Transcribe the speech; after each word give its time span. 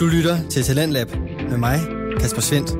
Du 0.00 0.06
lytter 0.06 0.48
til 0.48 0.62
Talentlab 0.62 1.08
med 1.50 1.56
mig, 1.56 1.78
Kasper 2.20 2.40
Svendt. 2.40 2.70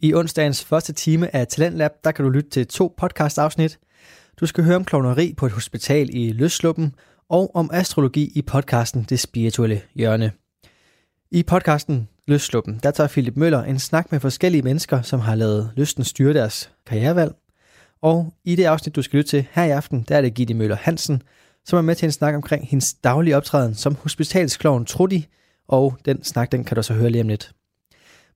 I 0.00 0.14
onsdagens 0.14 0.64
første 0.64 0.92
time 0.92 1.34
af 1.34 1.46
Talentlab, 1.46 1.90
der 2.04 2.12
kan 2.12 2.24
du 2.24 2.30
lytte 2.30 2.50
til 2.50 2.66
to 2.66 2.94
podcast-afsnit. 2.96 3.78
Du 4.40 4.46
skal 4.46 4.64
høre 4.64 4.76
om 4.76 4.84
klovneri 4.84 5.34
på 5.36 5.46
et 5.46 5.52
hospital 5.52 6.08
i 6.12 6.32
Løsluppen, 6.32 6.94
og 7.28 7.56
om 7.56 7.70
astrologi 7.72 8.32
i 8.34 8.42
podcasten 8.42 9.06
Det 9.08 9.20
Spirituelle 9.20 9.82
Hjørne. 9.94 10.32
I 11.30 11.42
podcasten 11.42 12.08
Løsluppen, 12.26 12.80
der 12.82 12.90
tager 12.90 13.08
Philip 13.08 13.36
Møller 13.36 13.62
en 13.62 13.78
snak 13.78 14.12
med 14.12 14.20
forskellige 14.20 14.62
mennesker, 14.62 15.02
som 15.02 15.20
har 15.20 15.34
lavet 15.34 15.70
lysten 15.76 16.04
styre 16.04 16.34
deres 16.34 16.70
karrierevalg. 16.86 17.34
Og 18.02 18.34
i 18.44 18.56
det 18.56 18.64
afsnit, 18.64 18.96
du 18.96 19.02
skal 19.02 19.16
lytte 19.16 19.30
til 19.30 19.46
her 19.52 19.64
i 19.64 19.70
aften, 19.70 20.04
der 20.08 20.16
er 20.16 20.20
det 20.20 20.34
Gitte 20.34 20.54
Møller 20.54 20.76
Hansen, 20.76 21.22
som 21.70 21.76
er 21.76 21.82
med 21.82 21.94
til 21.94 22.06
en 22.06 22.12
snak 22.12 22.34
omkring 22.34 22.68
hendes 22.68 22.94
daglige 22.94 23.36
optræden 23.36 23.74
som 23.74 23.96
hospitalskloven 24.02 24.84
Trudy, 24.84 25.22
og 25.68 25.96
den 26.04 26.24
snak, 26.24 26.52
den 26.52 26.64
kan 26.64 26.76
du 26.76 26.82
så 26.82 26.94
høre 26.94 27.10
lige 27.10 27.22
om 27.22 27.28
lidt. 27.28 27.52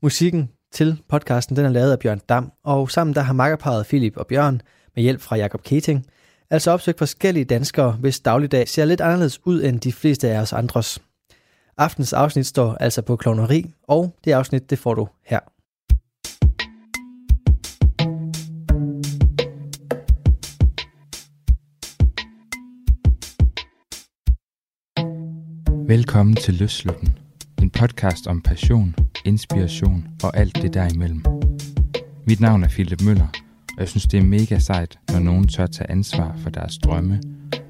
Musikken 0.02 0.50
til 0.72 1.02
podcasten, 1.08 1.56
den 1.56 1.64
er 1.64 1.70
lavet 1.70 1.92
af 1.92 1.98
Bjørn 1.98 2.20
Dam, 2.28 2.52
og 2.64 2.90
sammen 2.90 3.14
der 3.14 3.20
har 3.20 3.32
makkerparet 3.32 3.86
Philip 3.86 4.16
og 4.16 4.26
Bjørn 4.26 4.60
med 4.94 5.02
hjælp 5.02 5.20
fra 5.20 5.36
Jakob 5.36 5.62
Keting, 5.62 6.06
altså 6.50 6.70
opsøgt 6.70 6.98
forskellige 6.98 7.44
danskere, 7.44 7.92
hvis 7.92 8.20
dagligdag 8.20 8.68
ser 8.68 8.84
lidt 8.84 9.00
anderledes 9.00 9.46
ud 9.46 9.62
end 9.62 9.80
de 9.80 9.92
fleste 9.92 10.30
af 10.30 10.40
os 10.40 10.52
andres. 10.52 11.02
Aftens 11.78 12.12
afsnit 12.12 12.46
står 12.46 12.74
altså 12.74 13.02
på 13.02 13.16
klovneri, 13.16 13.74
og 13.88 14.16
det 14.24 14.32
afsnit, 14.32 14.70
det 14.70 14.78
får 14.78 14.94
du 14.94 15.08
her. 15.26 15.40
Velkommen 25.88 26.36
til 26.36 26.54
Løsluppen, 26.54 27.18
en 27.62 27.70
podcast 27.70 28.26
om 28.26 28.40
passion, 28.40 28.94
inspiration 29.24 30.06
og 30.22 30.36
alt 30.36 30.62
det 30.62 30.74
derimellem. 30.74 31.24
Mit 32.26 32.40
navn 32.40 32.64
er 32.64 32.68
Philip 32.68 33.02
Møller, 33.02 33.26
og 33.68 33.78
jeg 33.78 33.88
synes, 33.88 34.04
det 34.04 34.18
er 34.18 34.22
mega 34.22 34.58
sejt, 34.58 34.98
når 35.12 35.18
nogen 35.18 35.48
tør 35.48 35.66
tage 35.66 35.90
ansvar 35.90 36.36
for 36.42 36.50
deres 36.50 36.78
drømme, 36.78 37.20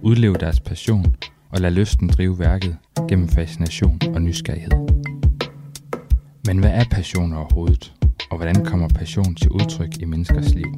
udleve 0.03 0.34
deres 0.34 0.61
passion 0.61 1.16
og 1.50 1.61
lade 1.61 1.75
lysten 1.75 2.08
drive 2.08 2.38
værket 2.38 2.77
gennem 3.08 3.28
fascination 3.28 4.00
og 4.14 4.22
nysgerrighed. 4.22 4.72
Men 6.47 6.58
hvad 6.58 6.70
er 6.70 6.84
passion 6.91 7.33
overhovedet, 7.33 7.94
og 8.31 8.36
hvordan 8.36 8.64
kommer 8.64 8.88
passion 8.88 9.34
til 9.34 9.50
udtryk 9.50 10.00
i 10.00 10.05
menneskers 10.05 10.55
liv? 10.55 10.75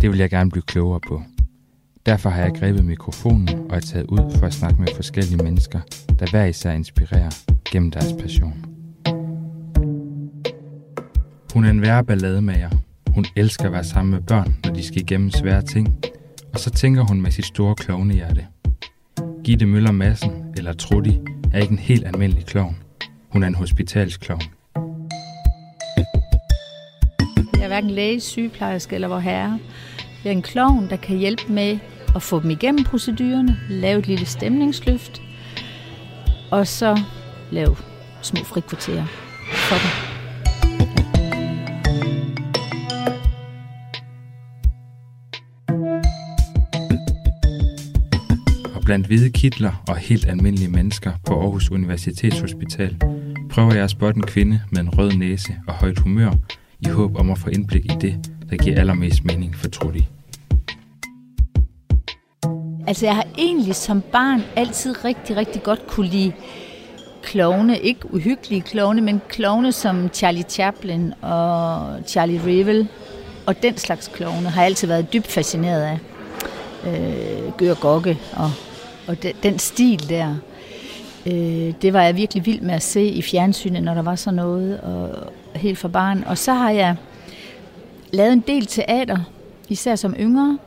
Det 0.00 0.10
vil 0.10 0.18
jeg 0.18 0.30
gerne 0.30 0.50
blive 0.50 0.62
klogere 0.62 1.00
på. 1.08 1.22
Derfor 2.06 2.30
har 2.30 2.42
jeg 2.42 2.52
grebet 2.54 2.84
mikrofonen 2.84 3.48
og 3.70 3.76
er 3.76 3.80
taget 3.80 4.06
ud 4.06 4.36
for 4.38 4.46
at 4.46 4.54
snakke 4.54 4.80
med 4.80 4.88
forskellige 4.96 5.42
mennesker, 5.42 5.80
der 6.18 6.30
hver 6.30 6.44
især 6.44 6.72
inspirerer 6.72 7.30
gennem 7.70 7.90
deres 7.90 8.12
passion. 8.20 8.64
Hun 11.54 11.64
er 11.64 11.70
en 11.70 11.82
værre 11.82 12.04
ballademager. 12.04 12.70
Hun 13.10 13.24
elsker 13.36 13.64
at 13.64 13.72
være 13.72 13.84
sammen 13.84 14.12
med 14.12 14.20
børn, 14.20 14.56
når 14.64 14.72
de 14.72 14.82
skal 14.82 15.02
igennem 15.02 15.30
svære 15.30 15.62
ting. 15.62 15.94
Og 16.52 16.60
så 16.60 16.70
tænker 16.70 17.02
hun 17.02 17.20
med 17.20 17.30
sit 17.30 17.46
store 17.46 17.74
klovnehjerte. 17.74 18.46
Gitte 19.44 19.66
Møller 19.66 19.92
Madsen, 19.92 20.32
eller 20.56 20.72
Trudy, 20.72 21.12
er 21.52 21.60
ikke 21.60 21.72
en 21.72 21.78
helt 21.78 22.06
almindelig 22.06 22.46
klovn. 22.46 22.76
Hun 23.28 23.42
er 23.42 23.46
en 23.46 23.54
hospitalsklovn. 23.54 24.42
Jeg 27.54 27.62
er 27.62 27.68
hverken 27.68 27.90
læge, 27.90 28.20
sygeplejerske 28.20 28.94
eller 28.94 29.08
vor 29.08 29.18
herre. 29.18 29.58
Jeg 30.24 30.30
er 30.30 30.36
en 30.36 30.42
klovn, 30.42 30.90
der 30.90 30.96
kan 30.96 31.16
hjælpe 31.16 31.52
med 31.52 31.78
at 32.14 32.22
få 32.22 32.40
dem 32.40 32.50
igennem 32.50 32.84
procedurerne, 32.84 33.56
lave 33.68 33.98
et 33.98 34.06
lille 34.06 34.26
stemningsløft, 34.26 35.22
og 36.50 36.66
så 36.66 37.00
lave 37.50 37.76
små 38.22 38.44
frikvarterer 38.44 39.06
for 39.68 39.74
dem. 39.74 40.14
blandt 48.84 49.06
hvide 49.06 49.30
kitler 49.30 49.84
og 49.88 49.96
helt 49.96 50.26
almindelige 50.26 50.70
mennesker 50.70 51.12
på 51.26 51.40
Aarhus 51.40 51.70
Universitetshospital 51.70 52.96
prøver 53.50 53.74
jeg 53.74 53.84
at 53.84 53.90
spotte 53.90 54.18
en 54.18 54.26
kvinde 54.26 54.60
med 54.70 54.80
en 54.80 54.98
rød 54.98 55.12
næse 55.12 55.56
og 55.66 55.74
højt 55.74 55.98
humør 55.98 56.32
i 56.80 56.88
håb 56.88 57.16
om 57.16 57.30
at 57.30 57.38
få 57.38 57.50
indblik 57.50 57.84
i 57.84 57.94
det, 58.00 58.30
der 58.50 58.56
giver 58.56 58.80
allermest 58.80 59.24
mening 59.24 59.56
for 59.56 59.68
Trudy. 59.68 60.02
Altså 62.86 63.06
jeg 63.06 63.14
har 63.14 63.26
egentlig 63.38 63.74
som 63.74 64.00
barn 64.00 64.42
altid 64.56 65.04
rigtig, 65.04 65.36
rigtig 65.36 65.62
godt 65.62 65.86
kunne 65.86 66.06
lide 66.06 66.32
klovne, 67.22 67.78
ikke 67.78 68.14
uhyggelige 68.14 68.60
klovne, 68.60 69.00
men 69.00 69.20
klovne 69.28 69.72
som 69.72 70.08
Charlie 70.12 70.44
Chaplin 70.48 71.12
og 71.22 71.96
Charlie 72.06 72.40
Revel 72.44 72.88
og 73.46 73.62
den 73.62 73.76
slags 73.76 74.08
klovne 74.08 74.48
har 74.48 74.60
jeg 74.60 74.66
altid 74.66 74.88
været 74.88 75.12
dybt 75.12 75.26
fascineret 75.26 75.82
af. 75.82 75.98
Øh, 76.86 77.52
Gør 77.56 77.74
Gokke 77.74 78.18
og 78.36 78.50
og 79.06 79.22
de, 79.22 79.32
den 79.42 79.58
stil 79.58 80.08
der, 80.08 80.36
øh, 81.26 81.72
det 81.82 81.92
var 81.92 82.02
jeg 82.02 82.16
virkelig 82.16 82.46
vild 82.46 82.60
med 82.60 82.74
at 82.74 82.82
se 82.82 83.04
i 83.04 83.22
fjernsynet, 83.22 83.82
når 83.82 83.94
der 83.94 84.02
var 84.02 84.14
sådan 84.14 84.36
noget, 84.36 84.80
og 84.80 85.10
helt 85.54 85.78
for 85.78 85.88
barn. 85.88 86.24
Og 86.26 86.38
så 86.38 86.52
har 86.52 86.70
jeg 86.70 86.96
lavet 88.12 88.32
en 88.32 88.44
del 88.46 88.66
teater, 88.66 89.18
især 89.68 89.96
som 89.96 90.14
yngre, 90.20 90.58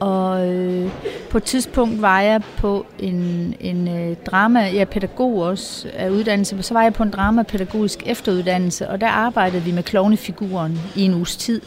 og 0.00 0.48
øh, 0.48 0.90
på 1.30 1.38
et 1.38 1.44
tidspunkt 1.44 2.02
var 2.02 2.20
jeg 2.20 2.42
på 2.56 2.86
en, 2.98 3.54
en 3.60 3.88
øh, 3.88 4.16
drama, 4.26 4.60
jeg 4.60 4.76
er 4.76 4.84
pædagog 4.84 5.38
også 5.38 5.88
af 5.96 6.10
uddannelse, 6.10 6.62
så 6.62 6.74
var 6.74 6.82
jeg 6.82 6.92
på 6.92 7.02
en 7.02 7.10
dramapædagogisk 7.10 8.02
efteruddannelse, 8.06 8.88
og 8.88 9.00
der 9.00 9.08
arbejdede 9.08 9.62
vi 9.62 9.72
med 9.72 9.82
klovnefiguren 9.82 10.80
i 10.96 11.02
en 11.02 11.14
uges 11.14 11.36
tid. 11.36 11.60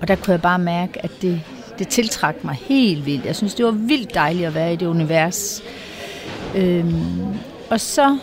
Og 0.00 0.08
der 0.08 0.14
kunne 0.14 0.32
jeg 0.32 0.42
bare 0.42 0.58
mærke, 0.58 1.04
at 1.04 1.10
det, 1.22 1.40
det 1.78 1.88
tiltrak 1.88 2.44
mig 2.44 2.54
helt 2.54 3.06
vildt. 3.06 3.26
Jeg 3.26 3.36
synes, 3.36 3.54
det 3.54 3.64
var 3.64 3.70
vildt 3.70 4.14
dejligt 4.14 4.46
at 4.46 4.54
være 4.54 4.72
i 4.72 4.76
det 4.76 4.86
univers. 4.86 5.62
Øhm, 6.56 7.36
og 7.70 7.80
så 7.80 8.18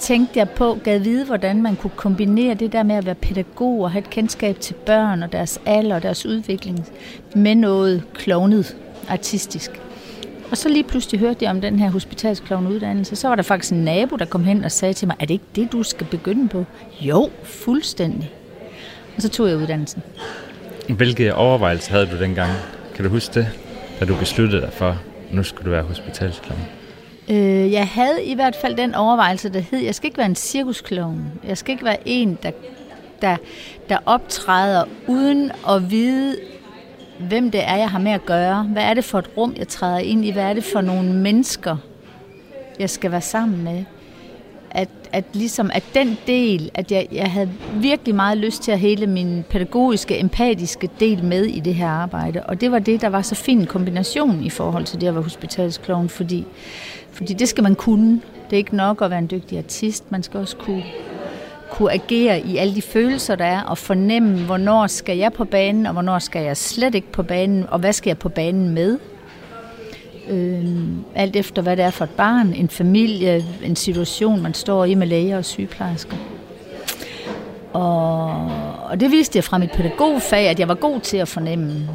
tænkte 0.00 0.38
jeg 0.38 0.50
på, 0.50 0.78
gad 0.84 0.98
vide, 0.98 1.24
hvordan 1.24 1.62
man 1.62 1.76
kunne 1.76 1.90
kombinere 1.96 2.54
det 2.54 2.72
der 2.72 2.82
med 2.82 2.96
at 2.96 3.06
være 3.06 3.14
pædagog 3.14 3.80
og 3.80 3.90
have 3.90 4.00
et 4.00 4.10
kendskab 4.10 4.60
til 4.60 4.74
børn 4.74 5.22
og 5.22 5.32
deres 5.32 5.60
alder 5.66 5.96
og 5.96 6.02
deres 6.02 6.26
udvikling 6.26 6.88
med 7.34 7.54
noget 7.54 8.02
klovnet 8.14 8.76
artistisk. 9.08 9.80
Og 10.50 10.56
så 10.56 10.68
lige 10.68 10.84
pludselig 10.84 11.20
hørte 11.20 11.38
jeg 11.44 11.50
om 11.50 11.60
den 11.60 11.78
her 11.78 11.90
hospitalsklovnuddannelse. 11.90 13.16
Så 13.16 13.28
var 13.28 13.34
der 13.34 13.42
faktisk 13.42 13.72
en 13.72 13.84
nabo, 13.84 14.16
der 14.16 14.24
kom 14.24 14.44
hen 14.44 14.64
og 14.64 14.72
sagde 14.72 14.94
til 14.94 15.08
mig, 15.08 15.16
er 15.20 15.26
det 15.26 15.34
ikke 15.34 15.44
det, 15.56 15.72
du 15.72 15.82
skal 15.82 16.06
begynde 16.06 16.48
på? 16.48 16.64
Jo, 17.00 17.30
fuldstændig. 17.42 18.30
Og 19.16 19.22
så 19.22 19.28
tog 19.28 19.48
jeg 19.48 19.56
uddannelsen. 19.56 20.02
Hvilke 20.88 21.34
overvejelser 21.34 21.92
havde 21.92 22.06
du 22.06 22.18
dengang? 22.18 22.52
Kan 22.94 23.04
du 23.04 23.10
huske 23.10 23.34
det, 23.34 23.48
da 24.00 24.04
du 24.04 24.16
besluttede 24.16 24.62
dig 24.62 24.72
for, 24.72 24.88
at 24.88 24.96
nu 25.30 25.42
skulle 25.42 25.64
du 25.64 25.70
være 25.70 25.82
hospitalsklovn? 25.82 26.60
Øh, 27.30 27.72
jeg 27.72 27.88
havde 27.88 28.24
i 28.24 28.34
hvert 28.34 28.56
fald 28.56 28.76
den 28.76 28.94
overvejelse, 28.94 29.48
der 29.48 29.60
hed, 29.60 29.78
jeg 29.78 29.94
skal 29.94 30.06
ikke 30.06 30.18
være 30.18 30.26
en 30.26 30.34
cirkusklovn. 30.34 31.32
Jeg 31.44 31.58
skal 31.58 31.72
ikke 31.72 31.84
være 31.84 32.08
en, 32.08 32.38
der, 32.42 32.50
der, 33.22 33.36
der 33.88 33.98
optræder 34.06 34.84
uden 35.06 35.52
at 35.68 35.90
vide, 35.90 36.36
hvem 37.20 37.50
det 37.50 37.64
er, 37.64 37.76
jeg 37.76 37.90
har 37.90 37.98
med 37.98 38.12
at 38.12 38.26
gøre. 38.26 38.62
Hvad 38.62 38.82
er 38.82 38.94
det 38.94 39.04
for 39.04 39.18
et 39.18 39.30
rum, 39.36 39.54
jeg 39.58 39.68
træder 39.68 39.98
ind 39.98 40.24
i? 40.24 40.30
Hvad 40.30 40.44
er 40.44 40.52
det 40.52 40.64
for 40.64 40.80
nogle 40.80 41.12
mennesker, 41.12 41.76
jeg 42.78 42.90
skal 42.90 43.10
være 43.10 43.20
sammen 43.20 43.64
med? 43.64 43.84
at, 44.76 44.88
at 45.12 45.24
ligesom 45.32 45.70
at 45.74 45.84
den 45.94 46.18
del, 46.26 46.70
at 46.74 46.92
jeg, 46.92 47.06
jeg 47.12 47.30
havde 47.30 47.50
virkelig 47.74 48.14
meget 48.14 48.38
lyst 48.38 48.62
til 48.62 48.72
at 48.72 48.78
hele 48.78 49.06
min 49.06 49.44
pædagogiske, 49.50 50.20
empatiske 50.20 50.90
del 51.00 51.24
med 51.24 51.44
i 51.44 51.60
det 51.60 51.74
her 51.74 51.88
arbejde. 51.88 52.42
Og 52.42 52.60
det 52.60 52.72
var 52.72 52.78
det, 52.78 53.00
der 53.00 53.08
var 53.08 53.22
så 53.22 53.34
fin 53.34 53.66
kombination 53.66 54.44
i 54.44 54.50
forhold 54.50 54.84
til 54.84 55.00
det 55.00 55.06
at 55.06 55.14
være 55.14 55.22
hospitalskloven, 55.22 56.08
fordi, 56.08 56.46
fordi 57.16 57.34
det 57.34 57.48
skal 57.48 57.62
man 57.62 57.74
kunne. 57.74 58.20
Det 58.50 58.52
er 58.52 58.56
ikke 58.56 58.76
nok 58.76 59.02
at 59.02 59.10
være 59.10 59.18
en 59.18 59.30
dygtig 59.30 59.58
artist, 59.58 60.12
man 60.12 60.22
skal 60.22 60.40
også 60.40 60.56
kunne, 60.56 60.84
kunne 61.70 61.92
agere 61.92 62.40
i 62.40 62.56
alle 62.56 62.74
de 62.74 62.82
følelser, 62.82 63.34
der 63.34 63.44
er, 63.44 63.62
og 63.62 63.78
fornemme, 63.78 64.44
hvornår 64.44 64.86
skal 64.86 65.16
jeg 65.18 65.32
på 65.32 65.44
banen, 65.44 65.86
og 65.86 65.92
hvornår 65.92 66.18
skal 66.18 66.42
jeg 66.42 66.56
slet 66.56 66.94
ikke 66.94 67.12
på 67.12 67.22
banen, 67.22 67.66
og 67.68 67.78
hvad 67.78 67.92
skal 67.92 68.10
jeg 68.10 68.18
på 68.18 68.28
banen 68.28 68.70
med. 68.70 68.98
Øh, 70.28 70.64
alt 71.14 71.36
efter 71.36 71.62
hvad 71.62 71.76
det 71.76 71.84
er 71.84 71.90
for 71.90 72.04
et 72.04 72.10
barn, 72.10 72.52
en 72.52 72.68
familie, 72.68 73.44
en 73.64 73.76
situation, 73.76 74.42
man 74.42 74.54
står 74.54 74.84
i 74.84 74.94
med 74.94 75.06
læger 75.06 75.38
og 75.38 75.44
sygeplejersker. 75.44 76.16
Og, 77.72 78.50
og 78.90 79.00
det 79.00 79.10
viste 79.10 79.36
jeg 79.36 79.44
fra 79.44 79.58
mit 79.58 79.70
pædagogfag, 79.70 80.48
at 80.48 80.60
jeg 80.60 80.68
var 80.68 80.74
god 80.74 81.00
til 81.00 81.16
at 81.16 81.28
fornemme. 81.28 81.88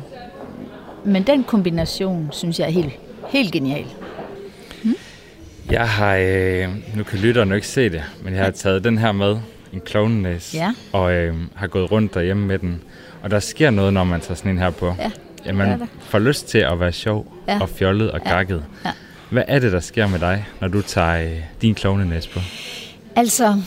Men 1.03 1.23
den 1.23 1.43
kombination, 1.43 2.29
synes 2.31 2.59
jeg 2.59 2.67
er 2.67 2.71
helt, 2.71 2.99
helt 3.29 3.51
genial. 3.51 3.85
Jeg 5.69 5.89
har, 5.89 6.15
øh, 6.15 6.69
nu 6.95 7.03
kan 7.03 7.19
lytterne 7.19 7.55
ikke 7.55 7.67
se 7.67 7.89
det, 7.89 8.03
men 8.23 8.33
jeg 8.33 8.43
har 8.43 8.51
taget 8.51 8.83
den 8.83 8.97
her 8.97 9.11
med, 9.11 9.37
en 9.73 9.81
klovnenæs, 9.81 10.53
ja. 10.53 10.73
og 10.91 11.13
øh, 11.13 11.35
har 11.55 11.67
gået 11.67 11.91
rundt 11.91 12.13
derhjemme 12.13 12.47
med 12.47 12.59
den. 12.59 12.81
Og 13.23 13.31
der 13.31 13.39
sker 13.39 13.69
noget, 13.69 13.93
når 13.93 14.03
man 14.03 14.21
tager 14.21 14.35
sådan 14.35 14.51
en 14.51 14.57
her 14.57 14.69
på. 14.69 14.95
Ja. 14.99 15.11
Ja, 15.45 15.53
man 15.53 15.89
får 15.99 16.19
lyst 16.19 16.47
til 16.47 16.57
at 16.57 16.79
være 16.79 16.91
sjov 16.91 17.33
ja. 17.47 17.61
og 17.61 17.69
fjollet 17.69 18.11
og 18.11 18.21
gakket. 18.21 18.63
Ja. 18.85 18.91
Hvad 19.29 19.43
er 19.47 19.59
det, 19.59 19.71
der 19.71 19.79
sker 19.79 20.07
med 20.07 20.19
dig, 20.19 20.45
når 20.61 20.67
du 20.67 20.81
tager 20.81 21.23
øh, 21.23 21.37
din 21.61 21.75
klovnenæs 21.75 22.27
på? 22.27 22.39
Altså, 23.15 23.61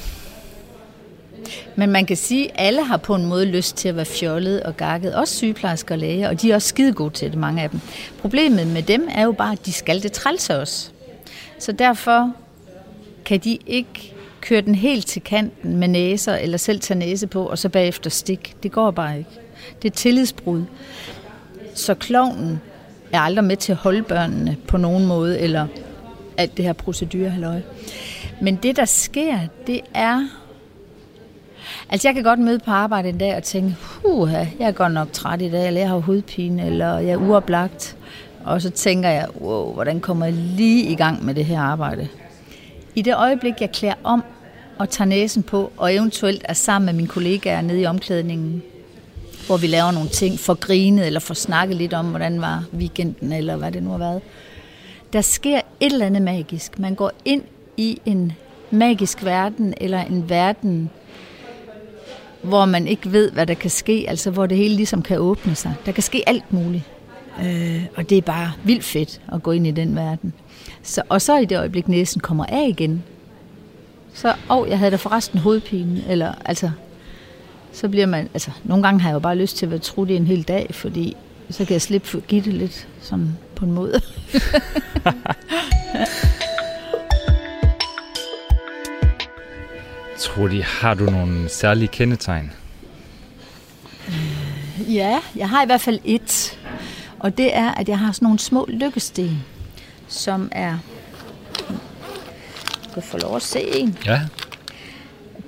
men 1.77 1.91
man 1.91 2.07
kan 2.07 2.17
sige, 2.17 2.51
at 2.51 2.67
alle 2.67 2.85
har 2.85 2.97
på 2.97 3.15
en 3.15 3.27
måde 3.27 3.45
lyst 3.45 3.77
til 3.77 3.89
at 3.89 3.97
være 3.97 4.05
fjollet 4.05 4.63
og 4.63 4.77
gakket. 4.77 5.15
Også 5.15 5.35
sygeplejersker 5.35 5.95
og 5.95 5.99
læger, 5.99 6.29
og 6.29 6.43
de 6.43 6.51
er 6.51 6.55
også 6.55 6.69
skide 6.69 6.93
gode 6.93 7.11
til 7.11 7.31
det, 7.31 7.39
mange 7.39 7.63
af 7.63 7.71
dem. 7.71 7.81
Problemet 8.21 8.67
med 8.67 8.83
dem 8.83 9.09
er 9.15 9.25
jo 9.25 9.33
bare, 9.33 9.53
at 9.53 9.67
de 9.67 9.73
skal 9.73 10.03
det 10.03 10.13
trælse 10.13 10.57
os. 10.57 10.94
Så 11.59 11.73
derfor 11.73 12.33
kan 13.25 13.41
de 13.41 13.59
ikke 13.67 14.15
køre 14.41 14.61
den 14.61 14.75
helt 14.75 15.07
til 15.07 15.23
kanten 15.23 15.77
med 15.77 15.89
næser, 15.89 16.35
eller 16.35 16.57
selv 16.57 16.81
tage 16.81 16.99
næse 16.99 17.27
på, 17.27 17.45
og 17.47 17.59
så 17.59 17.69
bagefter 17.69 18.11
stik. 18.11 18.57
Det 18.63 18.73
går 18.73 18.91
bare 18.91 19.19
ikke. 19.19 19.31
Det 19.83 19.91
er 19.91 19.95
tillidsbrud. 19.95 20.63
Så 21.75 21.95
klovnen 21.95 22.61
er 23.13 23.21
aldrig 23.21 23.45
med 23.45 23.57
til 23.57 23.73
at 23.73 23.79
holde 23.79 24.03
børnene 24.03 24.57
på 24.69 24.77
nogen 24.77 25.07
måde, 25.07 25.41
eller 25.41 25.67
alt 26.37 26.57
det 26.57 26.65
her 26.65 26.73
procedurehalløj. 26.73 27.61
Men 28.41 28.57
det, 28.57 28.77
der 28.77 28.85
sker, 28.85 29.39
det 29.67 29.81
er... 29.95 30.29
Altså, 31.91 32.09
jeg 32.09 32.15
kan 32.15 32.25
godt 32.25 32.39
møde 32.39 32.59
på 32.59 32.71
arbejde 32.71 33.09
en 33.09 33.19
dag 33.19 33.37
og 33.37 33.43
tænke, 33.43 33.77
huha, 33.81 34.45
jeg 34.59 34.69
er 34.69 34.73
godt 34.73 34.93
nok 34.93 35.13
træt 35.13 35.43
i 35.43 35.51
dag, 35.51 35.67
eller 35.67 35.81
jeg 35.81 35.89
har 35.89 35.99
hovedpine, 35.99 36.67
eller 36.67 36.99
jeg 36.99 37.13
er 37.13 37.17
uoplagt. 37.17 37.97
Og 38.45 38.63
så 38.63 38.71
tænker 38.71 39.09
jeg, 39.09 39.27
wow, 39.41 39.73
hvordan 39.73 40.01
kommer 40.01 40.27
jeg 40.27 40.35
lige 40.35 40.85
i 40.85 40.95
gang 40.95 41.25
med 41.25 41.35
det 41.35 41.45
her 41.45 41.61
arbejde? 41.61 42.09
I 42.95 43.03
det 43.03 43.17
øjeblik, 43.17 43.55
jeg 43.61 43.73
klæder 43.73 43.95
om 44.05 44.25
og 44.79 44.91
tager 44.91 45.09
næsen 45.09 45.43
på, 45.43 45.73
og 45.77 45.95
eventuelt 45.95 46.43
er 46.45 46.53
sammen 46.53 46.87
med 46.87 46.95
mine 46.95 47.09
kollegaer 47.09 47.61
nede 47.61 47.81
i 47.81 47.87
omklædningen, 47.87 48.63
hvor 49.47 49.57
vi 49.57 49.67
laver 49.67 49.91
nogle 49.91 50.09
ting, 50.09 50.39
for 50.39 50.55
grinet 50.55 51.07
eller 51.07 51.21
for 51.21 51.35
snakket 51.35 51.77
lidt 51.77 51.95
om, 51.95 52.07
hvordan 52.07 52.41
var 52.41 52.65
weekenden, 52.75 53.33
eller 53.33 53.57
hvad 53.57 53.73
det 53.73 53.83
nu 53.83 53.91
har 53.91 53.99
været. 53.99 54.23
Der 55.13 55.21
sker 55.21 55.61
et 55.81 55.93
eller 55.93 56.07
andet 56.07 56.23
magisk. 56.23 56.79
Man 56.79 56.95
går 56.95 57.13
ind 57.25 57.43
i 57.77 58.01
en 58.07 58.33
magisk 58.71 59.25
verden, 59.25 59.75
eller 59.77 60.01
en 60.01 60.29
verden, 60.29 60.91
hvor 62.43 62.65
man 62.65 62.89
ikke 62.89 63.13
ved, 63.13 63.31
hvad 63.31 63.47
der 63.47 63.55
kan 63.55 63.71
ske, 63.71 64.07
altså 64.09 64.31
hvor 64.31 64.47
det 64.47 64.57
hele 64.57 64.77
ligesom 64.77 65.03
kan 65.03 65.19
åbne 65.19 65.55
sig. 65.55 65.75
Der 65.87 65.93
kan 65.93 66.03
ske 66.03 66.29
alt 66.29 66.53
muligt. 66.53 66.85
Øh, 67.43 67.85
og 67.97 68.11
det 68.11 68.19
er 68.19 68.23
bare 68.23 68.53
vildt 68.65 68.85
fedt 68.85 69.21
at 69.33 69.43
gå 69.43 69.51
ind 69.51 69.67
i 69.67 69.71
den 69.71 69.97
verden. 69.97 70.33
Så, 70.83 71.03
og 71.09 71.23
så 71.23 71.39
i 71.39 71.45
det 71.45 71.59
øjeblik, 71.59 71.89
næsen 71.89 72.21
kommer 72.21 72.45
af 72.49 72.67
igen, 72.69 73.03
så, 74.15 74.29
åh, 74.29 74.57
oh, 74.57 74.69
jeg 74.69 74.79
havde 74.79 74.91
da 74.91 74.97
forresten 74.97 75.39
hovedpine, 75.39 76.05
eller 76.09 76.35
altså, 76.45 76.71
så 77.73 77.89
bliver 77.89 78.07
man, 78.07 78.29
altså, 78.35 78.51
nogle 78.65 78.83
gange 78.83 79.01
har 79.01 79.09
jeg 79.09 79.15
jo 79.15 79.21
bare 79.21 79.37
lyst 79.37 79.57
til 79.57 79.67
at 79.67 79.71
være 79.71 79.81
trudt 79.81 80.11
i 80.11 80.17
en 80.17 80.27
hel 80.27 80.43
dag, 80.43 80.67
fordi 80.71 81.17
så 81.51 81.65
kan 81.65 81.73
jeg 81.73 81.83
slippe 81.83 82.09
for 82.09 82.19
at 82.19 82.27
give 82.27 82.43
det 82.43 82.53
lidt 82.53 82.89
sådan 83.01 83.39
på 83.57 83.65
en 83.65 83.73
måde. 83.73 84.01
Trudy, 90.19 90.63
har 90.63 90.95
du 90.95 91.05
nogle 91.05 91.49
særlige 91.49 91.89
kendetegn? 91.89 92.53
Ja, 94.79 95.21
jeg 95.37 95.49
har 95.49 95.63
i 95.63 95.67
hvert 95.67 95.81
fald 95.81 95.99
et. 96.05 96.59
Og 97.25 97.39
det 97.39 97.57
er, 97.57 97.71
at 97.71 97.89
jeg 97.89 97.99
har 97.99 98.13
sådan 98.13 98.27
nogle 98.27 98.39
små 98.39 98.67
lykkesten, 98.69 99.45
som 100.09 100.49
er... 100.53 100.79
Du 102.85 102.91
kan 102.95 103.03
få 103.03 103.19
lov 103.19 103.37
at 103.37 103.43
se 103.43 103.61
en. 103.61 103.99
Ja. 104.07 104.21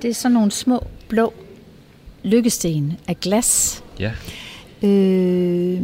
Det 0.03 0.11
er 0.11 0.15
sådan 0.15 0.33
nogle 0.33 0.51
små 0.51 0.87
blå 1.09 1.33
lykkesten 2.23 2.99
af 3.09 3.21
glas. 3.21 3.83
Ja. 4.01 4.13
Øh, 4.83 5.81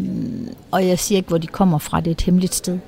og 0.70 0.86
jeg 0.86 0.98
siger 0.98 1.16
ikke, 1.16 1.28
hvor 1.28 1.38
de 1.38 1.46
kommer 1.46 1.78
fra. 1.78 2.00
Det 2.00 2.06
er 2.06 2.10
et 2.10 2.20
hemmeligt 2.22 2.54
sted. 2.54 2.78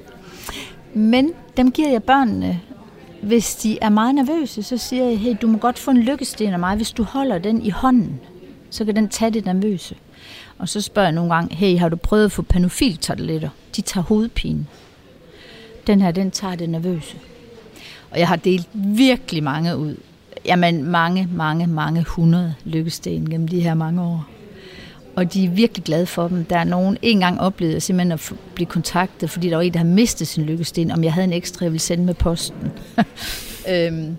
Men 0.95 1.33
dem 1.57 1.71
giver 1.71 1.91
jeg 1.91 2.03
børnene. 2.03 2.61
Hvis 3.23 3.55
de 3.55 3.79
er 3.83 3.89
meget 3.89 4.15
nervøse, 4.15 4.63
så 4.63 4.77
siger 4.77 5.05
jeg, 5.05 5.19
hey, 5.19 5.37
du 5.43 5.47
må 5.47 5.59
godt 5.59 5.79
få 5.79 5.91
en 5.91 5.99
lykkesten 5.99 6.53
af 6.53 6.59
mig. 6.59 6.77
Hvis 6.77 6.93
du 6.93 7.03
holder 7.03 7.39
den 7.39 7.63
i 7.63 7.71
hånden, 7.71 8.21
så 8.71 8.85
kan 8.85 8.97
den 8.97 9.09
tage 9.09 9.31
det 9.31 9.45
nervøse. 9.45 9.97
Og 10.59 10.69
så 10.69 10.81
spørger 10.81 11.09
jeg 11.09 11.15
nogle 11.15 11.35
gange, 11.35 11.55
hey, 11.55 11.79
har 11.79 11.89
du 11.89 11.97
prøvet 11.97 12.25
at 12.25 12.33
få 12.33 12.43
panofiltabletter? 12.43 13.49
De 13.77 13.83
tager 13.83 14.05
hovedpine. 14.05 14.67
Den 15.87 16.01
her, 16.01 16.11
den 16.11 16.31
tager 16.31 16.55
det 16.55 16.71
nervøse. 16.71 17.17
Og 18.11 18.19
jeg 18.19 18.29
har 18.29 18.37
delt 18.37 18.69
virkelig 18.75 19.43
mange 19.43 19.77
ud. 19.77 19.97
Jamen 20.45 20.85
mange, 20.85 21.29
mange, 21.33 21.67
mange 21.67 22.05
hundrede 22.09 22.55
lykkesten 22.65 23.31
gennem 23.31 23.49
de 23.49 23.61
her 23.61 23.75
mange 23.75 24.03
år. 24.03 24.27
Og 25.17 25.33
de 25.33 25.45
er 25.45 25.49
virkelig 25.49 25.85
glade 25.85 26.07
for 26.07 26.29
dem. 26.29 26.45
Der 26.45 26.59
er 26.59 26.65
nogen 26.65 26.99
en 27.03 27.21
gang 27.21 27.41
oplevet 27.41 27.83
simpelthen 27.83 28.13
at 28.13 28.33
blive 28.55 28.67
kontaktet, 28.67 29.31
fordi 29.31 29.51
der 29.51 29.57
var 29.57 29.63
en, 29.63 29.73
der 29.73 29.79
havde 29.79 29.93
mistet 29.93 30.29
sin 30.29 30.45
lykkesten, 30.45 30.91
om 30.91 31.05
jeg 31.05 31.13
havde 31.13 31.25
en 31.25 31.33
ekstra, 31.33 31.65
jeg 31.65 31.73
ville 31.73 31.81
sende 31.81 32.05
med 32.05 32.15
posten. 32.15 32.73
øhm, 33.73 34.17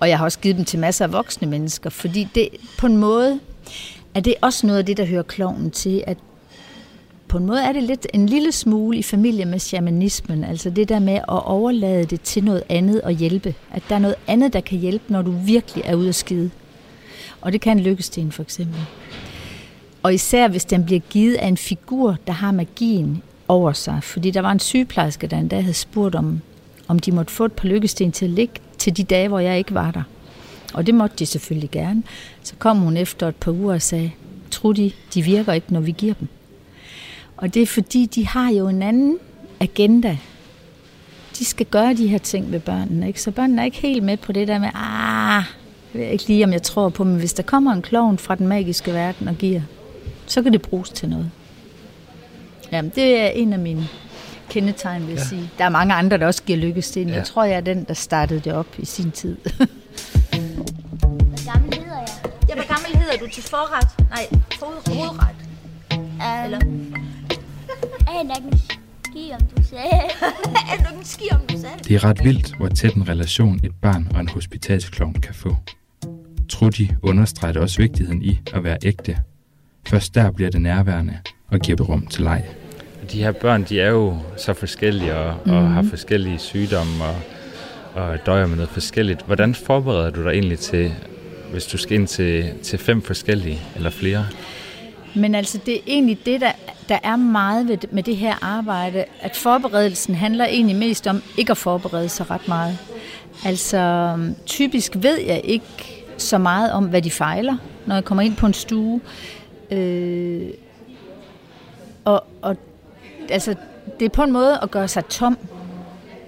og 0.00 0.08
jeg 0.08 0.18
har 0.18 0.24
også 0.24 0.38
givet 0.38 0.56
dem 0.56 0.64
til 0.64 0.78
masser 0.78 1.04
af 1.04 1.12
voksne 1.12 1.48
mennesker, 1.48 1.90
fordi 1.90 2.28
det 2.34 2.48
på 2.78 2.86
en 2.86 2.96
måde 2.96 3.40
er 4.14 4.20
det 4.20 4.34
også 4.42 4.66
noget 4.66 4.78
af 4.78 4.86
det, 4.86 4.96
der 4.96 5.04
hører 5.04 5.22
kloven 5.22 5.70
til, 5.70 6.04
at 6.06 6.18
på 7.28 7.38
en 7.38 7.46
måde 7.46 7.62
er 7.62 7.72
det 7.72 7.82
lidt 7.82 8.06
en 8.14 8.26
lille 8.26 8.52
smule 8.52 8.98
i 8.98 9.02
familie 9.02 9.44
med 9.44 9.58
shamanismen, 9.58 10.44
altså 10.44 10.70
det 10.70 10.88
der 10.88 10.98
med 10.98 11.14
at 11.14 11.24
overlade 11.28 12.04
det 12.04 12.20
til 12.20 12.44
noget 12.44 12.62
andet 12.68 13.00
og 13.00 13.12
hjælpe. 13.12 13.54
At 13.70 13.82
der 13.88 13.94
er 13.94 13.98
noget 13.98 14.16
andet, 14.26 14.52
der 14.52 14.60
kan 14.60 14.78
hjælpe, 14.78 15.04
når 15.08 15.22
du 15.22 15.30
virkelig 15.30 15.84
er 15.86 15.94
ude 15.94 16.08
at 16.08 16.14
skide. 16.14 16.50
Og 17.40 17.52
det 17.52 17.60
kan 17.60 17.78
en 17.78 17.84
lykkesten 17.84 18.32
for 18.32 18.42
eksempel. 18.42 18.80
Og 20.02 20.14
især 20.14 20.48
hvis 20.48 20.64
den 20.64 20.84
bliver 20.84 21.00
givet 21.00 21.34
af 21.34 21.46
en 21.46 21.56
figur, 21.56 22.16
der 22.26 22.32
har 22.32 22.52
magien 22.52 23.22
over 23.48 23.72
sig. 23.72 23.98
Fordi 24.02 24.30
der 24.30 24.40
var 24.40 24.52
en 24.52 24.60
sygeplejerske, 24.60 25.26
der 25.26 25.38
endda 25.38 25.60
havde 25.60 25.74
spurgt 25.74 26.14
om, 26.14 26.40
om 26.88 26.98
de 26.98 27.12
måtte 27.12 27.32
få 27.32 27.44
et 27.44 27.52
par 27.52 27.68
lykkesten 27.68 28.12
til 28.12 28.24
at 28.24 28.30
ligge 28.30 28.54
til 28.78 28.96
de 28.96 29.04
dage, 29.04 29.28
hvor 29.28 29.38
jeg 29.38 29.58
ikke 29.58 29.74
var 29.74 29.90
der. 29.90 30.02
Og 30.74 30.86
det 30.86 30.94
måtte 30.94 31.16
de 31.16 31.26
selvfølgelig 31.26 31.70
gerne. 31.70 32.02
Så 32.42 32.54
kom 32.58 32.78
hun 32.78 32.96
efter 32.96 33.28
et 33.28 33.36
par 33.36 33.52
uger 33.52 33.74
og 33.74 33.82
sagde, 33.82 34.10
Trudy, 34.50 34.90
de 35.14 35.22
virker 35.22 35.52
ikke, 35.52 35.72
når 35.72 35.80
vi 35.80 35.90
giver 35.90 36.14
dem. 36.14 36.28
Og 37.36 37.54
det 37.54 37.62
er 37.62 37.66
fordi, 37.66 38.06
de 38.06 38.26
har 38.26 38.50
jo 38.50 38.68
en 38.68 38.82
anden 38.82 39.18
agenda. 39.60 40.18
De 41.38 41.44
skal 41.44 41.66
gøre 41.66 41.94
de 41.94 42.06
her 42.06 42.18
ting 42.18 42.50
med 42.50 42.60
børnene, 42.60 43.06
ikke? 43.08 43.22
Så 43.22 43.30
børnene 43.30 43.60
er 43.60 43.64
ikke 43.64 43.78
helt 43.78 44.02
med 44.02 44.16
på 44.16 44.32
det 44.32 44.48
der 44.48 44.58
med, 44.58 44.68
ah, 44.74 45.44
jeg 45.94 46.02
ved 46.02 46.08
ikke 46.08 46.26
lige, 46.26 46.44
om 46.44 46.52
jeg 46.52 46.62
tror 46.62 46.88
på, 46.88 47.04
men 47.04 47.18
hvis 47.18 47.32
der 47.32 47.42
kommer 47.42 47.72
en 47.72 47.82
klovn 47.82 48.18
fra 48.18 48.34
den 48.34 48.48
magiske 48.48 48.92
verden 48.92 49.28
og 49.28 49.34
giver, 49.34 49.60
så 50.26 50.42
kan 50.42 50.52
det 50.52 50.62
bruges 50.62 50.90
til 50.90 51.08
noget. 51.08 51.30
Jamen, 52.72 52.92
det 52.94 53.20
er 53.20 53.26
en 53.26 53.52
af 53.52 53.58
mine 53.58 53.88
kendetegn, 54.50 55.02
vil 55.06 55.08
jeg 55.08 55.18
ja. 55.18 55.24
sige. 55.24 55.50
Der 55.58 55.64
er 55.64 55.68
mange 55.68 55.94
andre, 55.94 56.18
der 56.18 56.26
også 56.26 56.42
giver 56.42 56.58
lykkesten. 56.58 57.08
Ja. 57.08 57.14
Jeg 57.14 57.24
tror, 57.24 57.44
jeg 57.44 57.56
er 57.56 57.60
den, 57.60 57.84
der 57.84 57.94
startede 57.94 58.40
det 58.40 58.52
op 58.52 58.66
i 58.78 58.84
sin 58.84 59.10
tid. 59.10 59.36
Gammel 61.52 61.74
hedder 61.74 61.98
jeg? 61.98 62.32
ja, 62.48 62.54
hvor 62.54 62.68
gammel 62.74 63.02
hedder 63.02 63.16
du 63.16 63.30
til 63.30 63.42
forret? 63.42 63.88
Nej, 64.10 64.24
hovedret. 64.60 65.36
Um, 65.94 66.44
Eller? 66.44 66.60
er 68.08 68.22
nok 68.22 68.52
en 68.52 68.58
ski, 69.04 69.32
om 69.34 69.40
du 69.56 69.62
sagde. 69.62 70.00
er 70.72 70.90
du 70.90 70.98
en 70.98 71.04
ski, 71.04 71.24
om 71.32 71.40
du 71.40 71.60
sagde 71.60 71.74
Det 71.88 71.96
er 71.96 72.04
ret 72.04 72.24
vildt, 72.24 72.56
hvor 72.56 72.68
tæt 72.68 72.94
en 72.94 73.08
relation 73.08 73.60
et 73.64 73.72
barn 73.82 74.08
og 74.14 74.20
en 74.20 74.28
hospitalsklovn 74.28 75.14
kan 75.14 75.34
få. 75.34 75.56
Trudy 76.48 76.88
understreger 77.02 77.60
også 77.60 77.78
vigtigheden 77.78 78.22
i 78.22 78.40
at 78.54 78.64
være 78.64 78.78
ægte. 78.82 79.18
Først 79.86 80.14
der 80.14 80.30
bliver 80.30 80.50
det 80.50 80.62
nærværende 80.62 81.18
og 81.46 81.58
giver 81.60 81.84
rum 81.84 82.06
til 82.06 82.24
leg. 82.24 82.44
De 83.12 83.22
her 83.22 83.32
børn, 83.32 83.64
de 83.64 83.80
er 83.80 83.90
jo 83.90 84.18
så 84.36 84.54
forskellige 84.54 85.16
og, 85.16 85.36
mm. 85.46 85.52
og 85.52 85.70
har 85.70 85.82
forskellige 85.82 86.38
sygdomme 86.38 87.04
og, 87.04 87.16
og 87.94 88.18
døjer 88.26 88.46
med 88.46 88.56
noget 88.56 88.70
forskelligt. 88.70 89.26
Hvordan 89.26 89.54
forbereder 89.54 90.10
du 90.10 90.24
dig 90.24 90.30
egentlig 90.30 90.58
til, 90.58 90.94
hvis 91.52 91.66
du 91.66 91.78
skal 91.78 91.98
ind 91.98 92.06
til, 92.06 92.54
til 92.62 92.78
fem 92.78 93.02
forskellige 93.02 93.60
eller 93.76 93.90
flere? 93.90 94.26
Men 95.16 95.34
altså, 95.34 95.58
det 95.66 95.74
er 95.74 95.80
egentlig 95.86 96.18
det, 96.26 96.40
der, 96.40 96.52
der 96.88 96.98
er 97.02 97.16
meget 97.16 97.68
ved, 97.68 97.78
med 97.90 98.02
det 98.02 98.16
her 98.16 98.44
arbejde, 98.44 99.04
at 99.20 99.36
forberedelsen 99.36 100.14
handler 100.14 100.44
egentlig 100.44 100.76
mest 100.76 101.06
om 101.06 101.22
ikke 101.36 101.50
at 101.50 101.56
forberede 101.56 102.08
sig 102.08 102.30
ret 102.30 102.48
meget. 102.48 102.78
Altså, 103.44 104.14
typisk 104.46 104.92
ved 104.96 105.20
jeg 105.20 105.40
ikke 105.44 106.04
så 106.16 106.38
meget 106.38 106.72
om, 106.72 106.84
hvad 106.84 107.02
de 107.02 107.10
fejler, 107.10 107.56
når 107.86 107.94
jeg 107.94 108.04
kommer 108.04 108.22
ind 108.22 108.36
på 108.36 108.46
en 108.46 108.54
stue. 108.54 109.00
Øh, 109.70 110.48
og, 112.04 112.24
og 112.42 112.56
altså, 113.30 113.54
det 114.00 114.04
er 114.04 114.10
på 114.10 114.22
en 114.22 114.32
måde 114.32 114.58
at 114.62 114.70
gøre 114.70 114.88
sig 114.88 115.04
tom 115.04 115.38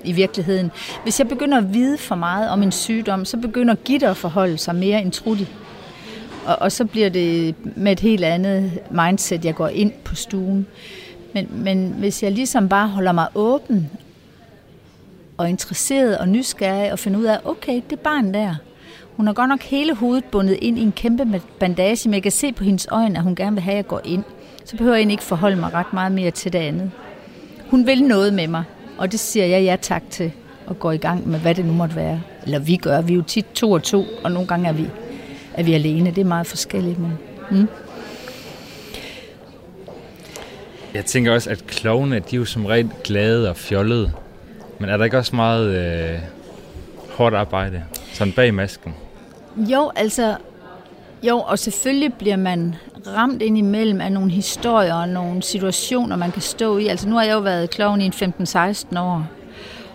i 0.04 0.12
virkeligheden. 0.12 0.70
Hvis 1.02 1.18
jeg 1.18 1.28
begynder 1.28 1.58
at 1.58 1.74
vide 1.74 1.98
for 1.98 2.14
meget 2.14 2.50
om 2.50 2.62
en 2.62 2.72
sygdom, 2.72 3.24
så 3.24 3.36
begynder 3.36 3.74
Gitter 3.74 4.10
at 4.10 4.16
forholde 4.16 4.58
sig 4.58 4.74
mere 4.74 5.02
end 5.02 5.12
Trudy. 5.12 5.46
Og, 6.46 6.56
og 6.60 6.72
så 6.72 6.84
bliver 6.84 7.08
det 7.08 7.54
med 7.76 7.92
et 7.92 8.00
helt 8.00 8.24
andet 8.24 8.78
mindset, 8.90 9.44
jeg 9.44 9.54
går 9.54 9.68
ind 9.68 9.92
på 10.04 10.14
stuen. 10.14 10.66
Men, 11.34 11.48
men 11.50 11.94
hvis 11.98 12.22
jeg 12.22 12.32
ligesom 12.32 12.68
bare 12.68 12.88
holder 12.88 13.12
mig 13.12 13.28
åben 13.34 13.90
og 15.36 15.48
interesseret 15.48 16.18
og 16.18 16.28
nysgerrig 16.28 16.92
og 16.92 16.98
finder 16.98 17.20
ud 17.20 17.24
af, 17.24 17.38
okay, 17.44 17.82
det 17.90 18.00
barn 18.00 18.34
der. 18.34 18.54
Hun 19.16 19.26
har 19.26 19.34
godt 19.34 19.48
nok 19.48 19.62
hele 19.62 19.94
hovedet 19.94 20.24
bundet 20.24 20.58
ind 20.62 20.78
i 20.78 20.82
en 20.82 20.92
kæmpe 20.92 21.42
bandage, 21.58 22.08
men 22.08 22.14
jeg 22.14 22.22
kan 22.22 22.32
se 22.32 22.52
på 22.52 22.64
hendes 22.64 22.88
øjne, 22.90 23.16
at 23.18 23.22
hun 23.22 23.34
gerne 23.34 23.56
vil 23.56 23.62
have, 23.62 23.72
at 23.72 23.76
jeg 23.76 23.86
går 23.86 24.00
ind. 24.04 24.24
Så 24.64 24.76
behøver 24.76 24.94
jeg 24.94 25.00
egentlig 25.00 25.14
ikke 25.14 25.24
forholde 25.24 25.56
mig 25.56 25.74
ret 25.74 25.92
meget 25.92 26.12
mere 26.12 26.30
til 26.30 26.52
det 26.52 26.58
andet. 26.58 26.90
Hun 27.70 27.86
vil 27.86 28.02
noget 28.02 28.34
med 28.34 28.48
mig, 28.48 28.64
og 29.00 29.12
det 29.12 29.20
siger 29.20 29.46
jeg 29.46 29.62
ja 29.62 29.76
tak 29.82 30.02
til 30.10 30.32
og 30.66 30.78
går 30.78 30.92
i 30.92 30.96
gang 30.96 31.28
med, 31.28 31.38
hvad 31.38 31.54
det 31.54 31.64
nu 31.64 31.72
måtte 31.72 31.96
være. 31.96 32.22
Eller 32.42 32.58
vi 32.58 32.76
gør, 32.76 33.00
vi 33.00 33.12
er 33.12 33.16
jo 33.16 33.22
tit 33.22 33.46
to 33.54 33.70
og 33.70 33.82
to, 33.82 34.04
og 34.24 34.32
nogle 34.32 34.48
gange 34.48 34.68
er 34.68 34.72
vi, 34.72 34.86
er 35.54 35.62
vi 35.62 35.72
alene. 35.74 36.10
Det 36.10 36.18
er 36.18 36.24
meget 36.24 36.46
forskelligt, 36.46 36.98
men... 36.98 37.18
Mm. 37.50 37.68
Jeg 40.94 41.04
tænker 41.04 41.32
også, 41.32 41.50
at 41.50 41.66
klovne, 41.66 42.16
de 42.16 42.36
er 42.36 42.38
jo 42.38 42.44
som 42.44 42.66
regel 42.66 42.90
glade 43.04 43.50
og 43.50 43.56
fjollede. 43.56 44.12
Men 44.78 44.90
er 44.90 44.96
der 44.96 45.04
ikke 45.04 45.18
også 45.18 45.36
meget 45.36 45.66
øh, 45.66 46.18
hårdt 47.10 47.34
arbejde, 47.34 47.84
sådan 48.12 48.32
bag 48.32 48.54
masken? 48.54 48.94
Jo, 49.56 49.90
altså... 49.96 50.36
Jo, 51.22 51.38
og 51.38 51.58
selvfølgelig 51.58 52.14
bliver 52.14 52.36
man 52.36 52.74
ramt 53.06 53.42
ind 53.42 53.58
imellem 53.58 54.00
af 54.00 54.12
nogle 54.12 54.30
historier 54.30 54.94
og 54.94 55.08
nogle 55.08 55.42
situationer, 55.42 56.16
man 56.16 56.30
kan 56.30 56.42
stå 56.42 56.78
i. 56.78 56.86
Altså 56.86 57.08
nu 57.08 57.16
har 57.16 57.22
jeg 57.22 57.34
jo 57.34 57.38
været 57.38 57.70
klovn 57.70 58.00
i 58.00 58.04
en 58.04 58.12
15-16 58.12 59.00
år, 59.00 59.26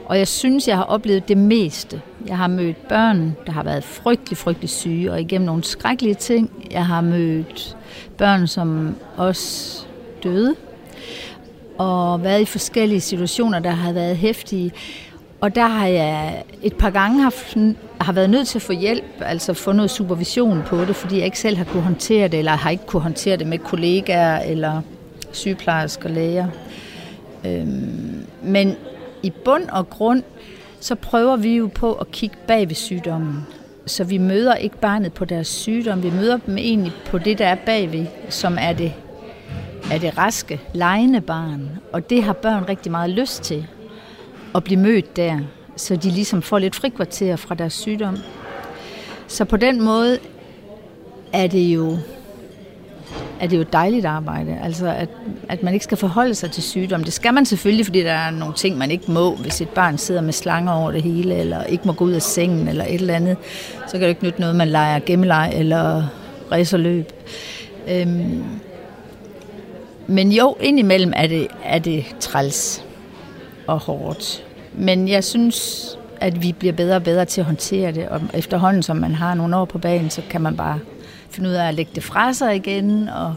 og 0.05 0.17
jeg 0.17 0.27
synes, 0.27 0.67
jeg 0.67 0.75
har 0.75 0.83
oplevet 0.83 1.27
det 1.27 1.37
meste. 1.37 2.01
Jeg 2.27 2.37
har 2.37 2.47
mødt 2.47 2.87
børn, 2.87 3.35
der 3.45 3.51
har 3.51 3.63
været 3.63 3.83
frygtelig, 3.83 4.37
frygtelig 4.37 4.69
syge, 4.69 5.11
og 5.11 5.21
igennem 5.21 5.45
nogle 5.45 5.63
skrækkelige 5.63 6.15
ting. 6.15 6.67
Jeg 6.71 6.85
har 6.85 7.01
mødt 7.01 7.77
børn, 8.17 8.47
som 8.47 8.95
også 9.17 9.85
døde, 10.23 10.55
og 11.77 12.23
været 12.23 12.41
i 12.41 12.45
forskellige 12.45 13.01
situationer, 13.01 13.59
der 13.59 13.69
har 13.69 13.93
været 13.93 14.17
hæftige. 14.17 14.71
Og 15.45 15.55
der 15.55 15.67
har 15.67 15.87
jeg 15.87 16.43
et 16.63 16.73
par 16.73 16.89
gange 16.89 17.21
haft, 17.21 17.57
har 18.01 18.13
været 18.13 18.29
nødt 18.29 18.47
til 18.47 18.57
at 18.57 18.61
få 18.61 18.73
hjælp, 18.73 19.21
altså 19.21 19.53
få 19.53 19.71
noget 19.71 19.91
supervision 19.91 20.63
på 20.65 20.85
det, 20.85 20.95
fordi 20.95 21.17
jeg 21.17 21.25
ikke 21.25 21.39
selv 21.39 21.57
har 21.57 21.63
kunne 21.63 21.83
håndtere 21.83 22.27
det, 22.27 22.39
eller 22.39 22.51
har 22.51 22.69
ikke 22.69 22.85
kunne 22.85 23.01
håndtere 23.01 23.37
det 23.37 23.47
med 23.47 23.57
kollegaer 23.59 24.39
eller 24.39 24.81
sygeplejersker, 25.31 26.09
læger. 26.09 26.47
Øhm, 27.45 28.25
men 28.43 28.75
i 29.23 29.29
bund 29.45 29.63
og 29.71 29.89
grund, 29.89 30.23
så 30.79 30.95
prøver 30.95 31.35
vi 31.35 31.55
jo 31.55 31.69
på 31.75 31.93
at 31.93 32.11
kigge 32.11 32.35
bag 32.47 32.69
ved 32.69 32.75
sygdommen. 32.75 33.47
Så 33.85 34.03
vi 34.03 34.17
møder 34.17 34.55
ikke 34.55 34.77
barnet 34.77 35.13
på 35.13 35.25
deres 35.25 35.47
sygdom, 35.47 36.03
vi 36.03 36.09
møder 36.11 36.37
dem 36.37 36.57
egentlig 36.57 36.93
på 37.05 37.17
det, 37.17 37.37
der 37.37 37.47
er 37.47 37.57
bagved, 37.65 38.05
som 38.29 38.57
er 38.59 38.73
det, 38.73 38.93
er 39.91 39.97
det 39.97 40.17
raske, 40.17 40.61
lejende 40.73 41.21
barn. 41.21 41.69
Og 41.93 42.09
det 42.09 42.23
har 42.23 42.33
børn 42.33 42.69
rigtig 42.69 42.91
meget 42.91 43.09
lyst 43.09 43.43
til, 43.43 43.67
at 44.55 44.63
blive 44.63 44.79
mødt 44.79 45.15
der, 45.15 45.39
så 45.75 45.95
de 45.95 46.09
ligesom 46.09 46.41
får 46.41 46.59
lidt 46.59 46.75
frikvarter 46.75 47.35
fra 47.35 47.55
deres 47.55 47.73
sygdom. 47.73 48.17
Så 49.27 49.45
på 49.45 49.57
den 49.57 49.81
måde 49.81 50.19
er 51.33 51.47
det 51.47 51.61
jo 51.61 51.97
er 53.39 53.47
det 53.47 53.55
jo 53.55 53.61
et 53.61 53.73
dejligt 53.73 54.05
arbejde. 54.05 54.59
Altså, 54.63 54.87
at, 54.87 55.09
at 55.49 55.63
man 55.63 55.73
ikke 55.73 55.83
skal 55.83 55.97
forholde 55.97 56.35
sig 56.35 56.51
til 56.51 56.63
sygdom. 56.63 57.03
Det 57.03 57.13
skal 57.13 57.33
man 57.33 57.45
selvfølgelig, 57.45 57.85
fordi 57.85 58.03
der 58.03 58.11
er 58.11 58.31
nogle 58.31 58.53
ting, 58.53 58.77
man 58.77 58.91
ikke 58.91 59.11
må. 59.11 59.35
Hvis 59.35 59.61
et 59.61 59.69
barn 59.69 59.97
sidder 59.97 60.21
med 60.21 60.33
slanger 60.33 60.71
over 60.71 60.91
det 60.91 61.01
hele, 61.01 61.35
eller 61.35 61.63
ikke 61.63 61.83
må 61.85 61.93
gå 61.93 62.05
ud 62.05 62.11
af 62.11 62.21
sengen, 62.21 62.67
eller 62.67 62.85
et 62.85 62.93
eller 62.93 63.13
andet, 63.13 63.37
så 63.87 63.91
kan 63.91 64.01
det 64.01 64.09
ikke 64.09 64.23
nytte 64.23 64.39
noget, 64.39 64.55
man 64.55 64.67
leger 64.67 64.99
gemmeleg 64.99 65.51
eller 65.55 66.07
racerløb. 66.51 67.11
Øhm, 67.87 68.43
men 70.07 70.31
jo, 70.31 70.55
indimellem 70.59 71.13
er 71.15 71.27
det, 71.27 71.47
er 71.63 71.79
det 71.79 72.05
træls 72.19 72.84
og 73.67 73.79
hårdt. 73.79 74.43
Men 74.73 75.07
jeg 75.07 75.23
synes, 75.23 75.87
at 76.21 76.43
vi 76.43 76.51
bliver 76.51 76.73
bedre 76.73 76.95
og 76.95 77.03
bedre 77.03 77.25
til 77.25 77.41
at 77.41 77.45
håndtere 77.45 77.91
det, 77.91 78.09
og 78.09 78.21
efterhånden, 78.33 78.83
som 78.83 78.97
man 78.97 79.15
har 79.15 79.33
nogle 79.33 79.57
år 79.57 79.65
på 79.65 79.77
banen, 79.77 80.09
så 80.09 80.21
kan 80.29 80.41
man 80.41 80.57
bare 80.57 80.79
finde 81.29 81.49
ud 81.49 81.53
af 81.53 81.67
at 81.67 81.73
lægge 81.73 81.91
det 81.95 82.03
fra 82.03 82.33
sig 82.33 82.55
igen, 82.55 83.09
og, 83.09 83.35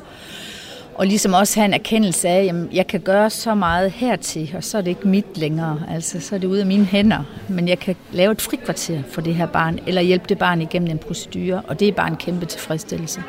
og 0.95 1.07
ligesom 1.07 1.33
også 1.33 1.61
have 1.61 1.65
en 1.65 1.75
erkendelse 1.75 2.29
af, 2.29 2.45
at 2.45 2.55
jeg 2.73 2.87
kan 2.87 3.01
gøre 3.01 3.31
så 3.31 3.55
meget 3.55 3.91
hertil, 3.91 4.53
og 4.57 4.65
så 4.65 4.79
er 4.79 4.83
det 4.83 4.91
ikke 4.91 5.09
mit 5.09 5.39
længere, 5.39 5.83
altså 5.91 6.21
så 6.21 6.35
er 6.35 6.39
det 6.39 6.47
ude 6.47 6.61
af 6.61 6.67
mine 6.67 6.85
hænder, 6.85 7.25
men 7.49 7.69
jeg 7.69 7.79
kan 7.79 7.97
lave 8.13 8.33
et 8.33 8.43
frikvarter 8.43 9.03
for 9.11 9.21
det 9.21 9.35
her 9.35 9.47
barn, 9.47 9.79
eller 9.87 10.03
hjælpe 10.03 10.25
det 10.29 10.39
barn 10.39 10.63
igennem 10.63 10.91
en 10.91 10.99
procedure, 10.99 11.63
og 11.69 11.81
det 11.81 11.89
er 11.89 11.93
bare 11.93 12.09
en 12.09 12.17
kæmpe 12.17 12.47
tilfredsstillelse. 12.47 13.23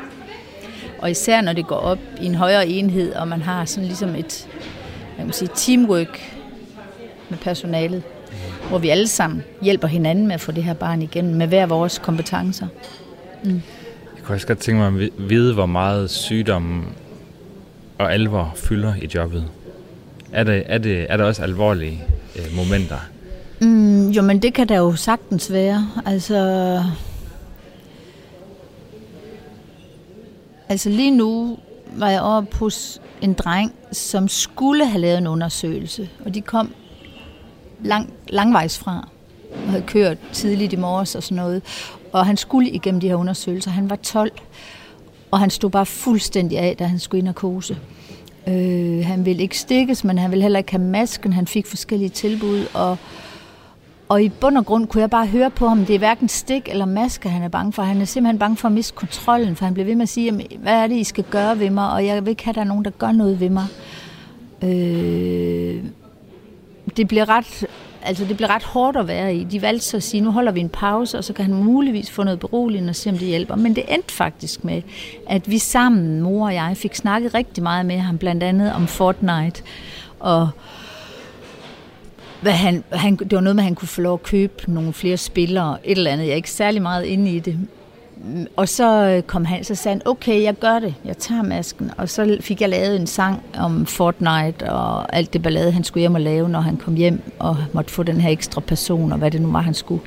Og 0.98 1.10
især 1.10 1.40
når 1.40 1.52
det 1.52 1.66
går 1.66 1.76
op 1.76 1.98
i 2.20 2.26
en 2.26 2.34
højere 2.34 2.68
enhed, 2.68 3.12
og 3.12 3.28
man 3.28 3.42
har 3.42 3.64
sådan 3.64 3.84
ligesom 3.84 4.14
et 4.14 4.48
jeg 5.18 5.24
kan 5.26 5.34
sige, 5.34 5.50
teamwork 5.54 6.39
med 7.30 7.38
personalet, 7.38 8.02
hvor 8.68 8.78
vi 8.78 8.88
alle 8.88 9.06
sammen 9.06 9.42
hjælper 9.62 9.88
hinanden 9.88 10.26
med 10.26 10.34
at 10.34 10.40
få 10.40 10.52
det 10.52 10.64
her 10.64 10.74
barn 10.74 11.02
igennem 11.02 11.34
med 11.34 11.46
hver 11.46 11.66
vores 11.66 11.98
kompetencer. 11.98 12.66
Mm. 13.44 13.62
Jeg 14.16 14.24
kunne 14.24 14.36
også 14.36 14.46
godt 14.46 14.58
tænke 14.58 14.78
mig 14.78 15.02
at 15.02 15.10
vide, 15.28 15.54
hvor 15.54 15.66
meget 15.66 16.10
sygdom 16.10 16.86
og 17.98 18.14
alvor 18.14 18.52
fylder 18.56 18.94
i 19.02 19.08
jobbet. 19.14 19.44
Er 20.32 20.44
det, 20.44 20.62
er 20.66 20.78
det, 20.78 21.06
er 21.08 21.16
der 21.16 21.24
også 21.24 21.42
alvorlige 21.42 22.04
øh, 22.36 22.56
momenter? 22.56 22.98
Mm, 23.60 24.08
jo, 24.08 24.22
men 24.22 24.42
det 24.42 24.54
kan 24.54 24.68
der 24.68 24.76
jo 24.76 24.96
sagtens 24.96 25.52
være. 25.52 25.88
Altså, 26.06 26.82
altså 30.68 30.88
lige 30.88 31.10
nu 31.10 31.58
var 31.96 32.10
jeg 32.10 32.20
oppe 32.20 32.56
hos 32.56 33.00
en 33.20 33.32
dreng, 33.34 33.74
som 33.92 34.28
skulle 34.28 34.86
have 34.86 35.00
lavet 35.00 35.18
en 35.18 35.26
undersøgelse, 35.26 36.08
og 36.24 36.34
de 36.34 36.40
kom 36.40 36.74
lang, 37.82 38.12
langvejs 38.28 38.78
fra 38.78 39.08
og 39.52 39.70
havde 39.70 39.82
kørt 39.86 40.18
tidligt 40.32 40.72
i 40.72 40.76
morges 40.76 41.14
og 41.14 41.22
sådan 41.22 41.36
noget. 41.36 41.62
Og 42.12 42.26
han 42.26 42.36
skulle 42.36 42.70
igennem 42.70 43.00
de 43.00 43.08
her 43.08 43.14
undersøgelser. 43.14 43.70
Han 43.70 43.90
var 43.90 43.96
12, 43.96 44.32
og 45.30 45.38
han 45.38 45.50
stod 45.50 45.70
bare 45.70 45.86
fuldstændig 45.86 46.58
af, 46.58 46.76
da 46.76 46.84
han 46.84 46.98
skulle 46.98 47.18
i 47.18 47.24
narkose. 47.24 47.78
Øh, 48.48 49.06
han 49.06 49.24
ville 49.24 49.42
ikke 49.42 49.58
stikkes, 49.58 50.04
men 50.04 50.18
han 50.18 50.30
ville 50.30 50.42
heller 50.42 50.58
ikke 50.58 50.72
have 50.72 50.82
masken. 50.82 51.32
Han 51.32 51.46
fik 51.46 51.66
forskellige 51.66 52.08
tilbud, 52.08 52.64
og, 52.74 52.96
og 54.08 54.22
i 54.22 54.28
bund 54.28 54.58
og 54.58 54.66
grund 54.66 54.86
kunne 54.86 55.00
jeg 55.00 55.10
bare 55.10 55.26
høre 55.26 55.50
på 55.50 55.68
ham, 55.68 55.86
det 55.86 55.94
er 55.94 55.98
hverken 55.98 56.28
stik 56.28 56.68
eller 56.68 56.84
maske, 56.84 57.28
han 57.28 57.42
er 57.42 57.48
bange 57.48 57.72
for. 57.72 57.82
Han 57.82 58.00
er 58.00 58.04
simpelthen 58.04 58.38
bange 58.38 58.56
for 58.56 58.68
at 58.68 58.74
miste 58.74 58.94
kontrollen, 58.94 59.56
for 59.56 59.64
han 59.64 59.74
blev 59.74 59.86
ved 59.86 59.94
med 59.94 60.02
at 60.02 60.08
sige, 60.08 60.32
hvad 60.58 60.72
er 60.72 60.86
det, 60.86 60.96
I 60.96 61.04
skal 61.04 61.24
gøre 61.24 61.58
ved 61.58 61.70
mig, 61.70 61.92
og 61.92 62.06
jeg 62.06 62.24
vil 62.24 62.30
ikke 62.30 62.44
have, 62.44 62.52
at 62.52 62.54
der 62.54 62.60
er 62.60 62.66
nogen, 62.66 62.84
der 62.84 62.90
gør 62.90 63.12
noget 63.12 63.40
ved 63.40 63.50
mig. 63.50 63.66
Øh, 64.62 65.84
det 66.96 67.08
bliver 67.08 67.28
ret 67.28 67.66
altså 68.02 68.24
det 68.24 68.36
blev 68.36 68.48
ret 68.48 68.62
hårdt 68.62 68.96
at 68.96 69.08
være 69.08 69.34
i. 69.34 69.44
De 69.44 69.62
valgte 69.62 69.86
så 69.86 69.96
at 69.96 70.02
sige, 70.02 70.20
nu 70.20 70.30
holder 70.30 70.52
vi 70.52 70.60
en 70.60 70.68
pause, 70.68 71.18
og 71.18 71.24
så 71.24 71.32
kan 71.32 71.44
han 71.44 71.54
muligvis 71.54 72.10
få 72.10 72.22
noget 72.22 72.40
beroligende 72.40 72.90
og 72.90 72.96
se, 72.96 73.10
om 73.10 73.18
det 73.18 73.28
hjælper. 73.28 73.56
Men 73.56 73.76
det 73.76 73.84
endte 73.88 74.14
faktisk 74.14 74.64
med, 74.64 74.82
at 75.28 75.50
vi 75.50 75.58
sammen, 75.58 76.20
mor 76.20 76.46
og 76.46 76.54
jeg, 76.54 76.76
fik 76.76 76.94
snakket 76.94 77.34
rigtig 77.34 77.62
meget 77.62 77.86
med 77.86 77.98
ham, 77.98 78.18
blandt 78.18 78.42
andet 78.42 78.72
om 78.72 78.86
Fortnite. 78.86 79.62
Og 80.20 80.50
hvad 82.40 82.52
han, 82.52 82.84
han, 82.92 83.16
det 83.16 83.32
var 83.32 83.40
noget 83.40 83.56
med, 83.56 83.62
at 83.62 83.66
han 83.66 83.74
kunne 83.74 83.88
få 83.88 84.00
lov 84.00 84.14
at 84.14 84.22
købe 84.22 84.62
nogle 84.66 84.92
flere 84.92 85.16
spillere, 85.16 85.78
et 85.84 85.98
eller 85.98 86.10
andet. 86.10 86.24
Jeg 86.24 86.32
er 86.32 86.36
ikke 86.36 86.50
særlig 86.50 86.82
meget 86.82 87.04
inde 87.04 87.30
i 87.30 87.38
det. 87.38 87.58
Og 88.56 88.68
så 88.68 89.04
øh, 89.04 89.22
kom 89.22 89.44
han, 89.44 89.64
så 89.64 89.74
sagde 89.74 89.94
han, 89.94 90.02
okay, 90.08 90.42
jeg 90.42 90.54
gør 90.54 90.78
det, 90.78 90.94
jeg 91.04 91.18
tager 91.18 91.42
masken. 91.42 91.90
Og 91.96 92.08
så 92.08 92.36
fik 92.40 92.60
jeg 92.60 92.68
lavet 92.68 92.96
en 92.96 93.06
sang 93.06 93.42
om 93.58 93.86
Fortnite 93.86 94.72
og 94.72 95.16
alt 95.16 95.32
det 95.32 95.42
ballade, 95.42 95.72
han 95.72 95.84
skulle 95.84 96.00
hjem 96.00 96.14
og 96.14 96.20
lave, 96.20 96.48
når 96.48 96.60
han 96.60 96.76
kom 96.76 96.94
hjem 96.94 97.22
og 97.38 97.56
måtte 97.72 97.90
få 97.90 98.02
den 98.02 98.20
her 98.20 98.30
ekstra 98.30 98.60
person, 98.60 99.12
og 99.12 99.18
hvad 99.18 99.30
det 99.30 99.42
nu 99.42 99.52
var, 99.52 99.60
han 99.60 99.74
skulle. 99.74 100.02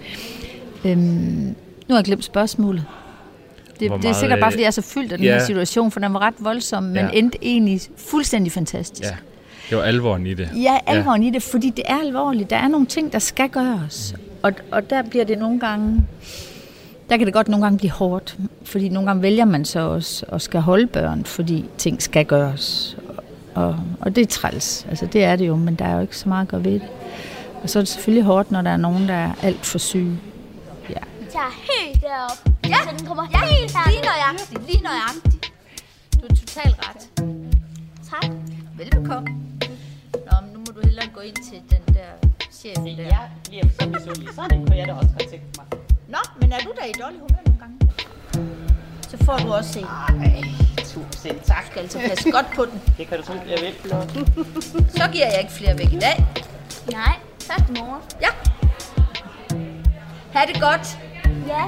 Øhm, 0.85 1.55
nu 1.87 1.89
har 1.89 1.97
jeg 1.97 2.05
glemt 2.05 2.23
spørgsmålet. 2.23 2.85
Det, 3.79 3.89
meget, 3.89 4.03
det 4.03 4.09
er 4.09 4.13
sikkert 4.13 4.39
bare, 4.39 4.51
fordi 4.51 4.61
jeg 4.61 4.67
er 4.67 4.71
så 4.71 4.81
fyldt 4.81 5.11
af 5.11 5.17
den 5.17 5.27
ja. 5.27 5.33
her 5.33 5.45
situation, 5.45 5.91
for 5.91 5.99
den 5.99 6.13
var 6.13 6.19
ret 6.19 6.33
voldsom, 6.39 6.83
men 6.83 6.95
ja. 6.95 7.09
endte 7.13 7.37
egentlig 7.41 7.81
fuldstændig 7.97 8.51
fantastisk. 8.51 9.09
Ja. 9.09 9.15
Det 9.69 9.77
var 9.77 9.83
alvoren 9.83 10.27
i 10.27 10.33
det. 10.33 10.49
Ja, 10.55 10.77
alvoren 10.85 11.23
ja. 11.23 11.29
i 11.29 11.31
det, 11.31 11.43
fordi 11.43 11.69
det 11.69 11.83
er 11.87 11.99
alvorligt. 11.99 12.49
Der 12.49 12.55
er 12.55 12.67
nogle 12.67 12.85
ting, 12.85 13.13
der 13.13 13.19
skal 13.19 13.49
gøres. 13.49 14.15
Og, 14.41 14.53
og 14.71 14.89
der 14.89 15.01
bliver 15.01 15.25
det 15.25 15.37
nogle 15.37 15.59
gange 15.59 16.03
der 17.09 17.17
kan 17.17 17.25
det 17.25 17.33
godt 17.33 17.47
nogle 17.47 17.65
gange 17.65 17.77
blive 17.77 17.91
hårdt, 17.91 18.37
fordi 18.63 18.89
nogle 18.89 19.07
gange 19.07 19.21
vælger 19.21 19.45
man 19.45 19.65
så 19.65 19.79
også 19.79 20.25
at 20.31 20.41
skal 20.41 20.61
holde 20.61 20.87
børn, 20.87 21.25
fordi 21.25 21.65
ting 21.77 22.01
skal 22.01 22.25
gøres. 22.25 22.97
Og, 23.55 23.79
og 23.99 24.15
det 24.15 24.21
er 24.21 24.25
træls, 24.25 24.85
altså 24.89 25.05
det 25.05 25.23
er 25.23 25.35
det 25.35 25.47
jo, 25.47 25.55
men 25.55 25.75
der 25.75 25.85
er 25.85 25.95
jo 25.95 26.01
ikke 26.01 26.17
så 26.17 26.29
meget 26.29 26.41
at 26.41 26.47
gøre 26.47 26.63
ved 26.63 26.73
det. 26.73 26.89
Og 27.63 27.69
så 27.69 27.79
er 27.79 27.81
det 27.81 27.87
selvfølgelig 27.87 28.23
hårdt, 28.23 28.51
når 28.51 28.61
der 28.61 28.71
er 28.71 28.77
nogen, 28.77 29.07
der 29.07 29.13
er 29.13 29.31
alt 29.41 29.65
for 29.65 29.77
syge. 29.77 30.19
Ja. 30.89 30.93
Jeg 30.93 31.29
tager 31.29 31.51
helt 31.71 32.01
derop, 32.01 32.53
ja. 32.67 32.75
så 32.83 32.95
den 32.97 33.07
kommer 33.07 33.23
ja. 33.31 33.45
helt 33.45 33.71
her. 33.71 33.89
Lige 33.91 34.01
nøjagtigt, 34.01 34.67
lige 34.71 34.83
nøjagtigt. 34.83 35.53
Du 36.21 36.25
er 36.29 36.35
totalt 36.35 36.75
ret. 36.79 37.09
Tak. 38.09 38.31
Velbekomme. 38.77 39.29
Nå, 40.13 40.35
men 40.41 40.53
nu 40.53 40.59
må 40.59 40.65
du 40.75 40.81
hellere 40.83 41.07
gå 41.13 41.19
ind 41.19 41.35
til 41.35 41.61
den 41.69 41.95
der 41.95 42.29
chef 42.51 42.75
der. 42.75 43.03
Ja, 43.03 43.17
bliver 43.49 43.63
så 43.79 43.89
misundelig. 43.89 44.33
Sådan 44.35 44.65
kunne 44.65 44.77
jeg 44.77 44.87
da 44.87 44.93
også 44.93 45.09
godt 45.19 45.29
tænke 45.29 45.45
mig. 45.57 45.92
Nå, 46.13 46.19
men 46.41 46.51
er 46.51 46.59
du 46.59 46.71
da 46.81 46.85
i 46.85 46.91
dårlig 47.01 47.19
humør 47.19 47.41
nogle 47.45 47.59
gange? 47.59 47.77
Så 49.09 49.17
får 49.25 49.37
du 49.37 49.53
også 49.53 49.79
en. 49.79 49.85
Nej, 50.17 50.43
tusind 50.77 51.39
tak. 51.45 51.63
Du 51.65 51.69
skal 51.71 51.81
altså 51.81 51.99
passe 52.09 52.31
godt 52.31 52.45
på 52.55 52.65
den. 52.65 52.81
Det 52.97 53.07
kan 53.07 53.17
du 53.17 53.23
tro, 53.23 53.33
jeg 53.33 53.59
vil. 53.61 53.73
Så 54.89 55.09
giver 55.11 55.25
jeg 55.25 55.39
ikke 55.39 55.53
flere 55.53 55.77
væk 55.77 55.93
i 55.93 55.99
dag. 55.99 56.25
Nej, 56.91 57.15
i 57.69 57.79
morgen. 57.79 58.01
Ja. 58.21 58.29
Ha' 60.33 60.45
det 60.53 60.61
godt. 60.61 60.97
Ja. 61.47 61.63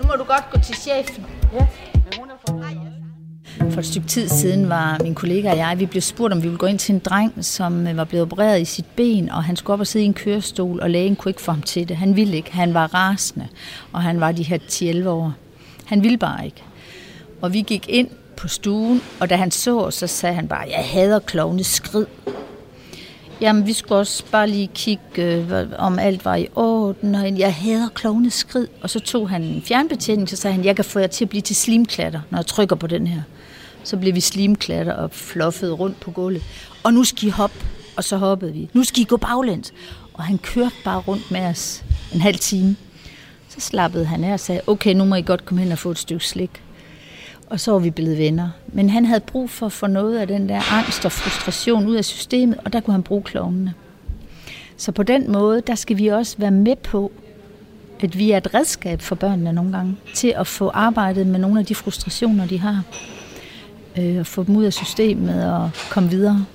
Nu 0.00 0.06
må 0.06 0.12
du 0.12 0.24
godt 0.24 0.50
gå 0.52 0.60
til 0.60 0.74
chefen. 0.74 1.26
Ja, 1.52 1.66
men 1.92 2.12
hun 2.18 2.30
er 2.30 2.34
for. 2.46 2.81
For 3.70 3.78
et 3.78 3.86
stykke 3.86 4.08
tid 4.08 4.28
siden 4.28 4.68
var 4.68 4.98
min 5.02 5.14
kollega 5.14 5.50
og 5.50 5.56
jeg, 5.56 5.78
vi 5.78 5.86
blev 5.86 6.02
spurgt, 6.02 6.32
om 6.32 6.42
vi 6.42 6.48
ville 6.48 6.58
gå 6.58 6.66
ind 6.66 6.78
til 6.78 6.94
en 6.94 6.98
dreng, 6.98 7.44
som 7.44 7.86
øh, 7.86 7.96
var 7.96 8.04
blevet 8.04 8.22
opereret 8.22 8.60
i 8.60 8.64
sit 8.64 8.84
ben, 8.96 9.30
og 9.30 9.44
han 9.44 9.56
skulle 9.56 9.74
op 9.74 9.80
og 9.80 9.86
sidde 9.86 10.04
i 10.04 10.06
en 10.06 10.14
kørestol, 10.14 10.80
og 10.80 10.90
lægen 10.90 11.16
kunne 11.16 11.30
ikke 11.30 11.42
få 11.42 11.52
ham 11.52 11.62
til 11.62 11.88
det. 11.88 11.96
Han 11.96 12.16
ville 12.16 12.36
ikke. 12.36 12.52
Han 12.52 12.74
var 12.74 12.94
rasende, 12.94 13.48
og 13.92 14.02
han 14.02 14.20
var 14.20 14.32
de 14.32 14.42
her 14.42 14.58
10-11 14.58 15.08
år. 15.08 15.32
Han 15.84 16.02
ville 16.02 16.18
bare 16.18 16.44
ikke. 16.44 16.62
Og 17.40 17.52
vi 17.52 17.60
gik 17.60 17.88
ind 17.88 18.08
på 18.36 18.48
stuen, 18.48 19.02
og 19.20 19.30
da 19.30 19.36
han 19.36 19.50
så, 19.50 19.78
os, 19.78 19.94
så 19.94 20.06
sagde 20.06 20.34
han 20.34 20.48
bare, 20.48 20.66
jeg 20.70 20.84
hader 20.84 21.18
klovne 21.18 21.64
skrid. 21.64 22.06
Jamen, 23.40 23.66
vi 23.66 23.72
skulle 23.72 23.98
også 23.98 24.24
bare 24.32 24.48
lige 24.48 24.70
kigge, 24.74 25.22
øh, 25.22 25.66
om 25.78 25.98
alt 25.98 26.24
var 26.24 26.36
i 26.36 26.48
orden, 26.54 27.14
og 27.14 27.38
jeg 27.38 27.54
hader 27.54 27.88
klovne 27.94 28.30
skrid. 28.30 28.66
Og 28.82 28.90
så 28.90 29.00
tog 29.00 29.30
han 29.30 29.42
en 29.42 29.62
fjernbetjening, 29.62 30.28
så 30.28 30.36
sagde 30.36 30.56
han, 30.56 30.64
jeg 30.64 30.76
kan 30.76 30.84
få 30.84 30.98
jer 30.98 31.06
til 31.06 31.24
at 31.24 31.28
blive 31.28 31.42
til 31.42 31.56
slimklatter, 31.56 32.20
når 32.30 32.38
jeg 32.38 32.46
trykker 32.46 32.76
på 32.76 32.86
den 32.86 33.06
her. 33.06 33.22
Så 33.84 33.96
blev 33.96 34.14
vi 34.14 34.20
slimklatter 34.20 34.92
og 34.92 35.10
fluffede 35.10 35.72
rundt 35.72 36.00
på 36.00 36.10
gulvet. 36.10 36.42
Og 36.82 36.94
nu 36.94 37.04
skal 37.04 37.28
I 37.28 37.30
hoppe, 37.30 37.56
og 37.96 38.04
så 38.04 38.16
hoppede 38.16 38.52
vi. 38.52 38.68
Nu 38.72 38.84
skal 38.84 39.02
I 39.02 39.04
gå 39.04 39.16
baglæns. 39.16 39.72
Og 40.14 40.24
han 40.24 40.38
kørte 40.38 40.74
bare 40.84 40.98
rundt 41.00 41.30
med 41.30 41.40
os 41.40 41.84
en 42.14 42.20
halv 42.20 42.38
time. 42.38 42.76
Så 43.48 43.60
slappede 43.60 44.04
han 44.04 44.24
af 44.24 44.32
og 44.32 44.40
sagde, 44.40 44.60
okay, 44.66 44.94
nu 44.94 45.04
må 45.04 45.14
I 45.14 45.22
godt 45.22 45.44
komme 45.44 45.62
hen 45.62 45.72
og 45.72 45.78
få 45.78 45.90
et 45.90 45.98
stykke 45.98 46.26
slik. 46.26 46.62
Og 47.50 47.60
så 47.60 47.72
var 47.72 47.78
vi 47.78 47.90
blevet 47.90 48.18
venner. 48.18 48.48
Men 48.66 48.90
han 48.90 49.04
havde 49.04 49.20
brug 49.20 49.50
for 49.50 49.66
at 49.66 49.72
få 49.72 49.86
noget 49.86 50.18
af 50.18 50.26
den 50.26 50.48
der 50.48 50.72
angst 50.72 51.04
og 51.04 51.12
frustration 51.12 51.86
ud 51.86 51.94
af 51.94 52.04
systemet, 52.04 52.58
og 52.64 52.72
der 52.72 52.80
kunne 52.80 52.94
han 52.94 53.02
bruge 53.02 53.22
klovnene. 53.22 53.74
Så 54.76 54.92
på 54.92 55.02
den 55.02 55.32
måde, 55.32 55.62
der 55.66 55.74
skal 55.74 55.98
vi 55.98 56.06
også 56.06 56.36
være 56.38 56.50
med 56.50 56.76
på, 56.76 57.12
at 58.00 58.18
vi 58.18 58.30
er 58.30 58.36
et 58.36 58.54
redskab 58.54 59.00
for 59.00 59.14
børnene 59.14 59.52
nogle 59.52 59.72
gange, 59.72 59.96
til 60.14 60.34
at 60.36 60.46
få 60.46 60.68
arbejdet 60.68 61.26
med 61.26 61.40
nogle 61.40 61.60
af 61.60 61.66
de 61.66 61.74
frustrationer, 61.74 62.46
de 62.46 62.58
har. 62.58 62.82
Øh, 63.98 64.18
og 64.18 64.26
få 64.26 64.44
dem 64.44 64.56
ud 64.56 64.64
af 64.64 64.72
systemet 64.72 65.52
og 65.52 65.70
komme 65.90 66.10
videre. 66.10 66.46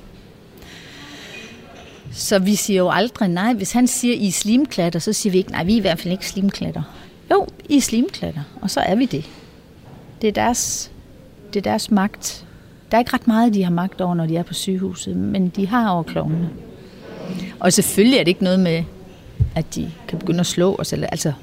Så 2.11 2.39
vi 2.39 2.55
siger 2.55 2.77
jo 2.77 2.89
aldrig 2.89 3.29
nej. 3.29 3.53
Hvis 3.53 3.71
han 3.71 3.87
siger, 3.87 4.15
I 4.15 4.27
er 4.27 4.31
slimklatter, 4.31 4.99
så 4.99 5.13
siger 5.13 5.31
vi 5.31 5.37
ikke, 5.37 5.51
nej, 5.51 5.63
vi 5.63 5.73
er 5.73 5.77
i 5.77 5.81
hvert 5.81 5.99
fald 5.99 6.11
ikke 6.11 6.29
slimklatter. 6.29 6.81
Jo, 7.31 7.47
I 7.69 7.77
er 7.77 7.81
slimklatter, 7.81 8.41
og 8.61 8.69
så 8.69 8.79
er 8.79 8.95
vi 8.95 9.05
det. 9.05 9.29
Det 10.21 10.27
er 10.27 10.31
deres, 10.31 10.91
det 11.53 11.59
er 11.59 11.63
deres 11.63 11.91
magt. 11.91 12.45
Der 12.91 12.97
er 12.97 12.99
ikke 12.99 13.13
ret 13.13 13.27
meget, 13.27 13.53
de 13.53 13.63
har 13.63 13.71
magt 13.71 14.01
over, 14.01 14.15
når 14.15 14.25
de 14.25 14.37
er 14.37 14.43
på 14.43 14.53
sygehuset, 14.53 15.17
men 15.17 15.49
de 15.49 15.67
har 15.67 15.89
over 15.89 16.03
klovnene. 16.03 16.49
Og 17.59 17.73
selvfølgelig 17.73 18.19
er 18.19 18.23
det 18.23 18.27
ikke 18.27 18.43
noget 18.43 18.59
med, 18.59 18.83
at 19.55 19.75
de 19.75 19.91
kan 20.07 20.19
begynde 20.19 20.39
at 20.39 20.45
slå 20.45 20.75
os. 20.75 20.93
Eller, 20.93 21.07
altså, 21.07 21.33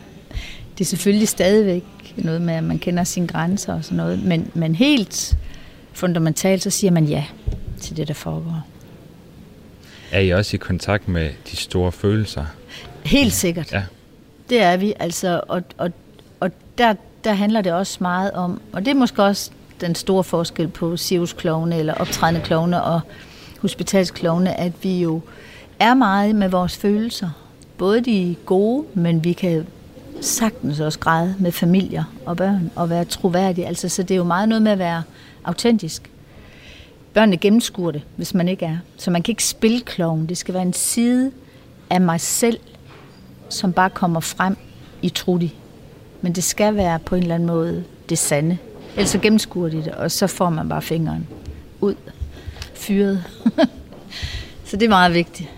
det 0.79 0.85
er 0.85 0.89
selvfølgelig 0.89 1.29
stadigvæk 1.29 1.85
noget 2.17 2.43
med, 2.43 2.55
at 2.55 2.65
man 2.65 2.79
kender 2.79 3.05
sine 3.05 3.27
grænser 3.27 3.75
og 3.75 3.85
sådan 3.85 3.97
noget. 3.97 4.23
Men, 4.23 4.51
men 4.55 4.75
helt 4.75 5.37
fundamentalt, 5.95 6.63
så 6.63 6.71
siger 6.71 6.91
man 6.91 7.05
ja 7.05 7.25
til 7.81 7.97
det, 7.97 8.09
der 8.09 8.15
foregår. 8.15 8.67
Er 10.13 10.21
I 10.21 10.31
også 10.31 10.57
i 10.57 10.59
kontakt 10.59 11.09
med 11.09 11.31
de 11.51 11.57
store 11.57 11.93
følelser? 11.93 12.45
Helt 13.05 13.33
sikkert. 13.33 13.73
Ja. 13.73 13.83
Det 14.49 14.63
er 14.63 14.77
vi, 14.77 14.95
altså, 15.01 15.41
og, 15.49 15.63
og, 15.79 15.91
og 16.41 16.51
der, 16.79 16.95
der 17.25 17.33
handler 17.33 17.61
det 17.61 17.73
også 17.73 17.99
meget 18.01 18.33
om, 18.33 18.61
og 18.73 18.85
det 18.85 18.91
er 18.91 18.95
måske 18.95 19.23
også 19.23 19.51
den 19.81 19.95
store 19.95 20.25
forskel 20.25 20.69
på 20.69 20.97
cirkusklovne 20.97 21.79
eller 21.79 21.95
optrædende 21.95 22.41
klovne 22.41 22.83
og 22.83 23.01
hospitalsklovne, 23.61 24.61
at 24.61 24.73
vi 24.83 25.03
jo 25.03 25.21
er 25.79 25.95
meget 25.95 26.35
med 26.35 26.49
vores 26.49 26.77
følelser. 26.77 27.31
Både 27.79 28.01
de 28.01 28.37
gode, 28.47 28.85
men 28.95 29.25
vi 29.25 29.33
kan 29.33 29.67
sagtens 30.21 30.81
også 30.81 30.99
græde 30.99 31.35
med 31.39 31.53
familier 31.53 32.05
og 32.27 32.37
børn 32.37 32.71
og 32.77 32.91
være 32.91 33.05
troværdige. 33.05 33.67
Altså, 33.67 33.89
så 33.89 34.03
det 34.03 34.11
er 34.11 34.17
jo 34.17 34.25
meget 34.25 34.49
noget 34.49 34.63
med 34.63 34.73
at 34.73 34.79
være 34.79 35.03
autentisk. 35.45 36.11
Børnene 37.15 37.37
gennemskuer 37.37 37.91
det, 37.91 38.03
hvis 38.17 38.35
man 38.35 38.49
ikke 38.49 38.65
er. 38.67 38.79
Så 38.97 39.11
man 39.11 39.23
kan 39.23 39.33
ikke 39.33 39.45
spille 39.45 39.81
kloven. 39.81 40.29
Det 40.29 40.39
skal 40.39 40.55
være 40.55 40.63
en 40.63 40.73
side 40.73 41.33
af 41.91 42.01
mig 42.01 42.21
selv, 42.21 42.59
som 43.49 43.73
bare 43.73 43.91
kommer 43.91 44.21
frem 44.21 44.57
i 45.03 45.09
Trudy. 45.09 45.49
Men 46.21 46.33
det 46.33 46.45
skal 46.45 46.77
være 46.77 46.99
på 46.99 47.15
en 47.15 47.23
eller 47.23 47.35
anden 47.35 47.47
måde 47.47 47.85
det 48.09 48.19
sande. 48.19 48.59
Ellers 48.97 49.11
så 49.11 49.19
gennemskuer 49.19 49.69
de 49.69 49.77
det, 49.77 49.89
og 49.89 50.11
så 50.11 50.27
får 50.27 50.51
man 50.51 50.69
bare 50.69 50.83
fingeren 50.83 51.27
ud. 51.81 51.95
Fyret. 52.75 53.25
så 54.67 54.77
det 54.77 54.83
er 54.83 54.89
meget 54.89 55.15
vigtigt. 55.15 55.49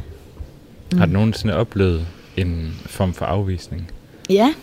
Mm. 0.93 0.99
Har 0.99 1.07
du 1.07 1.13
nogensinde 1.13 1.55
oplevet 1.55 2.07
en 2.37 2.81
form 2.87 3.15
for 3.15 3.25
afvisning? 3.25 3.91
Ja. 4.31 4.55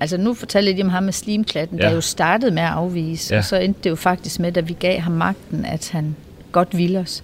Altså 0.00 0.16
nu 0.16 0.34
fortalte 0.34 0.72
jeg 0.72 0.84
om 0.84 0.90
ham 0.90 1.02
med 1.02 1.12
slimklatten, 1.12 1.78
ja. 1.78 1.84
der 1.84 1.94
jo 1.94 2.00
startede 2.00 2.50
med 2.50 2.62
at 2.62 2.68
afvise, 2.68 3.34
ja. 3.34 3.38
og 3.38 3.44
så 3.44 3.56
endte 3.56 3.80
det 3.84 3.90
jo 3.90 3.96
faktisk 3.96 4.40
med, 4.40 4.56
at 4.56 4.68
vi 4.68 4.76
gav 4.80 5.00
ham 5.00 5.12
magten, 5.12 5.64
at 5.64 5.90
han 5.90 6.16
godt 6.52 6.76
ville 6.76 6.98
os. 6.98 7.22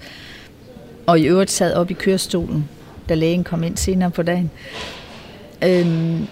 Og 1.06 1.20
i 1.20 1.24
øvrigt 1.24 1.50
sad 1.50 1.74
op 1.74 1.90
i 1.90 1.94
kørestolen, 1.94 2.68
da 3.08 3.14
lægen 3.14 3.44
kom 3.44 3.62
ind 3.62 3.76
senere 3.76 4.10
på 4.10 4.22
dagen. 4.22 4.50
Øhm, 5.64 6.26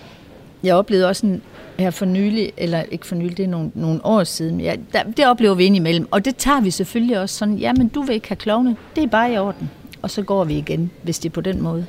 jeg 0.63 0.75
oplevede 0.75 1.09
også 1.09 1.27
en, 1.27 1.43
her 1.79 1.91
for 1.91 2.05
nylig, 2.05 2.53
eller 2.57 2.83
ikke 2.91 3.07
for 3.07 3.15
nylig, 3.15 3.37
det 3.37 3.45
er 3.45 3.49
nogle, 3.49 3.71
nogle 3.75 4.01
år 4.05 4.25
siden, 4.25 4.61
ja, 4.61 4.75
der, 4.93 5.03
det 5.03 5.27
oplever 5.27 5.55
vi 5.55 5.65
indimellem, 5.65 6.09
og 6.11 6.25
det 6.25 6.37
tager 6.37 6.61
vi 6.61 6.71
selvfølgelig 6.71 7.19
også 7.19 7.35
sådan, 7.35 7.55
jamen 7.55 7.89
du 7.89 8.03
vil 8.03 8.15
ikke 8.15 8.29
have 8.29 8.37
klovne, 8.37 8.77
det 8.97 9.03
er 9.03 9.09
bare 9.09 9.33
i 9.33 9.39
orden, 9.39 9.71
og 10.03 10.11
så 10.11 10.23
går 10.23 10.45
vi 10.45 10.59
igen, 10.59 10.91
hvis 11.03 11.19
det 11.19 11.29
er 11.29 11.33
på 11.33 11.41
den 11.41 11.63
måde. 11.63 11.87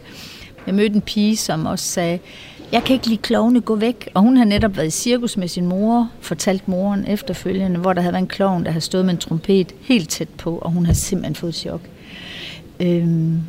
Jeg 0.67 0.75
mødte 0.75 0.95
en 0.95 1.01
pige, 1.01 1.37
som 1.37 1.65
også 1.65 1.85
sagde, 1.85 2.19
jeg 2.75 2.83
kan 2.83 2.93
ikke 2.93 3.07
lide 3.07 3.21
klovne, 3.21 3.61
gå 3.61 3.75
væk. 3.75 4.09
Og 4.13 4.21
hun 4.21 4.37
har 4.37 4.45
netop 4.45 4.77
været 4.77 4.87
i 4.87 4.89
cirkus 4.89 5.37
med 5.37 5.47
sin 5.47 5.65
mor, 5.65 6.09
fortalt 6.19 6.67
moren 6.67 7.07
efterfølgende, 7.07 7.79
hvor 7.79 7.93
der 7.93 8.01
havde 8.01 8.13
været 8.13 8.21
en 8.21 8.27
klovn, 8.27 8.65
der 8.65 8.71
havde 8.71 8.81
stået 8.81 9.05
med 9.05 9.13
en 9.13 9.19
trompet 9.19 9.75
helt 9.81 10.09
tæt 10.09 10.29
på, 10.29 10.57
og 10.57 10.71
hun 10.71 10.85
har 10.85 10.93
simpelthen 10.93 11.35
fået 11.35 11.55
chok. 11.55 11.81
Øhm, 12.79 13.41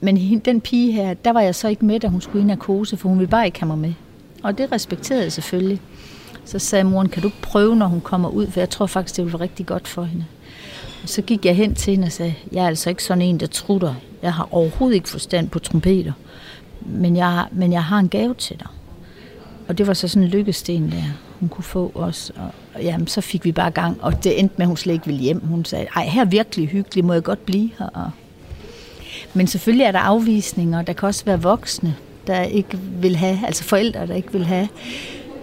men 0.00 0.38
den 0.44 0.60
pige 0.60 0.92
her, 0.92 1.14
der 1.14 1.32
var 1.32 1.40
jeg 1.40 1.54
så 1.54 1.68
ikke 1.68 1.84
med, 1.84 2.00
da 2.00 2.08
hun 2.08 2.20
skulle 2.20 2.42
i 2.42 2.46
narkose, 2.46 2.96
for 2.96 3.08
hun 3.08 3.18
ville 3.18 3.30
bare 3.30 3.46
ikke 3.46 3.60
have 3.60 3.66
mig 3.66 3.78
med. 3.78 3.92
Og 4.42 4.58
det 4.58 4.72
respekterede 4.72 5.22
jeg 5.24 5.32
selvfølgelig. 5.32 5.80
Så 6.44 6.58
sagde 6.58 6.84
moren, 6.84 7.08
kan 7.08 7.22
du 7.22 7.30
prøve, 7.42 7.76
når 7.76 7.86
hun 7.86 8.00
kommer 8.00 8.28
ud, 8.28 8.46
for 8.46 8.60
jeg 8.60 8.70
tror 8.70 8.86
faktisk, 8.86 9.16
det 9.16 9.24
vil 9.24 9.32
være 9.32 9.42
rigtig 9.42 9.66
godt 9.66 9.88
for 9.88 10.02
hende. 10.02 10.24
Og 11.02 11.08
så 11.08 11.22
gik 11.22 11.44
jeg 11.44 11.56
hen 11.56 11.74
til 11.74 11.90
hende 11.90 12.06
og 12.06 12.12
sagde, 12.12 12.34
jeg 12.52 12.64
er 12.64 12.68
altså 12.68 12.90
ikke 12.90 13.04
sådan 13.04 13.22
en, 13.22 13.40
der 13.40 13.46
trutter. 13.46 13.94
Jeg 14.22 14.34
har 14.34 14.48
overhovedet 14.50 14.94
ikke 14.94 15.08
forstand 15.08 15.48
på 15.48 15.58
trompeter 15.58 16.12
men 16.88 17.16
jeg, 17.16 17.46
men 17.52 17.72
jeg 17.72 17.84
har 17.84 17.98
en 17.98 18.08
gave 18.08 18.34
til 18.34 18.58
dig. 18.58 18.68
Og 19.68 19.78
det 19.78 19.86
var 19.86 19.94
så 19.94 20.08
sådan 20.08 20.22
en 20.22 20.28
lykkesten 20.28 20.90
der, 20.90 21.02
hun 21.40 21.48
kunne 21.48 21.64
få 21.64 21.92
os. 21.94 22.32
Og, 22.36 22.50
og 22.74 22.82
jamen, 22.82 23.06
så 23.06 23.20
fik 23.20 23.44
vi 23.44 23.52
bare 23.52 23.70
gang, 23.70 24.02
og 24.02 24.24
det 24.24 24.40
endte 24.40 24.54
med, 24.58 24.64
at 24.64 24.68
hun 24.68 24.76
slet 24.76 24.94
ikke 24.94 25.06
ville 25.06 25.20
hjem. 25.20 25.46
Hun 25.46 25.64
sagde, 25.64 25.86
ej, 25.96 26.06
her 26.06 26.20
er 26.20 26.24
virkelig 26.24 26.68
hyggeligt, 26.68 27.06
må 27.06 27.12
jeg 27.12 27.22
godt 27.22 27.46
blive 27.46 27.70
her? 27.78 27.86
Og, 27.86 28.10
men 29.34 29.46
selvfølgelig 29.46 29.84
er 29.84 29.92
der 29.92 29.98
afvisninger, 29.98 30.82
der 30.82 30.92
kan 30.92 31.06
også 31.06 31.24
være 31.24 31.42
voksne, 31.42 31.94
der 32.26 32.42
ikke 32.42 32.78
vil 33.00 33.16
have, 33.16 33.38
altså 33.46 33.64
forældre, 33.64 34.06
der 34.06 34.14
ikke 34.14 34.32
vil 34.32 34.44
have. 34.44 34.68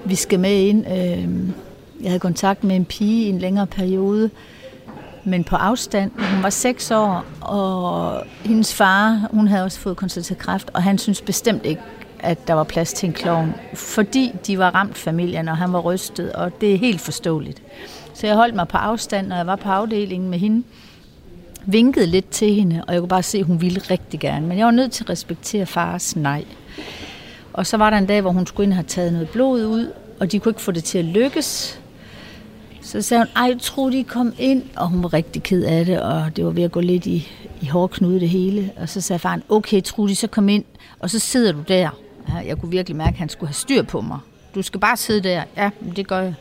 Vi 0.05 0.15
skal 0.15 0.39
med 0.39 0.61
ind. 0.61 0.87
Øh, 0.87 1.53
jeg 2.01 2.11
havde 2.11 2.19
kontakt 2.19 2.63
med 2.63 2.75
en 2.75 2.85
pige 2.85 3.25
i 3.25 3.29
en 3.29 3.39
længere 3.39 3.67
periode, 3.67 4.29
men 5.23 5.43
på 5.43 5.55
afstand. 5.55 6.11
Hun 6.33 6.43
var 6.43 6.49
seks 6.49 6.91
år, 6.91 7.25
og 7.41 8.23
hendes 8.45 8.73
far, 8.73 9.27
hun 9.31 9.47
havde 9.47 9.63
også 9.63 9.79
fået 9.79 9.97
konstateret 9.97 10.39
kræft, 10.39 10.71
og 10.73 10.83
han 10.83 10.97
synes 10.97 11.21
bestemt 11.21 11.65
ikke, 11.65 11.81
at 12.19 12.47
der 12.47 12.53
var 12.53 12.63
plads 12.63 12.93
til 12.93 13.07
en 13.07 13.13
klovn, 13.13 13.53
fordi 13.73 14.31
de 14.47 14.59
var 14.59 14.75
ramt 14.75 14.97
familien, 14.97 15.47
og 15.47 15.57
han 15.57 15.73
var 15.73 15.79
rystet, 15.79 16.33
og 16.33 16.61
det 16.61 16.73
er 16.73 16.77
helt 16.77 17.01
forståeligt. 17.01 17.61
Så 18.13 18.27
jeg 18.27 18.35
holdt 18.35 18.55
mig 18.55 18.67
på 18.67 18.77
afstand, 18.77 19.27
når 19.27 19.35
jeg 19.35 19.47
var 19.47 19.55
på 19.55 19.69
afdelingen 19.69 20.29
med 20.29 20.39
hende, 20.39 20.63
vinkede 21.65 22.05
lidt 22.07 22.29
til 22.29 22.53
hende, 22.53 22.83
og 22.87 22.93
jeg 22.93 23.01
kunne 23.01 23.09
bare 23.09 23.23
se, 23.23 23.37
at 23.37 23.45
hun 23.45 23.61
ville 23.61 23.81
rigtig 23.91 24.19
gerne. 24.19 24.47
Men 24.47 24.57
jeg 24.57 24.65
var 24.65 24.71
nødt 24.71 24.91
til 24.91 25.03
at 25.03 25.09
respektere 25.09 25.65
fars 25.65 26.15
nej. 26.15 26.45
Og 27.53 27.67
så 27.67 27.77
var 27.77 27.89
der 27.89 27.97
en 27.97 28.05
dag, 28.05 28.21
hvor 28.21 28.31
hun 28.31 28.47
skulle 28.47 28.65
ind 28.65 28.71
og 28.71 28.77
have 28.77 28.83
taget 28.87 29.13
noget 29.13 29.29
blod 29.29 29.65
ud, 29.65 29.91
og 30.19 30.31
de 30.31 30.39
kunne 30.39 30.49
ikke 30.49 30.61
få 30.61 30.71
det 30.71 30.83
til 30.83 30.97
at 30.97 31.05
lykkes. 31.05 31.79
Så 32.93 33.01
sagde 33.01 33.23
hun, 33.23 33.27
ej, 33.35 33.57
Trudy, 33.61 34.03
kom 34.07 34.33
ind. 34.39 34.63
Og 34.75 34.87
hun 34.89 35.03
var 35.03 35.13
rigtig 35.13 35.43
ked 35.43 35.63
af 35.63 35.85
det, 35.85 36.01
og 36.01 36.35
det 36.35 36.45
var 36.45 36.51
ved 36.51 36.63
at 36.63 36.71
gå 36.71 36.79
lidt 36.79 37.05
i, 37.05 37.27
i 37.61 37.65
hårdknude 37.65 38.19
det 38.19 38.29
hele. 38.29 38.71
Og 38.77 38.89
så 38.89 39.01
sagde 39.01 39.19
faren, 39.19 39.43
okay, 39.49 39.81
Trudy, 39.81 40.13
så 40.13 40.27
kom 40.27 40.49
ind. 40.49 40.63
Og 40.99 41.09
så 41.09 41.19
sidder 41.19 41.51
du 41.51 41.59
der. 41.67 41.89
Ja, 42.29 42.35
jeg 42.35 42.57
kunne 42.57 42.71
virkelig 42.71 42.95
mærke, 42.95 43.09
at 43.09 43.17
han 43.17 43.29
skulle 43.29 43.47
have 43.47 43.53
styr 43.53 43.83
på 43.83 44.01
mig. 44.01 44.19
Du 44.55 44.61
skal 44.61 44.79
bare 44.79 44.97
sidde 44.97 45.21
der. 45.29 45.43
Ja, 45.57 45.69
det 45.95 46.07
gør 46.07 46.19
jeg. 46.19 46.33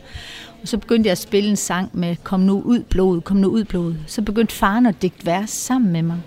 Og 0.61 0.67
så 0.67 0.77
begyndte 0.77 1.07
jeg 1.07 1.11
at 1.11 1.17
spille 1.17 1.49
en 1.49 1.55
sang 1.55 1.89
med, 1.93 2.15
kom 2.23 2.39
nu 2.39 2.61
ud 2.61 2.83
blod, 2.83 3.21
kom 3.21 3.37
nu 3.37 3.47
ud 3.47 3.63
blod. 3.63 3.95
Så 4.07 4.21
begyndte 4.21 4.55
faren 4.55 4.85
at 4.85 5.01
digte 5.01 5.25
vers 5.25 5.49
sammen 5.49 5.91
med 5.91 6.01
mig. 6.01 6.17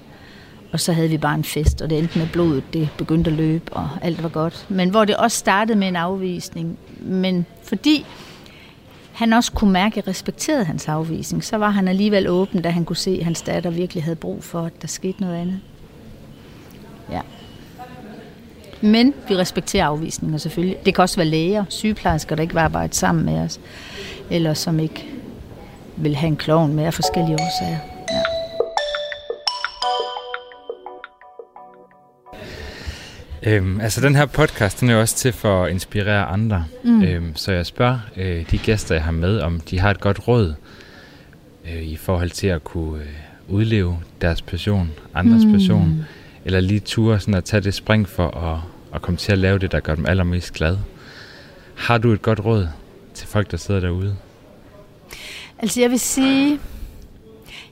Og 0.72 0.80
så 0.80 0.92
havde 0.92 1.08
vi 1.08 1.18
bare 1.18 1.34
en 1.34 1.44
fest, 1.44 1.82
og 1.82 1.90
det 1.90 1.98
endte 1.98 2.18
med 2.18 2.28
blodet, 2.32 2.64
det 2.72 2.88
begyndte 2.98 3.30
at 3.30 3.36
løbe, 3.36 3.72
og 3.72 3.88
alt 4.02 4.22
var 4.22 4.28
godt. 4.28 4.66
Men 4.68 4.90
hvor 4.90 5.04
det 5.04 5.16
også 5.16 5.36
startede 5.38 5.78
med 5.78 5.88
en 5.88 5.96
afvisning. 5.96 6.78
Men 7.00 7.46
fordi 7.62 8.06
han 9.16 9.32
også 9.32 9.52
kunne 9.52 9.72
mærke, 9.72 9.98
at 9.98 10.08
respekterede 10.08 10.64
hans 10.64 10.88
afvisning, 10.88 11.44
så 11.44 11.56
var 11.56 11.70
han 11.70 11.88
alligevel 11.88 12.28
åben, 12.28 12.62
da 12.62 12.70
han 12.70 12.84
kunne 12.84 12.96
se, 12.96 13.16
at 13.18 13.24
hans 13.24 13.42
datter 13.42 13.70
virkelig 13.70 14.04
havde 14.04 14.16
brug 14.16 14.44
for, 14.44 14.62
at 14.62 14.82
der 14.82 14.88
skete 14.88 15.20
noget 15.20 15.34
andet. 15.34 15.60
Ja. 17.10 17.20
Men 18.80 19.14
vi 19.28 19.36
respekterer 19.36 19.86
afvisninger 19.86 20.38
selvfølgelig. 20.38 20.76
Det 20.84 20.94
kan 20.94 21.02
også 21.02 21.16
være 21.16 21.26
læger, 21.26 21.64
sygeplejersker, 21.68 22.36
der 22.36 22.42
ikke 22.42 22.54
vil 22.54 22.60
arbejde 22.60 22.94
sammen 22.94 23.24
med 23.24 23.38
os, 23.38 23.60
eller 24.30 24.54
som 24.54 24.80
ikke 24.80 25.08
vil 25.96 26.16
have 26.16 26.28
en 26.28 26.36
klovn 26.36 26.74
med 26.74 26.84
af 26.84 26.94
forskellige 26.94 27.34
årsager. 27.34 27.95
Øhm, 33.46 33.80
altså 33.80 34.00
den 34.00 34.16
her 34.16 34.26
podcast, 34.26 34.80
den 34.80 34.90
er 34.90 34.94
jo 34.94 35.00
også 35.00 35.16
til 35.16 35.32
for 35.32 35.64
at 35.64 35.70
inspirere 35.70 36.24
andre. 36.24 36.64
Mm. 36.84 37.02
Øhm, 37.02 37.36
så 37.36 37.52
jeg 37.52 37.66
spørger 37.66 37.98
øh, 38.16 38.50
de 38.50 38.58
gæster, 38.58 38.94
jeg 38.94 39.04
har 39.04 39.12
med, 39.12 39.40
om 39.40 39.60
de 39.60 39.78
har 39.78 39.90
et 39.90 40.00
godt 40.00 40.28
råd 40.28 40.54
øh, 41.64 41.82
i 41.82 41.96
forhold 41.96 42.30
til 42.30 42.46
at 42.46 42.64
kunne 42.64 43.02
øh, 43.02 43.08
udleve 43.48 43.98
deres 44.20 44.42
passion, 44.42 44.90
andres 45.14 45.44
mm. 45.44 45.52
passion, 45.52 46.06
eller 46.44 46.60
lige 46.60 46.80
ture 46.80 47.20
sådan 47.20 47.34
at 47.34 47.44
tage 47.44 47.60
det 47.60 47.74
spring 47.74 48.08
for 48.08 48.28
at, 48.28 48.58
at 48.94 49.02
komme 49.02 49.18
til 49.18 49.32
at 49.32 49.38
lave 49.38 49.58
det, 49.58 49.72
der 49.72 49.80
gør 49.80 49.94
dem 49.94 50.06
allermest 50.06 50.52
glade. 50.52 50.80
Har 51.74 51.98
du 51.98 52.12
et 52.12 52.22
godt 52.22 52.44
råd 52.44 52.68
til 53.14 53.28
folk, 53.28 53.50
der 53.50 53.56
sidder 53.56 53.80
derude? 53.80 54.16
Altså 55.58 55.80
jeg 55.80 55.90
vil 55.90 56.00
sige, 56.00 56.58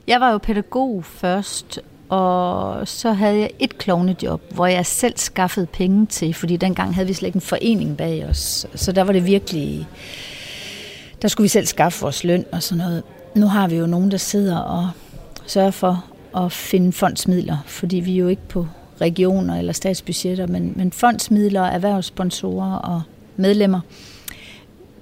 jeg 0.07 0.21
var 0.21 0.31
jo 0.31 0.37
pædagog 0.37 1.05
først, 1.05 1.79
og 2.09 2.87
så 2.87 3.11
havde 3.11 3.39
jeg 3.39 3.49
et 3.59 3.77
klovnejob, 3.77 4.41
hvor 4.53 4.65
jeg 4.65 4.85
selv 4.85 5.13
skaffede 5.17 5.65
penge 5.65 6.05
til, 6.05 6.33
fordi 6.33 6.57
dengang 6.57 6.95
havde 6.95 7.07
vi 7.07 7.13
slet 7.13 7.27
ikke 7.27 7.37
en 7.37 7.41
forening 7.41 7.97
bag 7.97 8.25
os. 8.29 8.67
Så 8.75 8.91
der 8.91 9.03
var 9.03 9.13
det 9.13 9.25
virkelig, 9.25 9.87
der 11.21 11.27
skulle 11.27 11.45
vi 11.45 11.49
selv 11.49 11.65
skaffe 11.65 12.01
vores 12.01 12.23
løn 12.23 12.45
og 12.51 12.63
sådan 12.63 12.85
noget. 12.85 13.03
Nu 13.35 13.47
har 13.47 13.67
vi 13.67 13.75
jo 13.75 13.85
nogen, 13.85 14.11
der 14.11 14.17
sidder 14.17 14.57
og 14.57 14.89
sørger 15.45 15.71
for 15.71 16.05
at 16.37 16.51
finde 16.51 16.91
fondsmidler, 16.91 17.57
fordi 17.65 17.95
vi 17.95 18.13
er 18.13 18.17
jo 18.17 18.27
ikke 18.27 18.47
på 18.49 18.67
regioner 19.01 19.59
eller 19.59 19.73
statsbudgetter, 19.73 20.47
men, 20.47 20.73
men 20.75 20.91
fondsmidler, 20.91 21.61
erhvervssponsorer 21.61 22.75
og 22.75 23.01
medlemmer. 23.35 23.79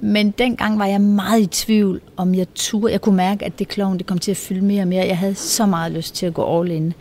Men 0.06 0.32
dengang 0.32 0.80
var 0.80 0.86
jeg 0.86 1.02
meget 1.02 1.42
i 1.42 1.46
tvivl, 1.46 2.02
om 2.18 2.36
jeg 2.36 2.48
turde. 2.56 2.92
Jeg 2.92 3.02
kunne 3.02 3.16
mærke, 3.16 3.46
at 3.46 3.60
det 3.60 3.68
klovn 3.68 3.98
det 3.98 4.06
kom 4.06 4.18
til 4.18 4.32
at 4.32 4.38
fylde 4.38 4.62
mere 4.62 4.82
og 4.82 4.88
mere. 4.88 5.06
Jeg 5.06 5.18
havde 5.18 5.36
så 5.36 5.66
meget 5.66 5.92
lyst 5.92 6.16
til 6.16 6.26
at 6.26 6.34
gå 6.34 6.60
all 6.60 6.72
in. 6.72 6.94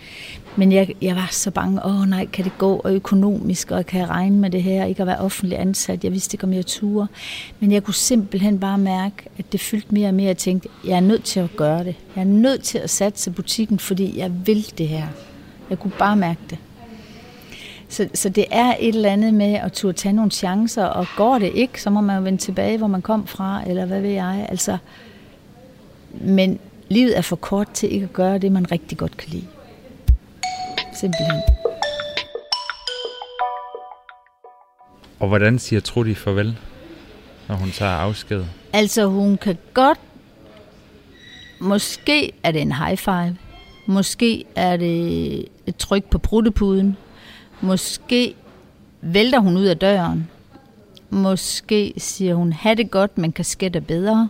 Men 0.57 0.73
jeg, 0.73 0.95
jeg 1.03 1.17
var 1.17 1.29
så 1.31 1.51
bange, 1.51 1.87
åh 1.87 2.09
nej, 2.09 2.27
kan 2.27 2.45
det 2.45 2.59
gå 2.59 2.77
og 2.77 2.95
økonomisk, 2.95 3.71
og 3.71 3.87
kan 3.87 4.01
jeg 4.01 4.09
regne 4.09 4.37
med 4.37 4.51
det 4.51 4.63
her, 4.63 4.85
ikke 4.85 5.01
at 5.01 5.07
være 5.07 5.19
offentlig 5.19 5.59
ansat. 5.61 6.05
Jeg 6.05 6.13
vidste 6.13 6.35
ikke, 6.35 6.45
om 6.45 6.53
jeg 6.53 6.67
turde. 6.67 7.07
Men 7.61 7.73
jeg 7.73 7.85
kunne 7.85 7.95
simpelthen 7.95 8.59
bare 8.61 8.79
mærke, 8.79 9.17
at 9.39 9.53
det 9.53 9.61
fyldte 9.61 9.95
mere 9.95 10.09
og 10.09 10.15
mere. 10.15 10.27
Jeg 10.27 10.37
tænkte, 10.37 10.69
jeg 10.87 10.97
er 10.97 11.01
nødt 11.01 11.25
til 11.25 11.41
at 11.41 11.57
gøre 11.57 11.85
det. 11.85 11.95
Jeg 12.17 12.21
er 12.21 12.27
nødt 12.27 12.63
til 12.63 12.79
at 12.79 12.91
satse 12.91 13.31
butikken, 13.31 13.79
fordi 13.79 14.19
jeg 14.19 14.33
vil 14.47 14.73
det 14.79 14.89
her. 14.89 15.07
Jeg 15.71 15.79
kunne 15.79 15.93
bare 15.99 16.17
mærke 16.17 16.41
det. 16.51 16.59
Så, 17.93 18.09
så 18.15 18.29
det 18.29 18.45
er 18.51 18.75
et 18.81 18.95
eller 18.95 19.11
andet 19.11 19.35
med 19.35 19.55
at 19.55 19.73
turde 19.73 19.99
tage 19.99 20.13
nogle 20.13 20.31
chancer, 20.31 20.85
og 20.85 21.07
går 21.17 21.39
det 21.39 21.53
ikke, 21.55 21.83
så 21.83 21.91
må 21.91 22.01
man 22.01 22.17
jo 22.17 22.23
vende 22.23 22.39
tilbage, 22.39 22.79
hvor 22.79 22.87
man 22.87 23.03
kom 23.03 23.27
fra, 23.27 23.63
eller 23.67 23.85
hvad 23.85 24.01
ved 24.01 24.11
jeg. 24.11 24.47
Altså, 24.49 24.79
men 26.11 26.59
livet 26.89 27.19
er 27.19 27.23
for 27.23 27.37
kort 27.37 27.71
til 27.71 27.93
ikke 27.93 28.05
at 28.05 28.13
gøre 28.13 28.39
det, 28.39 28.53
man 28.53 28.73
rigtig 28.73 28.99
godt 28.99 29.17
kan 29.17 29.29
lide. 29.31 29.47
Simpelthen. 30.95 31.41
Og 35.21 35.29
hvordan 35.29 35.59
siger 35.59 35.81
Trudy 35.81 36.17
farvel, 36.17 36.59
når 37.49 37.55
hun 37.55 37.71
tager 37.71 37.93
afsked? 37.93 38.45
Altså, 38.73 39.07
hun 39.07 39.37
kan 39.37 39.59
godt... 39.75 39.99
Måske 41.61 42.33
er 42.43 42.51
det 42.51 42.63
en 42.63 42.73
high 42.73 42.97
five. 42.97 43.37
Måske 43.87 44.45
er 44.57 44.77
det 44.77 45.39
et 45.67 45.77
tryk 45.77 46.05
på 46.05 46.19
bruttepuden. 46.19 46.97
Måske 47.63 48.35
vælter 49.01 49.39
hun 49.39 49.57
ud 49.57 49.65
af 49.65 49.79
døren. 49.79 50.29
Måske 51.11 51.95
siger 51.99 52.35
hun, 52.35 52.53
have 52.53 52.75
det 52.75 52.91
godt, 52.91 53.19
men 53.19 53.33
kasket 53.33 53.77
er 53.77 53.81
bedre. 53.81 54.29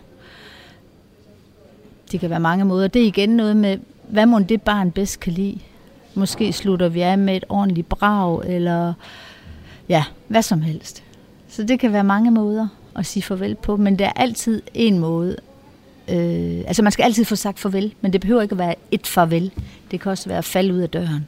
Det 2.12 2.20
kan 2.20 2.30
være 2.30 2.40
mange 2.40 2.64
måder. 2.64 2.88
Det 2.88 3.02
er 3.02 3.06
igen 3.06 3.30
noget 3.30 3.56
med, 3.56 3.78
hvad 4.08 4.26
må 4.26 4.38
det 4.38 4.62
barn 4.62 4.90
bedst 4.90 5.20
kan 5.20 5.32
lide. 5.32 5.58
Måske 6.14 6.52
slutter 6.52 6.88
vi 6.88 7.00
af 7.00 7.18
med 7.18 7.36
et 7.36 7.44
ordentligt 7.48 7.88
brag, 7.88 8.42
eller 8.44 8.94
ja, 9.88 10.04
hvad 10.28 10.42
som 10.42 10.62
helst. 10.62 11.02
Så 11.48 11.62
det 11.62 11.80
kan 11.80 11.92
være 11.92 12.04
mange 12.04 12.30
måder 12.30 12.68
at 12.96 13.06
sige 13.06 13.22
farvel 13.22 13.54
på, 13.54 13.76
men 13.76 13.98
der 13.98 14.06
er 14.06 14.12
altid 14.16 14.62
en 14.74 14.98
måde. 14.98 15.36
Øh, 16.08 16.62
altså 16.66 16.82
man 16.82 16.92
skal 16.92 17.02
altid 17.02 17.24
få 17.24 17.36
sagt 17.36 17.58
farvel, 17.58 17.94
men 18.00 18.12
det 18.12 18.20
behøver 18.20 18.42
ikke 18.42 18.52
at 18.52 18.58
være 18.58 18.74
et 18.90 19.06
farvel. 19.06 19.52
Det 19.90 20.00
kan 20.00 20.10
også 20.10 20.28
være 20.28 20.38
at 20.38 20.44
falde 20.44 20.74
ud 20.74 20.78
af 20.78 20.88
døren. 20.88 21.26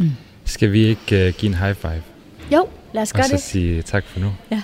Mm. 0.00 0.10
Skal 0.44 0.72
vi 0.72 0.86
ikke 0.86 1.26
uh, 1.28 1.34
give 1.38 1.48
en 1.48 1.54
high 1.54 1.74
five? 1.74 2.02
Jo, 2.52 2.66
lad 2.92 3.02
os 3.02 3.12
gøre 3.12 3.22
det. 3.24 3.32
Og 3.32 3.38
så 3.40 3.46
sige 3.46 3.82
tak 3.82 4.04
for 4.06 4.20
nu. 4.20 4.32
Ja. 4.50 4.62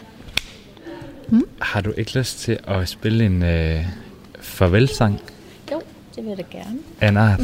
Mm. 1.29 1.43
Har 1.61 1.81
du 1.81 1.93
ikke 1.97 2.19
lyst 2.19 2.39
til 2.39 2.59
at 2.67 2.89
spille 2.89 3.27
en 3.27 3.43
uh, 3.43 3.85
farvelsang? 4.41 5.21
Jo, 5.73 5.81
det 6.17 6.25
vil 6.25 6.29
jeg 6.29 6.39
da 6.39 6.59
gerne. 6.59 6.79
Af 7.01 7.09
en 7.09 7.17
art, 7.17 7.41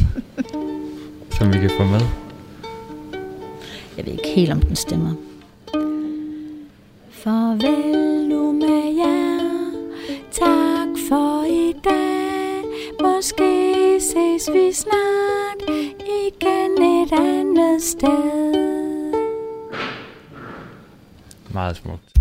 som 1.39 1.53
vi 1.53 1.59
kan 1.59 1.71
få 1.79 1.85
med? 1.85 2.01
Jeg 3.97 4.07
ved 4.07 4.13
ikke 4.13 4.29
helt, 4.37 4.53
om 4.53 4.63
den 4.63 4.77
stemmer. 4.77 5.15
Farvel 7.11 8.29
nu 8.29 8.53
med 8.53 8.95
jer, 8.97 9.71
tak 10.33 10.89
for 11.09 11.45
i 11.45 11.73
dag. 11.85 12.65
Måske 13.01 14.01
ses 14.01 14.51
vi 14.53 14.73
snart 14.73 15.71
et 17.05 17.13
andet 17.13 17.83
sted. 17.83 18.65
Meget 21.53 21.77
smukt. 21.77 22.13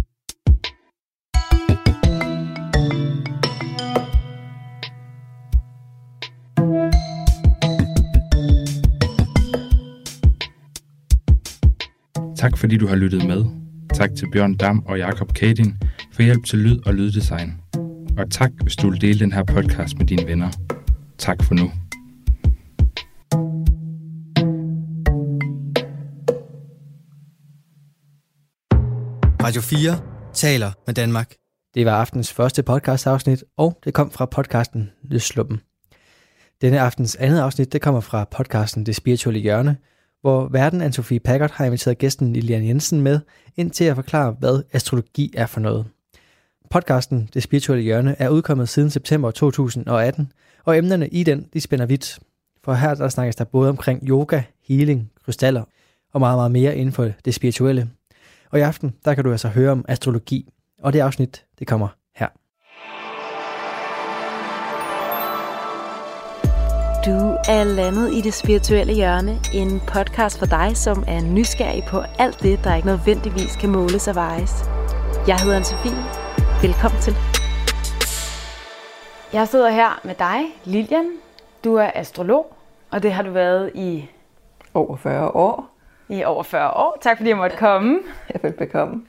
Tak 12.37 12.57
fordi 12.57 12.77
du 12.77 12.87
har 12.87 12.95
lyttet 12.95 13.27
med. 13.27 13.45
Tak 13.93 14.15
til 14.15 14.31
Bjørn 14.31 14.53
Dam 14.53 14.83
og 14.85 14.97
Jakob 14.97 15.33
Kadin 15.33 15.77
for 16.11 16.23
hjælp 16.23 16.45
til 16.45 16.59
lyd 16.59 16.79
og 16.85 16.93
lyddesign. 16.93 17.53
Og 18.17 18.31
tak, 18.31 18.51
hvis 18.61 18.75
du 18.75 18.89
vil 18.89 19.01
dele 19.01 19.19
den 19.19 19.31
her 19.31 19.43
podcast 19.43 19.97
med 19.97 20.05
dine 20.05 20.27
venner. 20.27 20.49
Tak 21.17 21.43
for 21.43 21.53
nu. 21.53 21.71
Radio 29.53 29.61
4 29.61 29.99
taler 30.33 30.71
med 30.85 30.93
Danmark. 30.93 31.35
Det 31.73 31.85
var 31.85 31.91
aftens 31.91 32.33
første 32.33 32.63
podcast-afsnit, 32.63 33.43
og 33.57 33.79
det 33.83 33.93
kom 33.93 34.11
fra 34.11 34.25
podcasten 34.25 34.91
Løsluppen. 35.03 35.61
Denne 36.61 36.79
aftens 36.79 37.15
andet 37.15 37.39
afsnit, 37.39 37.73
det 37.73 37.81
kommer 37.81 38.01
fra 38.01 38.25
podcasten 38.31 38.85
Det 38.85 38.95
Spirituelle 38.95 39.39
Hjørne, 39.39 39.77
hvor 40.21 40.47
verden 40.47 40.81
anne 40.81 40.93
Sofie 40.93 41.19
Packard 41.19 41.51
har 41.51 41.65
inviteret 41.65 41.97
gæsten 41.97 42.33
Lilian 42.33 42.67
Jensen 42.67 43.01
med 43.01 43.19
ind 43.55 43.71
til 43.71 43.83
at 43.83 43.95
forklare, 43.95 44.31
hvad 44.39 44.63
astrologi 44.71 45.33
er 45.37 45.45
for 45.45 45.59
noget. 45.59 45.85
Podcasten 46.71 47.29
Det 47.33 47.43
Spirituelle 47.43 47.83
Hjørne 47.83 48.15
er 48.19 48.29
udkommet 48.29 48.69
siden 48.69 48.89
september 48.89 49.31
2018, 49.31 50.31
og 50.65 50.77
emnerne 50.77 51.07
i 51.07 51.23
den, 51.23 51.47
de 51.53 51.61
spænder 51.61 51.85
vidt. 51.85 52.19
For 52.63 52.73
her 52.73 52.93
der 52.93 53.09
snakkes 53.09 53.35
der 53.35 53.43
både 53.43 53.69
omkring 53.69 54.09
yoga, 54.09 54.41
healing, 54.67 55.11
krystaller 55.25 55.63
og 56.13 56.19
meget, 56.19 56.37
meget 56.37 56.51
mere 56.51 56.75
inden 56.75 56.93
for 56.93 57.09
det 57.25 57.33
spirituelle. 57.33 57.89
Og 58.53 58.59
i 58.59 58.61
aften, 58.61 58.95
der 59.05 59.13
kan 59.13 59.23
du 59.23 59.31
altså 59.31 59.47
høre 59.47 59.71
om 59.71 59.85
astrologi, 59.87 60.49
og 60.81 60.93
det 60.93 60.99
afsnit, 60.99 61.45
det 61.59 61.67
kommer 61.67 61.87
her. 62.15 62.27
Du 67.05 67.37
er 67.49 67.63
landet 67.63 68.13
i 68.13 68.21
det 68.21 68.33
spirituelle 68.33 68.93
hjørne, 68.93 69.39
en 69.53 69.79
podcast 69.93 70.39
for 70.39 70.45
dig, 70.45 70.77
som 70.77 71.03
er 71.07 71.21
nysgerrig 71.21 71.83
på 71.89 71.99
alt 72.19 72.41
det, 72.41 72.59
der 72.63 72.75
ikke 72.75 72.87
nødvendigvis 72.87 73.55
kan 73.55 73.69
måles 73.69 74.07
og 74.07 74.15
vejes. 74.15 74.51
Jeg 75.27 75.37
hedder 75.37 75.59
Anne-Sophie. 75.59 75.97
Velkommen 76.61 77.01
til. 77.01 77.13
Jeg 79.33 79.47
sidder 79.47 79.69
her 79.69 80.01
med 80.03 80.15
dig, 80.15 80.39
Lilian. 80.65 81.11
Du 81.63 81.75
er 81.75 81.91
astrolog, 81.95 82.55
og 82.91 83.03
det 83.03 83.13
har 83.13 83.23
du 83.23 83.31
været 83.31 83.71
i 83.75 84.09
over 84.73 84.95
40 84.95 85.31
år. 85.31 85.72
I 86.13 86.23
over 86.23 86.43
40 86.43 86.71
år. 86.71 86.97
Tak 87.01 87.17
fordi 87.17 87.29
jeg 87.29 87.37
måtte 87.37 87.57
komme. 87.57 87.99
Jeg 88.29 88.35
er 88.35 88.39
velbekomme. 88.47 89.01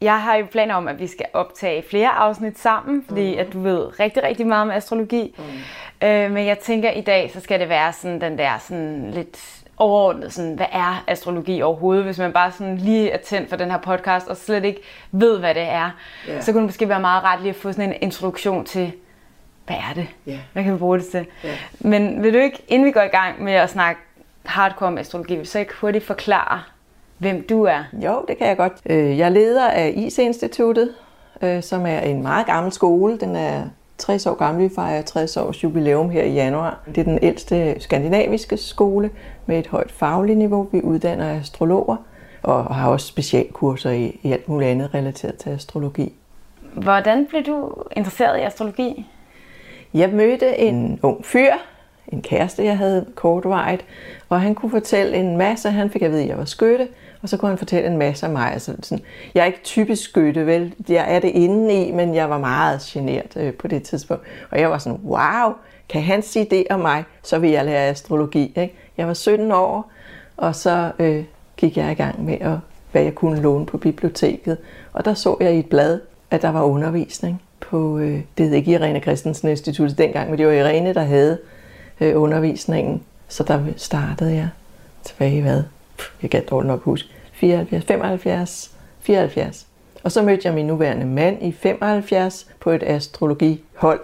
Jeg 0.00 0.22
har 0.22 0.36
jo 0.36 0.46
planer 0.50 0.74
om, 0.74 0.88
at 0.88 1.00
vi 1.00 1.06
skal 1.06 1.26
optage 1.32 1.84
flere 1.90 2.08
afsnit 2.08 2.58
sammen, 2.58 3.04
fordi 3.08 3.34
mm. 3.34 3.40
at 3.40 3.52
du 3.52 3.60
ved 3.60 4.00
rigtig, 4.00 4.22
rigtig 4.22 4.46
meget 4.46 4.62
om 4.62 4.70
astrologi. 4.70 5.34
Mm. 5.38 6.08
Øh, 6.08 6.30
men 6.30 6.46
jeg 6.46 6.58
tænker, 6.58 6.90
at 6.90 6.96
i 6.96 7.00
dag 7.00 7.30
så 7.34 7.40
skal 7.40 7.60
det 7.60 7.68
være 7.68 7.92
sådan 7.92 8.20
den 8.20 8.38
der 8.38 8.58
sådan 8.58 9.10
lidt 9.10 9.62
overordnet, 9.76 10.32
sådan, 10.32 10.54
hvad 10.54 10.66
er 10.72 11.04
astrologi 11.06 11.62
overhovedet? 11.62 12.04
Hvis 12.04 12.18
man 12.18 12.32
bare 12.32 12.52
sådan 12.52 12.76
lige 12.76 13.10
er 13.10 13.18
tændt 13.18 13.48
for 13.48 13.56
den 13.56 13.70
her 13.70 13.78
podcast, 13.78 14.28
og 14.28 14.36
slet 14.36 14.64
ikke 14.64 14.80
ved, 15.12 15.38
hvad 15.38 15.54
det 15.54 15.62
er, 15.62 15.90
yeah. 16.28 16.42
så 16.42 16.52
kunne 16.52 16.60
det 16.60 16.68
måske 16.68 16.88
være 16.88 17.00
meget 17.00 17.24
ret 17.24 17.40
lige 17.40 17.50
at 17.50 17.56
få 17.56 17.72
sådan 17.72 17.92
en 17.92 17.98
introduktion 18.00 18.64
til, 18.64 18.92
hvad 19.66 19.76
er 19.76 19.94
det? 19.94 20.08
Yeah. 20.28 20.38
Hvad 20.52 20.64
kan 20.64 20.72
vi 20.72 20.78
bruge 20.78 20.98
det 20.98 21.06
til? 21.06 21.26
Yeah. 21.44 21.56
Men 21.80 22.22
vil 22.22 22.34
du 22.34 22.38
ikke, 22.38 22.62
inden 22.68 22.86
vi 22.86 22.92
går 22.92 23.02
i 23.02 23.08
gang 23.08 23.42
med 23.42 23.52
at 23.52 23.70
snakke 23.70 24.00
hardcore 24.44 24.88
om 24.88 24.98
astrologi, 24.98 25.34
vil 25.34 25.44
du 25.44 25.48
så 25.50 25.58
ikke 25.58 25.72
hurtigt 25.80 26.04
forklare, 26.04 26.62
hvem 27.18 27.46
du 27.48 27.62
er? 27.62 27.84
Jo, 27.92 28.24
det 28.28 28.38
kan 28.38 28.46
jeg 28.46 28.56
godt. 28.56 28.72
Øh, 28.86 29.18
jeg 29.18 29.24
er 29.24 29.28
leder 29.28 29.68
af 29.68 29.92
IC-instituttet, 29.96 30.94
øh, 31.42 31.62
som 31.62 31.86
er 31.86 31.98
en 32.00 32.22
meget 32.22 32.46
gammel 32.46 32.72
skole. 32.72 33.18
Den 33.18 33.36
er 33.36 33.64
60 33.98 34.26
år 34.26 34.34
gammel. 34.34 34.64
Vi 34.64 34.74
fejrer 34.74 35.02
60 35.02 35.36
års 35.36 35.64
jubilæum 35.64 36.10
her 36.10 36.22
i 36.22 36.32
januar. 36.32 36.78
Det 36.86 36.98
er 36.98 37.04
den 37.04 37.18
ældste 37.22 37.80
skandinaviske 37.80 38.56
skole 38.56 39.10
med 39.46 39.58
et 39.58 39.66
højt 39.66 39.92
fagligt 39.92 40.38
niveau. 40.38 40.68
Vi 40.72 40.82
uddanner 40.82 41.40
astrologer 41.40 41.96
og 42.42 42.74
har 42.74 42.90
også 42.90 43.06
specialkurser 43.06 43.90
i, 43.90 44.20
i 44.22 44.32
alt 44.32 44.48
muligt 44.48 44.70
andet 44.70 44.94
relateret 44.94 45.36
til 45.36 45.50
astrologi. 45.50 46.12
Hvordan 46.74 47.26
blev 47.26 47.42
du 47.42 47.72
interesseret 47.96 48.38
i 48.38 48.42
astrologi? 48.42 49.06
Jeg 49.94 50.10
mødte 50.10 50.58
en 50.58 51.00
ung 51.02 51.24
fyr, 51.24 51.52
en 52.08 52.22
kæreste, 52.22 52.64
jeg 52.64 52.78
havde 52.78 53.06
kortvarigt, 53.14 53.84
og 54.28 54.40
han 54.40 54.54
kunne 54.54 54.70
fortælle 54.70 55.16
en 55.16 55.36
masse. 55.36 55.70
Han 55.70 55.90
fik 55.90 56.02
at 56.02 56.10
vide, 56.10 56.22
at 56.22 56.28
jeg 56.28 56.38
var 56.38 56.44
skytte, 56.44 56.88
og 57.22 57.28
så 57.28 57.36
kunne 57.36 57.48
han 57.48 57.58
fortælle 57.58 57.88
en 57.88 57.98
masse 57.98 58.26
om 58.26 58.32
mig. 58.32 58.52
Altså, 58.52 58.74
sådan, 58.82 59.04
jeg 59.34 59.40
er 59.42 59.46
ikke 59.46 59.62
typisk 59.64 60.02
skytte, 60.02 60.46
vel? 60.46 60.74
Jeg 60.88 61.14
er 61.14 61.18
det 61.18 61.28
inde 61.28 61.74
i, 61.74 61.92
men 61.92 62.14
jeg 62.14 62.30
var 62.30 62.38
meget 62.38 62.80
genert 62.80 63.36
øh, 63.36 63.54
på 63.54 63.68
det 63.68 63.82
tidspunkt. 63.82 64.22
Og 64.50 64.60
jeg 64.60 64.70
var 64.70 64.78
sådan, 64.78 65.00
wow, 65.04 65.52
kan 65.88 66.02
han 66.02 66.22
sige 66.22 66.46
det 66.50 66.66
om 66.70 66.80
mig, 66.80 67.04
så 67.22 67.38
vil 67.38 67.50
jeg 67.50 67.64
lære 67.64 67.88
astrologi. 67.88 68.52
Ikke? 68.56 68.74
Jeg 68.96 69.06
var 69.06 69.14
17 69.14 69.52
år, 69.52 69.90
og 70.36 70.54
så 70.54 70.92
øh, 70.98 71.24
gik 71.56 71.76
jeg 71.76 71.92
i 71.92 71.94
gang 71.94 72.24
med, 72.24 72.36
at, 72.40 72.56
hvad 72.92 73.02
jeg 73.02 73.14
kunne 73.14 73.40
låne 73.40 73.66
på 73.66 73.78
biblioteket. 73.78 74.58
Og 74.92 75.04
der 75.04 75.14
så 75.14 75.36
jeg 75.40 75.54
i 75.54 75.58
et 75.58 75.68
blad, 75.68 76.00
at 76.30 76.42
der 76.42 76.50
var 76.50 76.62
undervisning 76.62 77.42
på, 77.60 77.98
øh, 77.98 78.20
det 78.38 78.46
hed 78.46 78.54
ikke 78.54 78.70
Irene 78.70 79.00
Christensen 79.00 79.48
Institut 79.48 79.98
dengang, 79.98 80.30
men 80.30 80.38
det 80.38 80.46
var 80.46 80.52
Irene, 80.52 80.94
der 80.94 81.02
havde 81.02 81.38
øh, 82.02 82.22
undervisningen. 82.22 83.02
Så 83.28 83.42
der 83.42 83.60
startede 83.76 84.34
jeg 84.34 84.48
tilbage 85.04 85.36
i 85.36 85.40
hvad? 85.40 85.62
Jeg 86.22 86.30
kan 86.30 86.44
dårligt 86.50 86.68
nok 86.68 86.82
huske. 86.82 87.08
74, 87.32 87.84
75, 87.84 88.70
74. 89.00 89.66
Og 90.02 90.12
så 90.12 90.22
mødte 90.22 90.42
jeg 90.44 90.54
min 90.54 90.66
nuværende 90.66 91.06
mand 91.06 91.42
i 91.42 91.52
75 91.52 92.46
på 92.60 92.70
et 92.70 92.82
astrologihold, 92.82 94.00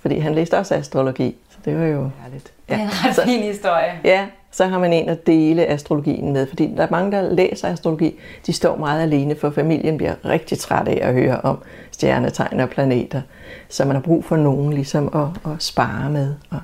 fordi 0.00 0.18
han 0.18 0.34
læste 0.34 0.58
også 0.58 0.74
astrologi. 0.74 1.36
Så 1.50 1.58
det 1.64 1.78
var 1.78 1.84
jo 1.84 2.10
herligt. 2.22 2.52
Ja. 2.68 2.74
Det 2.74 2.80
er 2.80 2.84
en 2.84 2.90
ret 2.90 3.24
fin 3.24 3.42
historie. 3.42 3.92
Ja, 4.04 4.26
så 4.50 4.66
har 4.66 4.78
man 4.78 4.92
en 4.92 5.08
at 5.08 5.26
dele 5.26 5.66
astrologien 5.66 6.32
med, 6.32 6.46
fordi 6.46 6.74
der 6.76 6.82
er 6.82 6.90
mange, 6.90 7.12
der 7.12 7.34
læser 7.34 7.68
astrologi, 7.68 8.20
de 8.46 8.52
står 8.52 8.76
meget 8.76 9.02
alene, 9.02 9.36
for 9.36 9.50
familien 9.50 9.96
bliver 9.96 10.14
rigtig 10.24 10.58
træt 10.58 10.88
af 10.88 11.08
at 11.08 11.14
høre 11.14 11.40
om 11.40 11.58
stjernetegn 11.90 12.60
og 12.60 12.68
planeter. 12.68 13.20
Så 13.68 13.84
man 13.84 13.96
har 13.96 14.02
brug 14.02 14.24
for 14.24 14.36
nogen 14.36 14.72
ligesom 14.72 15.10
at, 15.14 15.52
at 15.52 15.62
spare 15.62 16.10
med. 16.10 16.34
Og 16.50 16.60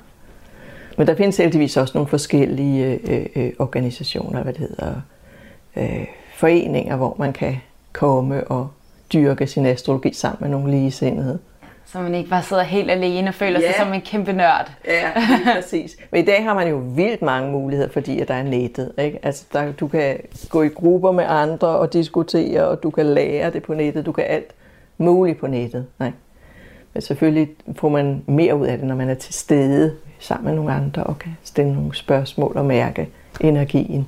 men 0.97 1.07
der 1.07 1.15
findes 1.15 1.37
heldigvis 1.37 1.77
også 1.77 1.91
nogle 1.93 2.07
forskellige 2.07 2.99
øh, 3.07 3.25
øh, 3.35 3.51
organisationer, 3.59 4.43
hvad 4.43 4.53
det 4.53 4.61
hedder, 4.61 4.93
øh, 5.75 6.05
foreninger, 6.35 6.95
hvor 6.95 7.15
man 7.19 7.33
kan 7.33 7.57
komme 7.93 8.47
og 8.47 8.67
dyrke 9.13 9.47
sin 9.47 9.65
astrologi 9.65 10.13
sammen 10.13 10.37
med 10.41 10.49
nogle 10.49 10.71
ligesindede. 10.71 11.39
Så 11.85 11.99
man 11.99 12.15
ikke 12.15 12.29
bare 12.29 12.43
sidder 12.43 12.63
helt 12.63 12.91
alene 12.91 13.27
og 13.27 13.33
føler 13.33 13.61
yeah. 13.61 13.73
sig 13.73 13.85
som 13.85 13.93
en 13.93 14.01
kæmpe 14.01 14.33
nørd. 14.33 14.71
Ja, 14.87 15.09
præcis. 15.55 15.97
Men 16.11 16.23
i 16.23 16.25
dag 16.25 16.43
har 16.43 16.53
man 16.53 16.67
jo 16.67 16.81
vildt 16.95 17.21
mange 17.21 17.51
muligheder, 17.51 17.89
fordi 17.89 18.19
at 18.19 18.27
der 18.27 18.33
er 18.33 18.43
nettet. 18.43 18.91
Ikke? 18.97 19.19
Altså, 19.23 19.45
der, 19.53 19.71
du 19.71 19.87
kan 19.87 20.17
gå 20.49 20.61
i 20.61 20.67
grupper 20.67 21.11
med 21.11 21.23
andre 21.27 21.67
og 21.67 21.93
diskutere, 21.93 22.67
og 22.67 22.83
du 22.83 22.89
kan 22.89 23.05
lære 23.05 23.51
det 23.51 23.63
på 23.63 23.73
nettet. 23.73 24.05
Du 24.05 24.11
kan 24.11 24.23
alt 24.27 24.51
muligt 24.97 25.39
på 25.39 25.47
nettet. 25.47 25.85
Nej. 25.99 26.11
Men 26.93 27.01
selvfølgelig 27.01 27.49
får 27.75 27.89
man 27.89 28.23
mere 28.27 28.55
ud 28.55 28.67
af 28.67 28.77
det, 28.77 28.87
når 28.87 28.95
man 28.95 29.09
er 29.09 29.13
til 29.13 29.33
stede 29.33 29.95
sammen 30.21 30.45
med 30.45 30.55
nogle 30.55 30.73
andre 30.73 31.03
og 31.03 31.19
kan 31.19 31.37
stille 31.43 31.73
nogle 31.73 31.95
spørgsmål 31.95 32.57
og 32.57 32.65
mærke 32.65 33.09
energien. 33.39 34.07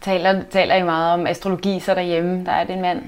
Taler, 0.00 0.42
taler 0.50 0.74
I 0.74 0.82
meget 0.82 1.14
om 1.14 1.26
astrologi 1.26 1.80
så 1.80 1.94
derhjemme? 1.94 2.44
Der 2.44 2.52
er 2.52 2.64
det 2.64 2.74
en 2.74 2.82
mand. 2.82 3.02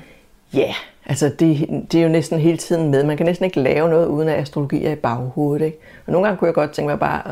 Ja, 0.55 0.59
yeah, 0.59 0.75
altså 1.07 1.29
det, 1.29 1.69
det 1.93 1.99
er 1.99 2.03
jo 2.03 2.09
næsten 2.09 2.41
hele 2.41 2.57
tiden 2.57 2.91
med. 2.91 3.05
Man 3.05 3.17
kan 3.17 3.27
næsten 3.27 3.45
ikke 3.45 3.61
lave 3.61 3.89
noget 3.89 4.07
uden 4.07 4.29
at 4.29 4.39
astrologi 4.39 4.85
er 4.85 4.93
i 4.93 4.97
baghovedet. 4.97 5.67
Ikke? 5.67 5.79
Og 6.07 6.13
nogle 6.13 6.27
gange 6.27 6.39
kunne 6.39 6.47
jeg 6.47 6.55
godt 6.55 6.71
tænke 6.71 6.89
mig 6.89 6.99
bare 6.99 7.23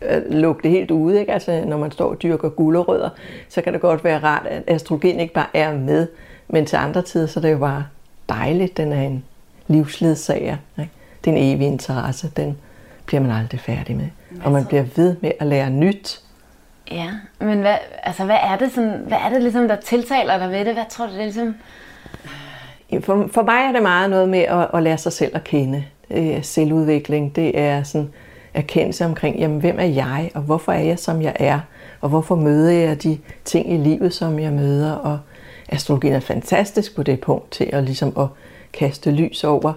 at 0.00 0.22
lukke 0.30 0.62
det 0.62 0.70
helt 0.70 0.90
ude. 0.90 1.20
Ikke? 1.20 1.32
Altså 1.32 1.64
når 1.66 1.78
man 1.78 1.90
står 1.90 2.10
og 2.10 2.22
dyrker 2.22 2.48
gulerødder, 2.48 3.10
så 3.48 3.62
kan 3.62 3.72
det 3.72 3.80
godt 3.80 4.04
være 4.04 4.18
rart, 4.18 4.46
at 4.46 4.62
astrologien 4.66 5.20
ikke 5.20 5.34
bare 5.34 5.46
er 5.54 5.74
med. 5.74 6.08
Men 6.48 6.66
til 6.66 6.76
andre 6.76 7.02
tider, 7.02 7.26
så 7.26 7.40
er 7.40 7.42
det 7.42 7.52
jo 7.52 7.58
bare 7.58 7.86
dejligt. 8.28 8.76
Den 8.76 8.92
er 8.92 9.02
en 9.02 9.24
livsledsager. 9.66 10.56
Ikke? 10.78 10.90
Det 11.24 11.30
er 11.30 11.36
en 11.36 11.54
evig 11.54 11.66
interesse. 11.66 12.30
Den 12.36 12.58
bliver 13.06 13.20
man 13.20 13.30
aldrig 13.30 13.60
færdig 13.60 13.96
med 13.96 14.08
og 14.44 14.52
man 14.52 14.66
bliver 14.66 14.84
ved 14.96 15.16
med 15.20 15.32
at 15.40 15.46
lære 15.46 15.70
nyt. 15.70 16.20
Ja, 16.90 17.10
men 17.38 17.60
hvad, 17.60 17.76
altså, 18.02 18.24
hvad 18.24 18.38
er 18.42 18.56
det, 18.56 18.72
sådan, 18.72 19.02
hvad 19.06 19.18
er 19.18 19.28
det 19.28 19.42
ligesom, 19.42 19.68
der 19.68 19.76
tiltaler 19.76 20.38
dig 20.38 20.50
ved 20.50 20.64
det? 20.64 20.74
Hvad 20.74 20.84
tror 20.90 21.06
du, 21.06 21.12
det 21.12 21.20
er 21.20 21.24
ligesom? 21.24 21.54
For, 23.00 23.28
for 23.32 23.42
mig 23.42 23.68
er 23.68 23.72
det 23.72 23.82
meget 23.82 24.10
noget 24.10 24.28
med 24.28 24.38
at, 24.38 24.68
at 24.74 24.82
lære 24.82 24.98
sig 24.98 25.12
selv 25.12 25.36
at 25.36 25.44
kende. 25.44 25.84
Det 26.08 26.36
er 26.36 26.42
selvudvikling, 26.42 27.36
det 27.36 27.58
er 27.58 27.82
sådan 27.82 28.10
erkendelse 28.54 29.04
omkring, 29.04 29.38
jamen, 29.38 29.60
hvem 29.60 29.78
er 29.78 29.84
jeg, 29.84 30.30
og 30.34 30.42
hvorfor 30.42 30.72
er 30.72 30.80
jeg, 30.82 30.98
som 30.98 31.22
jeg 31.22 31.36
er, 31.38 31.60
og 32.00 32.08
hvorfor 32.08 32.34
møder 32.34 32.70
jeg 32.70 33.02
de 33.02 33.18
ting 33.44 33.72
i 33.72 33.76
livet, 33.76 34.14
som 34.14 34.38
jeg 34.38 34.52
møder, 34.52 34.92
og 34.92 35.18
astrologien 35.68 36.14
er 36.14 36.20
fantastisk 36.20 36.96
på 36.96 37.02
det 37.02 37.20
punkt 37.20 37.50
til 37.50 37.70
at, 37.72 37.84
ligesom 37.84 38.12
at 38.18 38.26
kaste 38.72 39.10
lys 39.10 39.44
over, 39.44 39.72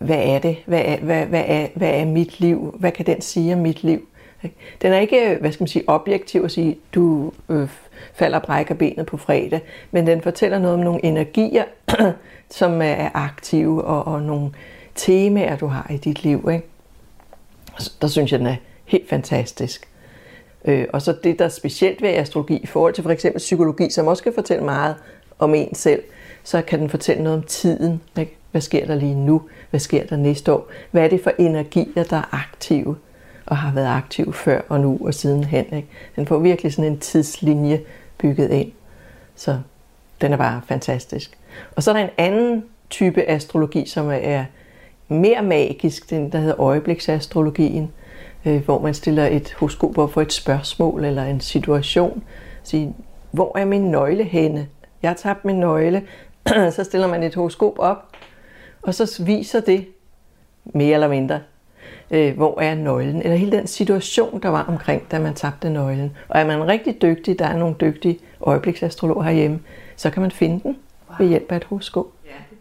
hvad 0.00 0.18
er 0.18 0.38
det? 0.38 0.56
Hvad 0.66 0.82
er, 0.84 0.96
hvad, 0.96 1.26
hvad, 1.26 1.44
er, 1.46 1.66
hvad 1.74 1.90
er 1.90 2.04
mit 2.04 2.40
liv? 2.40 2.76
Hvad 2.78 2.92
kan 2.92 3.06
den 3.06 3.20
sige 3.20 3.54
om 3.54 3.60
mit 3.60 3.82
liv? 3.82 4.08
Den 4.82 4.92
er 4.92 4.98
ikke, 4.98 5.36
hvad 5.40 5.52
skal 5.52 5.62
man 5.62 5.68
sige, 5.68 5.84
objektiv 5.86 6.42
at 6.44 6.50
sige, 6.50 6.78
du 6.94 7.32
øh, 7.48 7.68
falder 8.14 8.38
og 8.38 8.42
brækker 8.42 8.74
benet 8.74 9.06
på 9.06 9.16
fredag, 9.16 9.60
men 9.90 10.06
den 10.06 10.22
fortæller 10.22 10.58
noget 10.58 10.74
om 10.74 10.80
nogle 10.80 11.04
energier, 11.04 11.64
som 12.50 12.82
er 12.82 13.10
aktive, 13.14 13.84
og, 13.84 14.06
og 14.14 14.22
nogle 14.22 14.50
temaer, 14.94 15.56
du 15.56 15.66
har 15.66 15.90
i 15.90 15.96
dit 15.96 16.22
liv. 16.22 16.48
Ikke? 16.52 16.66
Der 18.00 18.08
synes 18.08 18.32
jeg, 18.32 18.38
den 18.38 18.46
er 18.46 18.56
helt 18.84 19.08
fantastisk. 19.08 19.88
Øh, 20.64 20.86
og 20.92 21.02
så 21.02 21.16
det, 21.24 21.38
der 21.38 21.44
er 21.44 21.48
specielt 21.48 22.02
ved 22.02 22.08
astrologi 22.08 22.56
i 22.56 22.66
forhold 22.66 22.94
til 22.94 23.02
for 23.02 23.10
eksempel 23.10 23.38
psykologi, 23.38 23.90
som 23.90 24.06
også 24.06 24.22
kan 24.22 24.32
fortælle 24.34 24.64
meget 24.64 24.94
om 25.38 25.54
en 25.54 25.74
selv, 25.74 26.02
så 26.44 26.62
kan 26.62 26.80
den 26.80 26.90
fortælle 26.90 27.22
noget 27.22 27.38
om 27.38 27.44
tiden. 27.44 28.00
Ikke? 28.18 28.36
Hvad 28.50 28.60
sker 28.60 28.86
der 28.86 28.94
lige 28.94 29.14
nu? 29.14 29.42
Hvad 29.70 29.80
sker 29.80 30.06
der 30.06 30.16
næste 30.16 30.52
år? 30.52 30.68
Hvad 30.90 31.04
er 31.04 31.08
det 31.08 31.22
for 31.22 31.32
energier, 31.38 32.04
der 32.04 32.16
er 32.16 32.34
aktive 32.34 32.96
og 33.46 33.56
har 33.56 33.72
været 33.72 33.86
aktive 33.88 34.32
før 34.32 34.60
og 34.68 34.80
nu 34.80 34.98
og 35.00 35.14
sidenhen? 35.14 35.64
Ikke? 35.64 35.88
Den 36.16 36.26
får 36.26 36.38
virkelig 36.38 36.72
sådan 36.72 36.92
en 36.92 36.98
tidslinje 36.98 37.80
bygget 38.18 38.50
ind. 38.50 38.72
Så 39.36 39.58
den 40.20 40.32
er 40.32 40.36
bare 40.36 40.60
fantastisk. 40.66 41.38
Og 41.76 41.82
så 41.82 41.90
er 41.90 41.94
der 41.94 42.02
en 42.04 42.10
anden 42.18 42.64
type 42.90 43.28
astrologi, 43.28 43.86
som 43.86 44.10
er 44.12 44.44
mere 45.08 45.42
magisk, 45.42 46.10
den 46.10 46.32
der 46.32 46.38
hedder 46.38 46.60
øjebliksastrologien, 46.60 47.90
øh, 48.46 48.64
hvor 48.64 48.80
man 48.80 48.94
stiller 48.94 49.26
et 49.26 49.54
horoskop 49.58 49.98
op 49.98 50.12
for 50.12 50.20
et 50.20 50.32
spørgsmål 50.32 51.04
eller 51.04 51.24
en 51.24 51.40
situation. 51.40 52.22
Sige, 52.62 52.94
hvor 53.30 53.58
er 53.58 53.64
min 53.64 53.90
nøgle 53.90 54.24
henne? 54.24 54.68
Jeg 55.02 55.10
har 55.10 55.16
tabt 55.16 55.44
min 55.44 55.60
nøgle. 55.60 56.02
så 56.76 56.84
stiller 56.84 57.06
man 57.06 57.22
et 57.22 57.34
horoskop 57.34 57.78
op, 57.78 58.09
og 58.82 58.94
så 58.94 59.22
viser 59.24 59.60
det 59.60 59.86
mere 60.64 60.94
eller 60.94 61.08
mindre, 61.08 61.40
øh, 62.10 62.36
hvor 62.36 62.60
er 62.60 62.74
nøglen, 62.74 63.22
eller 63.22 63.36
hele 63.36 63.52
den 63.52 63.66
situation, 63.66 64.42
der 64.42 64.48
var 64.48 64.62
omkring, 64.62 65.10
da 65.10 65.18
man 65.18 65.34
tabte 65.34 65.70
nøglen. 65.70 66.16
Og 66.28 66.40
er 66.40 66.46
man 66.46 66.68
rigtig 66.68 67.02
dygtig, 67.02 67.38
der 67.38 67.46
er 67.46 67.56
nogle 67.58 67.76
dygtige 67.80 68.18
øjebliksastrologer 68.40 69.22
herhjemme, 69.22 69.60
så 69.96 70.10
kan 70.10 70.22
man 70.22 70.30
finde 70.30 70.60
den 70.62 70.76
ved 71.18 71.28
hjælp 71.28 71.52
af 71.52 71.56
et 71.56 71.64
horoskop. 71.64 72.06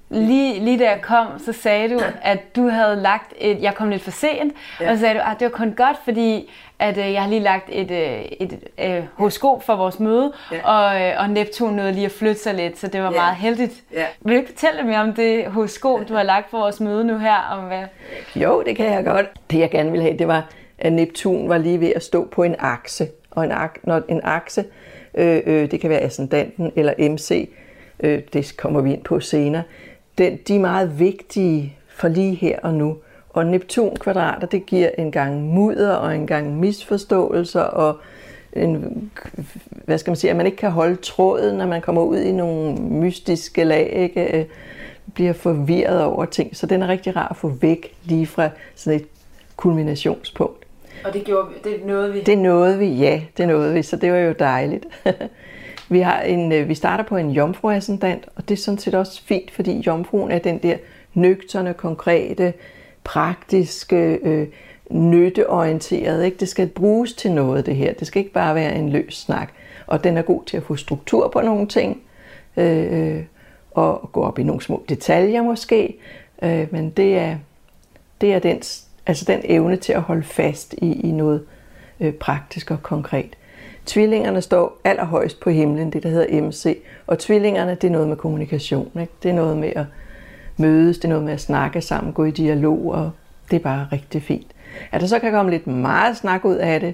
Lige, 0.10 0.60
lige 0.60 0.80
da 0.80 0.90
jeg 0.90 1.02
kom, 1.02 1.28
så 1.46 1.54
sagde 1.54 1.90
du, 1.94 2.00
at 2.22 2.56
du 2.56 2.68
havde 2.68 2.96
lagt 2.96 3.34
et... 3.38 3.62
Jeg 3.62 3.76
kom 3.76 3.90
lidt 3.90 4.02
for 4.02 4.12
sent, 4.12 4.54
ja. 4.82 4.92
og 4.92 4.96
så 4.98 5.02
sagde 5.02 5.16
du, 5.16 5.20
at 5.32 5.40
det 5.40 5.46
var 5.46 5.52
kun 5.58 5.74
godt, 5.78 5.98
fordi 6.04 6.52
at 6.80 6.98
øh, 6.98 7.14
jeg 7.14 7.22
har 7.22 7.30
lige 7.30 7.42
lagt 7.42 7.70
et, 7.72 7.92
øh, 7.92 8.22
et 8.40 8.60
øh, 8.86 9.04
horoskop 9.14 9.64
for 9.64 9.76
vores 9.76 10.00
møde, 10.00 10.32
ja. 10.52 10.58
og, 10.64 11.02
øh, 11.02 11.14
og 11.20 11.30
Neptun 11.30 11.74
nåede 11.74 11.92
lige 11.92 12.06
at 12.06 12.12
flytte 12.12 12.42
sig 12.42 12.54
lidt, 12.54 12.80
så 12.80 12.88
det 12.88 13.02
var 13.02 13.12
ja. 13.12 13.16
meget 13.16 13.36
heldigt. 13.36 13.84
Ja. 13.94 14.06
Vil 14.22 14.34
du 14.36 14.40
ikke 14.40 14.52
fortælle 14.52 14.84
mere 14.84 15.00
om 15.00 15.14
det 15.14 15.46
horoskop, 15.46 16.00
du 16.10 16.14
har 16.14 16.24
lagt 16.24 16.50
for 16.50 16.58
vores 16.58 16.80
møde 16.80 17.04
nu 17.04 17.18
her? 17.18 17.36
Om 17.52 17.64
hvad? 17.64 17.84
Jo, 18.36 18.64
det 18.66 18.76
kan 18.76 18.86
jeg 18.86 19.06
godt. 19.06 19.26
Det 19.52 19.60
jeg 19.60 19.72
gerne 19.72 19.92
ville 19.92 20.04
have, 20.04 20.18
det 20.18 20.28
var, 20.28 20.48
at 20.78 20.94
Neptun 20.94 21.50
var 21.50 21.58
lige 21.58 21.80
ved 21.80 21.92
at 21.96 22.04
stå 22.04 22.28
på 22.32 22.44
en 22.44 22.56
akse. 22.60 23.08
Og 23.32 23.44
en, 23.44 23.52
ak- 23.52 23.80
når 23.84 24.02
en 24.08 24.22
akse, 24.24 24.66
øh, 25.16 25.42
øh, 25.46 25.72
det 25.72 25.82
kan 25.82 25.90
være 25.90 26.00
ascendanten 26.00 26.72
eller 26.76 26.94
MC, 27.10 27.50
øh, 28.00 28.22
det 28.34 28.54
kommer 28.58 28.82
vi 28.82 28.94
ind 28.94 29.04
på 29.04 29.20
senere, 29.20 29.64
den, 30.20 30.40
de 30.48 30.56
er 30.56 30.60
meget 30.60 31.00
vigtige 31.00 31.78
for 31.88 32.08
lige 32.08 32.36
her 32.36 32.60
og 32.64 32.74
nu. 32.74 32.98
Og 33.30 33.46
Neptun-kvadrater, 33.46 34.48
det 34.48 34.66
giver 34.66 34.90
en 34.98 35.12
gang 35.12 35.42
mudder 35.42 35.94
og 35.94 36.16
en 36.16 36.28
gang 36.28 36.60
misforståelser 36.60 37.62
og 37.62 37.98
en, 38.54 39.12
hvad 39.86 39.98
skal 39.98 40.12
man 40.12 40.16
sige, 40.16 40.32
at 40.32 40.38
man 40.38 40.46
ikke 40.46 40.58
kan 40.58 40.72
holde 40.72 40.96
tråden, 40.96 41.58
når 41.58 41.68
man 41.68 41.82
kommer 41.82 42.02
ud 42.02 42.18
i 42.18 42.32
nogle 42.32 42.76
mystiske 42.76 43.64
lag, 43.64 43.90
ikke? 43.94 44.48
bliver 45.14 45.34
forvirret 45.34 46.04
over 46.04 46.26
ting. 46.26 46.56
Så 46.56 46.66
den 46.66 46.84
er 46.84 46.88
rigtig 46.88 47.16
rar 47.16 47.28
at 47.28 47.36
få 47.36 47.48
væk 47.48 47.94
lige 48.04 48.28
fra 48.28 48.50
sådan 48.76 49.00
et 49.00 49.08
kulminationspunkt. 49.56 50.66
Og 51.06 51.14
det, 51.14 51.24
gjorde, 51.24 51.48
det 51.64 51.86
nåede 51.86 52.14
vi? 52.14 52.22
Det 52.22 52.38
nåede 52.38 52.78
vi, 52.80 52.86
ja. 52.86 53.22
Det 53.38 53.48
nåede 53.48 53.74
vi, 53.74 53.84
så 53.84 53.96
det 53.96 54.12
var 54.12 54.18
jo 54.18 54.34
dejligt. 54.40 54.86
vi, 55.90 56.00
har 56.00 56.22
en, 56.22 56.52
øh, 56.52 56.70
vi 56.70 56.76
starter 56.76 57.04
på 57.04 57.18
en 57.18 57.32
jomfruascendant, 57.32 58.28
og 58.36 58.50
det 58.50 58.56
er 58.56 58.62
sådan 58.62 58.78
set 58.78 58.96
også 58.96 59.24
fint, 59.24 59.52
fordi 59.52 59.80
jomfruen 59.80 60.32
er 60.32 60.40
den 60.40 60.58
der 60.58 60.78
nøgterne, 61.14 61.74
konkrete, 61.74 62.54
praktiske, 63.04 64.20
øh, 64.24 64.48
nytteorienterede. 64.90 66.26
Ikke? 66.26 66.38
Det 66.38 66.50
skal 66.50 66.68
bruges 66.68 67.14
til 67.14 67.32
noget, 67.32 67.66
det 67.66 67.76
her. 67.76 67.94
Det 67.94 68.08
skal 68.08 68.20
ikke 68.20 68.34
bare 68.34 68.56
være 68.56 68.76
en 68.76 68.90
løs 68.90 69.18
snak. 69.18 69.50
Og 69.88 70.04
den 70.04 70.18
er 70.18 70.22
god 70.22 70.44
til 70.46 70.58
at 70.58 70.64
få 70.64 70.76
struktur 70.76 71.28
på 71.28 71.42
nogle 71.42 71.68
ting, 71.68 72.02
øh, 72.58 73.24
og 73.72 74.10
gå 74.12 74.22
op 74.22 74.40
i 74.40 74.44
nogle 74.44 74.62
små 74.62 74.86
detaljer 74.90 75.42
måske. 75.42 75.98
Øh, 76.42 76.68
men 76.72 76.90
det 76.90 77.18
er, 77.18 77.38
det 78.22 78.34
er 78.34 78.40
den, 78.40 78.62
altså 79.06 79.26
den 79.28 79.42
evne 79.44 79.76
til 79.76 79.94
at 79.94 80.02
holde 80.02 80.24
fast 80.24 80.74
i, 80.74 81.08
i 81.08 81.12
noget 81.12 81.46
øh, 82.00 82.14
praktisk 82.14 82.72
og 82.72 82.84
konkret. 82.84 83.38
Tvillingerne 83.90 84.42
står 84.42 84.80
allerhøjst 84.84 85.40
på 85.40 85.50
himlen, 85.50 85.94
det 85.94 86.04
der 86.04 86.10
hedder 86.10 86.42
MC. 86.42 86.78
Og 87.08 87.20
tvillingerne, 87.20 87.72
det 87.76 87.84
er 87.84 87.92
noget 87.92 88.08
med 88.08 88.18
kommunikation. 88.18 88.92
Ikke? 89.02 89.14
Det 89.24 89.30
er 89.30 89.34
noget 89.34 89.58
med 89.58 89.72
at 89.76 89.86
mødes, 90.58 90.98
det 90.98 91.06
er 91.06 91.10
noget 91.10 91.24
med 91.24 91.34
at 91.34 91.42
snakke 91.42 91.82
sammen, 91.82 92.14
gå 92.14 92.26
i 92.26 92.32
dialog, 92.32 92.92
og 92.92 93.12
det 93.52 93.56
er 93.56 93.64
bare 93.64 93.88
rigtig 93.92 94.24
fint. 94.24 94.48
At 94.92 95.02
der 95.02 95.08
så 95.08 95.20
kan 95.20 95.32
komme 95.32 95.52
lidt 95.52 95.68
meget 95.68 96.18
snak 96.18 96.46
ud 96.46 96.56
af 96.56 96.80
det, 96.80 96.94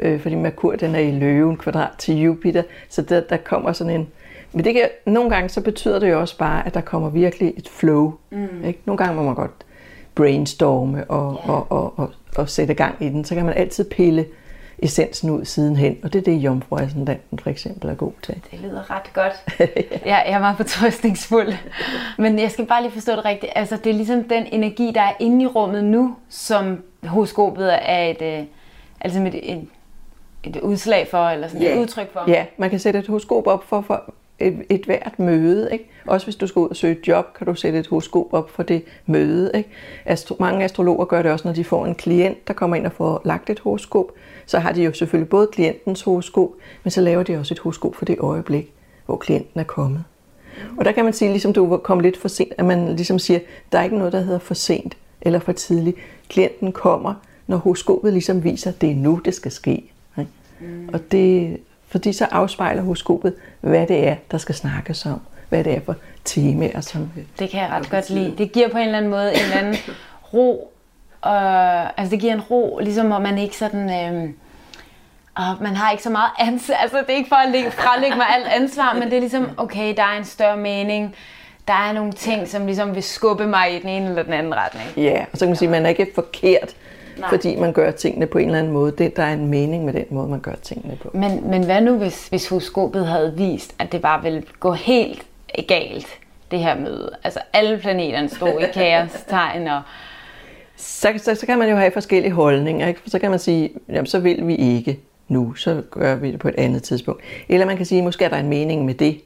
øh, 0.00 0.20
fordi 0.20 0.34
Merkur 0.34 0.76
den 0.76 0.94
er 0.94 0.98
i 0.98 1.10
løven 1.10 1.56
kvadrat 1.56 1.90
til 1.98 2.20
Jupiter, 2.20 2.62
så 2.88 3.02
der, 3.02 3.20
der 3.20 3.36
kommer 3.36 3.72
sådan 3.72 3.94
en... 3.94 4.08
Men 4.52 4.64
det 4.64 4.74
kan, 4.74 4.88
nogle 5.06 5.30
gange 5.30 5.48
så 5.48 5.60
betyder 5.60 5.98
det 5.98 6.10
jo 6.10 6.20
også 6.20 6.38
bare, 6.38 6.66
at 6.66 6.74
der 6.74 6.80
kommer 6.80 7.10
virkelig 7.10 7.54
et 7.56 7.68
flow. 7.68 8.14
Mm. 8.30 8.64
Ikke? 8.64 8.80
Nogle 8.84 8.98
gange 8.98 9.16
må 9.16 9.22
man 9.22 9.34
godt 9.34 9.64
brainstorme 10.14 11.04
og, 11.10 11.32
yeah. 11.34 11.50
og, 11.50 11.66
og, 11.72 11.98
og, 11.98 12.10
og 12.36 12.48
sætte 12.48 12.74
gang 12.74 12.94
i 13.00 13.08
den. 13.08 13.24
Så 13.24 13.34
kan 13.34 13.44
man 13.44 13.54
altid 13.54 13.84
pille 13.84 14.26
essensen 14.78 15.30
ud 15.30 15.44
sidenhen, 15.44 15.98
og 16.02 16.12
det 16.12 16.18
er 16.18 16.22
det, 16.22 16.36
Jomfru 16.36 16.76
Ascendanten 16.76 17.38
for 17.38 17.50
eksempel 17.50 17.90
er 17.90 17.94
god 17.94 18.12
til. 18.22 18.34
Det 18.50 18.60
lyder 18.60 18.90
ret 18.90 19.12
godt. 19.12 19.32
ja, 20.06 20.16
jeg 20.16 20.32
er 20.32 20.38
meget 20.38 20.56
fortrøstningsfuld. 20.56 21.52
Men 22.18 22.38
jeg 22.38 22.50
skal 22.50 22.66
bare 22.66 22.82
lige 22.82 22.92
forstå 22.92 23.12
det 23.12 23.24
rigtigt. 23.24 23.52
Altså, 23.54 23.76
det 23.76 23.90
er 23.90 23.94
ligesom 23.94 24.24
den 24.24 24.46
energi, 24.46 24.92
der 24.94 25.00
er 25.00 25.12
inde 25.20 25.44
i 25.44 25.46
rummet 25.46 25.84
nu, 25.84 26.16
som 26.28 26.84
horoskopet 27.04 27.74
er 27.82 28.04
et, 28.04 28.22
øh, 28.22 28.44
altså 29.00 29.20
et, 29.20 29.52
et, 29.52 29.68
et 30.44 30.56
udslag 30.60 31.08
for, 31.10 31.28
eller 31.28 31.48
sådan 31.48 31.62
ja. 31.62 31.74
et 31.74 31.80
udtryk 31.80 32.12
for. 32.12 32.24
Ja, 32.28 32.46
man 32.56 32.70
kan 32.70 32.78
sætte 32.78 32.98
et 32.98 33.06
horoskop 33.06 33.46
op 33.46 33.64
for, 33.64 33.80
for 33.80 34.14
et, 34.38 34.62
et 34.68 34.84
hvert 34.84 35.18
møde. 35.18 35.68
Ikke? 35.72 35.90
Også 36.06 36.26
hvis 36.26 36.36
du 36.36 36.46
skal 36.46 36.60
ud 36.60 36.68
og 36.68 36.76
søge 36.76 36.92
et 36.92 37.08
job, 37.08 37.34
kan 37.38 37.46
du 37.46 37.54
sætte 37.54 37.78
et 37.78 37.86
horoskop 37.86 38.32
op 38.32 38.50
for 38.50 38.62
det 38.62 38.82
møde. 39.06 39.50
Ikke? 39.54 39.68
Astro- 40.06 40.36
mange 40.40 40.64
astrologer 40.64 41.04
gør 41.04 41.22
det 41.22 41.32
også, 41.32 41.48
når 41.48 41.54
de 41.54 41.64
får 41.64 41.86
en 41.86 41.94
klient, 41.94 42.48
der 42.48 42.54
kommer 42.54 42.76
ind 42.76 42.86
og 42.86 42.92
får 42.92 43.22
lagt 43.24 43.50
et 43.50 43.58
horoskop. 43.58 44.12
Så 44.46 44.58
har 44.58 44.72
de 44.72 44.82
jo 44.82 44.92
selvfølgelig 44.92 45.28
både 45.28 45.48
klientens 45.52 46.02
horoskop, 46.02 46.50
men 46.84 46.90
så 46.90 47.00
laver 47.00 47.22
de 47.22 47.36
også 47.36 47.54
et 47.54 47.58
horoskop 47.58 47.94
for 47.94 48.04
det 48.04 48.18
øjeblik, 48.18 48.72
hvor 49.06 49.16
klienten 49.16 49.60
er 49.60 49.64
kommet. 49.64 50.04
Og 50.76 50.84
der 50.84 50.92
kan 50.92 51.04
man 51.04 51.12
sige, 51.12 51.30
ligesom 51.30 51.52
du 51.52 51.76
kom 51.76 52.00
lidt 52.00 52.16
for 52.16 52.28
sent, 52.28 52.52
at 52.58 52.64
man 52.64 52.96
ligesom 52.96 53.18
siger, 53.18 53.40
der 53.72 53.78
er 53.78 53.82
ikke 53.82 53.98
noget, 53.98 54.12
der 54.12 54.20
hedder 54.20 54.38
for 54.38 54.54
sent 54.54 54.96
eller 55.20 55.38
for 55.38 55.52
tidligt. 55.52 55.96
Klienten 56.28 56.72
kommer, 56.72 57.14
når 57.46 57.56
horoskopet 57.56 58.12
ligesom 58.12 58.44
viser, 58.44 58.70
at 58.70 58.80
det 58.80 58.90
er 58.90 58.94
nu, 58.94 59.20
det 59.24 59.34
skal 59.34 59.50
ske. 59.50 59.70
Ikke? 60.18 60.30
Mm. 60.60 60.88
Og 60.92 61.12
det, 61.12 61.56
fordi 61.88 62.12
så 62.12 62.24
afspejler 62.30 62.82
horoskopet, 62.82 63.34
hvad 63.60 63.86
det 63.86 64.08
er, 64.08 64.16
der 64.30 64.38
skal 64.38 64.54
snakkes 64.54 65.06
om. 65.06 65.20
Hvad 65.48 65.64
det 65.64 65.76
er 65.76 65.80
for 65.80 65.94
temaer, 66.24 66.80
som... 66.80 67.10
Det 67.38 67.50
kan 67.50 67.60
jeg 67.60 67.70
ret 67.70 67.90
godt 67.90 68.10
lide. 68.10 68.34
Det 68.38 68.52
giver 68.52 68.68
på 68.68 68.78
en 68.78 68.84
eller 68.84 68.98
anden 68.98 69.10
måde 69.10 69.34
en 69.34 69.40
eller 69.40 69.56
anden 69.56 69.76
ro. 70.34 70.72
Og, 71.20 72.00
altså 72.00 72.10
det 72.10 72.20
giver 72.20 72.32
en 72.32 72.40
ro, 72.40 72.78
ligesom 72.82 73.06
hvor 73.06 73.18
man 73.18 73.38
ikke 73.38 73.56
sådan... 73.56 74.14
Øh, 74.14 74.30
og 75.34 75.56
man 75.60 75.76
har 75.76 75.90
ikke 75.90 76.02
så 76.02 76.10
meget 76.10 76.30
ansvar. 76.48 76.74
Altså 76.74 76.98
det 76.98 77.10
er 77.10 77.16
ikke 77.16 77.28
for 77.28 77.36
at 77.36 77.50
lægge, 77.50 77.70
frelægge 77.70 78.16
mig 78.16 78.26
alt 78.34 78.46
ansvar, 78.46 78.94
men 78.94 79.02
det 79.02 79.12
er 79.12 79.20
ligesom, 79.20 79.50
okay, 79.56 79.96
der 79.96 80.02
er 80.02 80.18
en 80.18 80.24
større 80.24 80.56
mening. 80.56 81.14
Der 81.68 81.74
er 81.74 81.92
nogle 81.92 82.12
ting, 82.12 82.48
som 82.48 82.66
ligesom 82.66 82.94
vil 82.94 83.02
skubbe 83.02 83.46
mig 83.46 83.76
i 83.76 83.78
den 83.78 83.88
ene 83.88 84.08
eller 84.08 84.22
den 84.22 84.32
anden 84.32 84.54
retning. 84.54 84.86
Ja, 84.96 85.24
og 85.32 85.38
så 85.38 85.44
kan 85.44 85.48
man 85.48 85.56
sige, 85.56 85.66
at 85.66 85.70
man 85.70 85.84
er 85.84 85.88
ikke 85.88 86.06
forkert 86.14 86.74
Nej. 87.18 87.30
fordi 87.30 87.56
man 87.56 87.72
gør 87.72 87.90
tingene 87.90 88.26
på 88.26 88.38
en 88.38 88.46
eller 88.46 88.58
anden 88.58 88.72
måde. 88.72 88.92
Det, 88.92 89.16
der 89.16 89.22
er 89.22 89.32
en 89.32 89.46
mening 89.46 89.84
med 89.84 89.92
den 89.92 90.04
måde, 90.10 90.28
man 90.28 90.40
gør 90.40 90.54
tingene 90.62 90.96
på. 91.02 91.10
Men, 91.14 91.50
men 91.50 91.64
hvad 91.64 91.80
nu, 91.80 91.98
hvis, 91.98 92.28
hvis 92.28 92.48
horoskopet 92.48 93.06
havde 93.06 93.34
vist, 93.36 93.74
at 93.78 93.92
det 93.92 94.02
bare 94.02 94.22
ville 94.22 94.42
gå 94.60 94.72
helt 94.72 95.26
galt, 95.68 96.08
det 96.50 96.58
her 96.58 96.80
møde? 96.80 97.10
Altså 97.24 97.40
alle 97.52 97.78
planeterne 97.78 98.28
stod 98.28 98.60
i 98.60 98.72
kaos-tegn, 98.74 99.66
og 99.66 99.82
så, 100.76 101.14
så, 101.16 101.34
så 101.34 101.46
kan 101.46 101.58
man 101.58 101.68
jo 101.68 101.76
have 101.76 101.90
forskellige 101.90 102.32
holdninger. 102.32 102.88
Ikke? 102.88 103.00
Så 103.06 103.18
kan 103.18 103.30
man 103.30 103.38
sige, 103.38 103.70
jamen 103.88 104.06
så 104.06 104.18
vil 104.18 104.46
vi 104.46 104.54
ikke 104.54 105.00
nu, 105.28 105.54
så 105.54 105.82
gør 105.90 106.14
vi 106.14 106.32
det 106.32 106.40
på 106.40 106.48
et 106.48 106.54
andet 106.58 106.82
tidspunkt. 106.82 107.22
Eller 107.48 107.66
man 107.66 107.76
kan 107.76 107.86
sige, 107.86 108.02
måske 108.02 108.24
er 108.24 108.28
der 108.28 108.36
en 108.36 108.48
mening 108.48 108.84
med 108.84 108.94
det. 108.94 109.20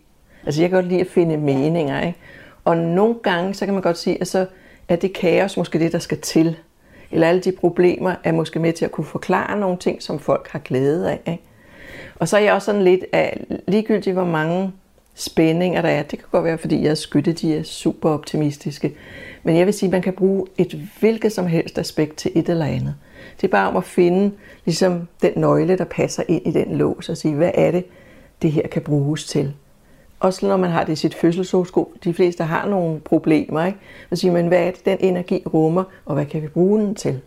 Altså 0.46 0.60
jeg 0.60 0.70
kan 0.70 0.76
godt 0.76 0.88
lide 0.88 1.00
at 1.00 1.06
finde 1.06 1.36
meninger. 1.36 2.00
Ikke? 2.00 2.18
Og 2.64 2.76
nogle 2.76 3.14
gange, 3.22 3.54
så 3.54 3.64
kan 3.64 3.74
man 3.74 3.82
godt 3.82 3.98
sige, 3.98 4.20
at 4.20 4.28
så 4.28 4.46
er 4.88 4.96
det 4.96 5.12
kaos 5.12 5.56
måske 5.56 5.78
det, 5.78 5.92
der 5.92 5.98
skal 5.98 6.18
til 6.18 6.56
eller 7.12 7.28
alle 7.28 7.40
de 7.40 7.52
problemer 7.52 8.14
er 8.24 8.32
måske 8.32 8.58
med 8.58 8.72
til 8.72 8.84
at 8.84 8.92
kunne 8.92 9.04
forklare 9.04 9.60
nogle 9.60 9.76
ting, 9.76 10.02
som 10.02 10.18
folk 10.18 10.48
har 10.50 10.58
glæde 10.58 11.10
af. 11.10 11.20
Ikke? 11.32 11.42
Og 12.16 12.28
så 12.28 12.36
er 12.36 12.40
jeg 12.40 12.52
også 12.52 12.66
sådan 12.66 12.82
lidt 12.82 13.04
af, 13.12 13.44
ligegyldigt 13.68 14.14
hvor 14.14 14.24
mange 14.24 14.72
spændinger 15.14 15.82
der 15.82 15.88
er, 15.88 16.02
det 16.02 16.18
kan 16.18 16.28
godt 16.32 16.44
være, 16.44 16.58
fordi 16.58 16.82
jeg 16.82 16.90
er 16.90 16.94
skytte, 16.94 17.32
de 17.32 17.56
er 17.56 17.62
super 17.62 18.10
optimistiske. 18.10 18.94
Men 19.42 19.56
jeg 19.56 19.66
vil 19.66 19.74
sige, 19.74 19.86
at 19.88 19.92
man 19.92 20.02
kan 20.02 20.12
bruge 20.12 20.46
et 20.58 20.88
hvilket 21.00 21.32
som 21.32 21.46
helst 21.46 21.78
aspekt 21.78 22.16
til 22.16 22.30
et 22.34 22.48
eller 22.48 22.66
andet. 22.66 22.94
Det 23.36 23.46
er 23.46 23.50
bare 23.50 23.68
om 23.68 23.76
at 23.76 23.84
finde 23.84 24.34
ligesom, 24.64 25.08
den 25.22 25.32
nøgle, 25.36 25.78
der 25.78 25.84
passer 25.84 26.22
ind 26.28 26.46
i 26.46 26.50
den 26.50 26.76
lås, 26.76 27.08
og 27.08 27.16
sige, 27.16 27.34
hvad 27.34 27.50
er 27.54 27.70
det, 27.70 27.84
det 28.42 28.52
her 28.52 28.68
kan 28.68 28.82
bruges 28.82 29.24
til. 29.24 29.54
Også 30.22 30.46
når 30.46 30.56
man 30.56 30.70
har 30.70 30.84
det 30.84 30.92
i 30.92 30.96
sit 30.96 31.14
fødselshoroskop. 31.14 31.88
De 32.04 32.14
fleste 32.14 32.44
har 32.44 32.68
nogle 32.68 33.00
problemer. 33.00 33.64
Ikke? 33.64 33.78
Så 34.10 34.16
siger 34.16 34.32
man, 34.32 34.48
hvad 34.48 34.58
er 34.58 34.70
det, 34.70 34.84
den 34.84 34.98
energi 35.00 35.42
rummer, 35.54 35.84
og 36.04 36.14
hvad 36.14 36.26
kan 36.26 36.42
vi 36.42 36.48
bruge 36.48 36.80
den 36.80 36.94
til? 36.94 37.20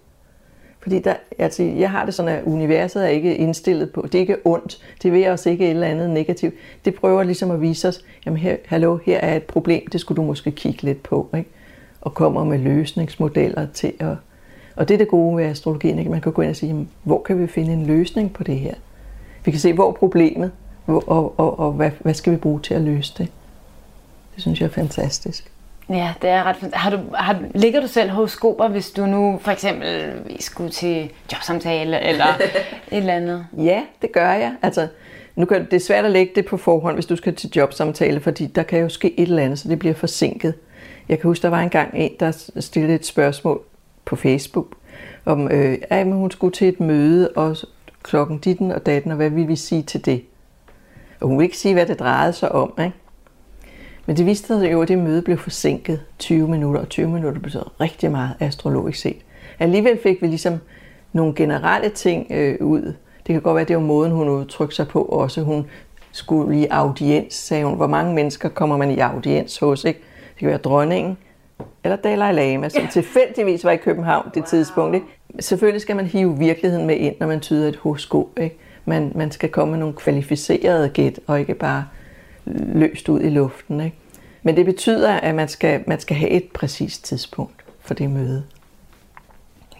Fordi 0.79 0.99
der, 0.99 1.13
altså, 1.39 1.63
jeg 1.63 1.91
har 1.91 2.05
det 2.05 2.13
sådan, 2.13 2.31
at 2.31 2.43
universet 2.43 3.03
er 3.03 3.07
ikke 3.07 3.35
indstillet 3.35 3.91
på, 3.91 4.01
det 4.01 4.15
er 4.15 4.19
ikke 4.19 4.37
ondt, 4.45 4.81
det 5.03 5.11
vil 5.11 5.27
os 5.27 5.45
ikke 5.45 5.65
et 5.65 5.69
eller 5.69 5.87
andet 5.87 6.09
negativt. 6.09 6.53
Det 6.85 6.95
prøver 6.95 7.23
ligesom 7.23 7.51
at 7.51 7.61
vise 7.61 7.87
os, 7.87 8.05
jamen 8.25 8.37
her, 8.37 8.55
hallo, 8.65 8.97
her 9.05 9.17
er 9.17 9.35
et 9.35 9.43
problem, 9.43 9.89
det 9.91 10.01
skulle 10.01 10.15
du 10.15 10.23
måske 10.23 10.51
kigge 10.51 10.83
lidt 10.83 11.03
på, 11.03 11.29
ikke? 11.37 11.49
og 12.01 12.13
kommer 12.13 12.43
med 12.43 12.59
løsningsmodeller 12.59 13.67
til 13.73 13.93
at... 13.99 14.15
Og 14.75 14.87
det 14.87 14.93
er 14.93 14.97
det 14.97 15.07
gode 15.07 15.37
ved 15.37 15.45
astrologien, 15.45 15.99
ikke? 15.99 16.11
man 16.11 16.21
kan 16.21 16.31
gå 16.31 16.41
ind 16.41 16.49
og 16.49 16.55
sige, 16.55 16.69
jamen, 16.69 16.89
hvor 17.03 17.21
kan 17.21 17.41
vi 17.41 17.47
finde 17.47 17.73
en 17.73 17.85
løsning 17.85 18.33
på 18.33 18.43
det 18.43 18.59
her? 18.59 18.73
Vi 19.45 19.51
kan 19.51 19.59
se, 19.59 19.73
hvor 19.73 19.91
problemet, 19.91 20.51
og, 20.87 21.39
og, 21.39 21.59
og 21.59 21.71
hvad, 21.71 21.91
hvad 21.99 22.13
skal 22.13 22.33
vi 22.33 22.37
bruge 22.37 22.59
til 22.59 22.73
at 22.73 22.81
løse 22.81 23.13
det? 23.17 23.27
Det 24.35 24.41
synes 24.41 24.61
jeg 24.61 24.67
er 24.67 24.71
fantastisk. 24.71 25.51
Ja, 25.89 26.13
det 26.21 26.29
er 26.29 26.43
ret 26.43 26.55
Har 26.73 26.89
du, 26.89 26.99
har, 27.13 27.39
ligger 27.55 27.81
du 27.81 27.87
selv 27.87 28.09
hos 28.09 28.31
skober, 28.31 28.67
hvis 28.67 28.91
du 28.91 29.05
nu 29.05 29.39
for 29.41 29.51
eksempel 29.51 30.13
skulle 30.39 30.69
til 30.69 31.11
jobsamtale 31.33 31.99
eller 31.99 32.25
et 32.35 32.97
eller 32.97 33.13
andet? 33.13 33.47
Ja, 33.57 33.81
det 34.01 34.11
gør 34.11 34.31
jeg. 34.33 34.55
Altså, 34.61 34.87
nu 35.35 35.45
kan, 35.45 35.65
det 35.65 35.73
er 35.73 35.79
svært 35.79 36.05
at 36.05 36.11
lægge 36.11 36.31
det 36.35 36.45
på 36.45 36.57
forhånd, 36.57 36.95
hvis 36.95 37.05
du 37.05 37.15
skal 37.15 37.35
til 37.35 37.49
jobsamtale, 37.55 38.19
fordi 38.19 38.45
der 38.45 38.63
kan 38.63 38.79
jo 38.79 38.89
ske 38.89 39.19
et 39.19 39.27
eller 39.29 39.43
andet, 39.43 39.59
så 39.59 39.69
det 39.69 39.79
bliver 39.79 39.95
forsinket. 39.95 40.53
Jeg 41.09 41.19
kan 41.19 41.27
huske, 41.27 41.41
der 41.43 41.49
var 41.49 41.61
engang 41.61 41.89
en, 41.93 42.11
der 42.19 42.49
stillede 42.59 42.95
et 42.95 43.05
spørgsmål 43.05 43.61
på 44.05 44.15
Facebook, 44.15 44.67
om 45.25 45.51
øh, 45.51 45.77
at 45.89 46.05
hun 46.05 46.31
skulle 46.31 46.53
til 46.53 46.67
et 46.67 46.79
møde, 46.79 47.29
og 47.35 47.57
klokken 48.03 48.37
ditten 48.37 48.71
og 48.71 48.85
datten, 48.85 49.11
og 49.11 49.17
hvad 49.17 49.29
vil 49.29 49.47
vi 49.47 49.55
sige 49.55 49.83
til 49.83 50.05
det? 50.05 50.25
Og 51.25 51.29
hun 51.29 51.37
vil 51.37 51.43
ikke 51.43 51.57
sige, 51.57 51.73
hvad 51.73 51.85
det 51.85 51.99
drejede 51.99 52.33
sig 52.33 52.51
om. 52.51 52.73
Ikke? 52.79 52.93
Men 54.05 54.17
det 54.17 54.25
viste 54.25 54.47
sig 54.47 54.71
jo, 54.71 54.81
at 54.81 54.87
det 54.87 54.97
møde 54.97 55.21
blev 55.21 55.37
forsinket 55.37 56.01
20 56.19 56.47
minutter, 56.47 56.81
og 56.81 56.89
20 56.89 57.09
minutter 57.09 57.41
betyder 57.41 57.81
rigtig 57.81 58.11
meget 58.11 58.31
astrologisk 58.39 58.99
set. 58.99 59.17
Alligevel 59.59 59.99
fik 60.03 60.21
vi 60.21 60.27
ligesom 60.27 60.57
nogle 61.13 61.33
generelle 61.35 61.89
ting 61.89 62.27
øh, 62.29 62.57
ud. 62.61 62.81
Det 63.27 63.33
kan 63.33 63.41
godt 63.41 63.55
være, 63.55 63.61
at 63.61 63.67
det 63.67 63.75
var 63.75 63.81
måden, 63.81 64.11
hun 64.11 64.29
udtrykte 64.29 64.75
sig 64.75 64.87
på 64.87 65.01
også. 65.01 65.41
Hun 65.41 65.65
skulle 66.11 66.59
i 66.59 66.67
audiens, 66.67 67.33
sagde 67.33 67.65
hun. 67.65 67.75
Hvor 67.75 67.87
mange 67.87 68.13
mennesker 68.13 68.49
kommer 68.49 68.77
man 68.77 68.91
i 68.91 68.99
audiens 68.99 69.57
hos? 69.57 69.83
Ikke? 69.83 69.99
Det 70.33 70.39
kan 70.39 70.47
være 70.47 70.57
dronningen, 70.57 71.17
eller 71.83 71.95
Dalai 71.95 72.33
Lama, 72.33 72.69
som 72.69 72.87
tilfældigvis 72.87 73.63
var 73.63 73.71
i 73.71 73.77
København 73.77 74.25
det 74.25 74.37
wow. 74.37 74.45
tidspunkt. 74.45 74.95
Ikke? 74.95 75.07
Selvfølgelig 75.39 75.81
skal 75.81 75.95
man 75.95 76.05
hive 76.05 76.37
virkeligheden 76.37 76.87
med 76.87 76.95
ind, 76.95 77.15
når 77.19 77.27
man 77.27 77.39
tyder 77.39 77.67
et 77.67 77.75
horoskop. 77.75 78.39
Ikke? 78.39 78.57
Man, 78.85 79.11
man 79.15 79.31
skal 79.31 79.49
komme 79.49 79.71
med 79.71 79.79
nogle 79.79 79.95
kvalificerede 79.95 80.89
gæt, 80.89 81.19
og 81.27 81.39
ikke 81.39 81.53
bare 81.53 81.85
løst 82.45 83.09
ud 83.09 83.21
i 83.21 83.29
luften. 83.29 83.81
Ikke? 83.81 83.97
Men 84.43 84.55
det 84.55 84.65
betyder, 84.65 85.13
at 85.13 85.35
man 85.35 85.47
skal, 85.47 85.83
man 85.87 85.99
skal 85.99 86.17
have 86.17 86.29
et 86.29 86.43
præcist 86.53 87.05
tidspunkt 87.05 87.63
for 87.79 87.93
det 87.93 88.09
møde. 88.09 88.43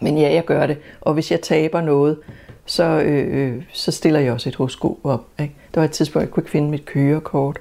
Men 0.00 0.18
ja, 0.18 0.32
jeg 0.32 0.44
gør 0.44 0.66
det. 0.66 0.78
Og 1.00 1.14
hvis 1.14 1.30
jeg 1.30 1.40
taber 1.40 1.80
noget, 1.80 2.18
så, 2.64 2.84
øh, 2.84 3.54
øh 3.54 3.62
så 3.72 3.90
stiller 3.90 4.20
jeg 4.20 4.32
også 4.32 4.48
et 4.48 4.54
horoskop 4.54 4.96
op. 5.04 5.26
Ikke? 5.40 5.54
Der 5.74 5.80
var 5.80 5.84
et 5.84 5.90
tidspunkt, 5.90 6.26
jeg 6.26 6.30
kunne 6.30 6.40
ikke 6.40 6.50
finde 6.50 6.70
mit 6.70 6.84
kørekort. 6.84 7.58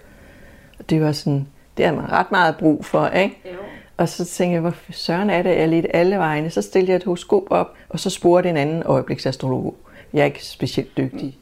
Og 0.80 0.90
det 0.90 1.02
var 1.02 1.12
sådan, 1.12 1.48
det 1.78 1.86
har 1.86 1.94
man 1.94 2.12
ret 2.12 2.32
meget 2.32 2.56
brug 2.58 2.86
for. 2.86 3.08
Ikke? 3.08 3.42
Jo. 3.46 3.58
Og 3.98 4.10
så 4.10 4.26
tænkte 4.26 4.54
jeg, 4.54 4.62
hvor 4.62 4.74
søren 4.92 5.30
er 5.30 5.42
det, 5.42 5.58
jeg 5.58 5.68
lidt 5.70 5.86
alle 5.94 6.18
vegne. 6.18 6.50
Så 6.50 6.62
stillede 6.62 6.92
jeg 6.92 6.98
et 6.98 7.04
horoskop 7.04 7.44
op, 7.50 7.74
og 7.90 8.00
så 8.00 8.10
spurgte 8.10 8.50
en 8.50 8.58
anden 8.58 8.84
øjebliksastrolog. 8.86 9.76
Jeg 10.16 10.22
er 10.22 10.26
ikke 10.26 10.46
specielt 10.46 10.98
dygtig. 10.98 11.38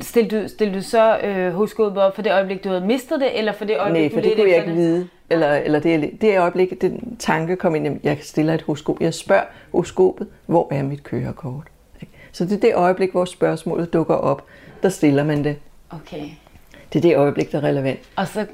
Stillede 0.00 0.42
du, 0.42 0.48
stillede 0.48 0.78
du 0.78 0.82
så 0.82 1.18
øh, 1.18 1.52
horoskopet 1.52 2.02
op 2.02 2.14
for 2.14 2.22
det 2.22 2.32
øjeblik, 2.32 2.64
du 2.64 2.68
havde 2.68 2.86
mistet 2.86 3.20
det, 3.20 3.38
eller 3.38 3.52
for 3.52 3.64
det 3.64 3.78
øjeblik, 3.78 4.02
Nej, 4.02 4.12
for 4.12 4.20
det 4.20 4.36
kunne 4.36 4.50
jeg 4.50 4.56
ikke 4.56 4.72
vide. 4.72 5.08
Eller, 5.30 5.56
eller 5.56 5.78
det, 5.78 6.10
det 6.20 6.38
øjeblik, 6.38 6.80
den 6.80 7.16
tanke 7.18 7.56
kom 7.56 7.74
ind, 7.74 7.86
at 7.86 7.92
jeg 8.02 8.18
stiller 8.22 8.54
et 8.54 8.62
horoskop. 8.62 9.00
Jeg 9.00 9.14
spørger 9.14 9.42
horoskopet, 9.72 10.26
hvor 10.46 10.68
er 10.70 10.82
mit 10.82 11.02
kørekort? 11.02 11.66
Så 12.32 12.44
det 12.44 12.52
er 12.52 12.60
det 12.60 12.74
øjeblik, 12.74 13.10
hvor 13.10 13.24
spørgsmålet 13.24 13.92
dukker 13.92 14.14
op, 14.14 14.44
der 14.82 14.88
stiller 14.88 15.24
man 15.24 15.44
det. 15.44 15.56
Okay. 15.90 16.24
Det 16.92 16.98
er 16.98 17.00
det 17.00 17.16
øjeblik, 17.16 17.52
der 17.52 17.58
er 17.58 17.64
relevant. 17.64 18.00
Og 18.16 18.28
så 18.28 18.46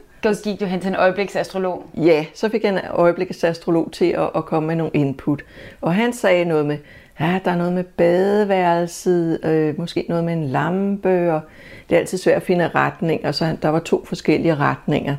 gik 0.44 0.60
du 0.60 0.64
hen 0.64 0.80
til 0.80 0.88
en 0.88 0.96
øjebliksastrolog? 0.96 1.84
Ja, 1.96 2.24
så 2.34 2.48
fik 2.48 2.64
jeg 2.64 2.72
en 2.72 2.78
øjebliksastrolog 2.90 3.92
til 3.92 4.04
at, 4.04 4.30
at 4.34 4.44
komme 4.44 4.66
med 4.66 4.76
nogle 4.76 4.90
input. 4.94 5.42
Og 5.80 5.94
han 5.94 6.12
sagde 6.12 6.44
noget 6.44 6.66
med, 6.66 6.78
ja, 7.20 7.40
der 7.44 7.50
er 7.50 7.56
noget 7.56 7.72
med 7.72 7.84
badeværelset, 7.84 9.44
øh, 9.44 9.78
måske 9.78 10.06
noget 10.08 10.24
med 10.24 10.32
en 10.32 10.44
lampe, 10.44 11.32
og 11.32 11.40
det 11.88 11.96
er 11.96 12.00
altid 12.00 12.18
svært 12.18 12.36
at 12.36 12.42
finde 12.42 12.68
retning. 12.68 13.24
Og 13.24 13.34
så 13.34 13.44
han, 13.44 13.58
der 13.62 13.68
var 13.68 13.78
to 13.78 14.04
forskellige 14.04 14.54
retninger. 14.54 15.16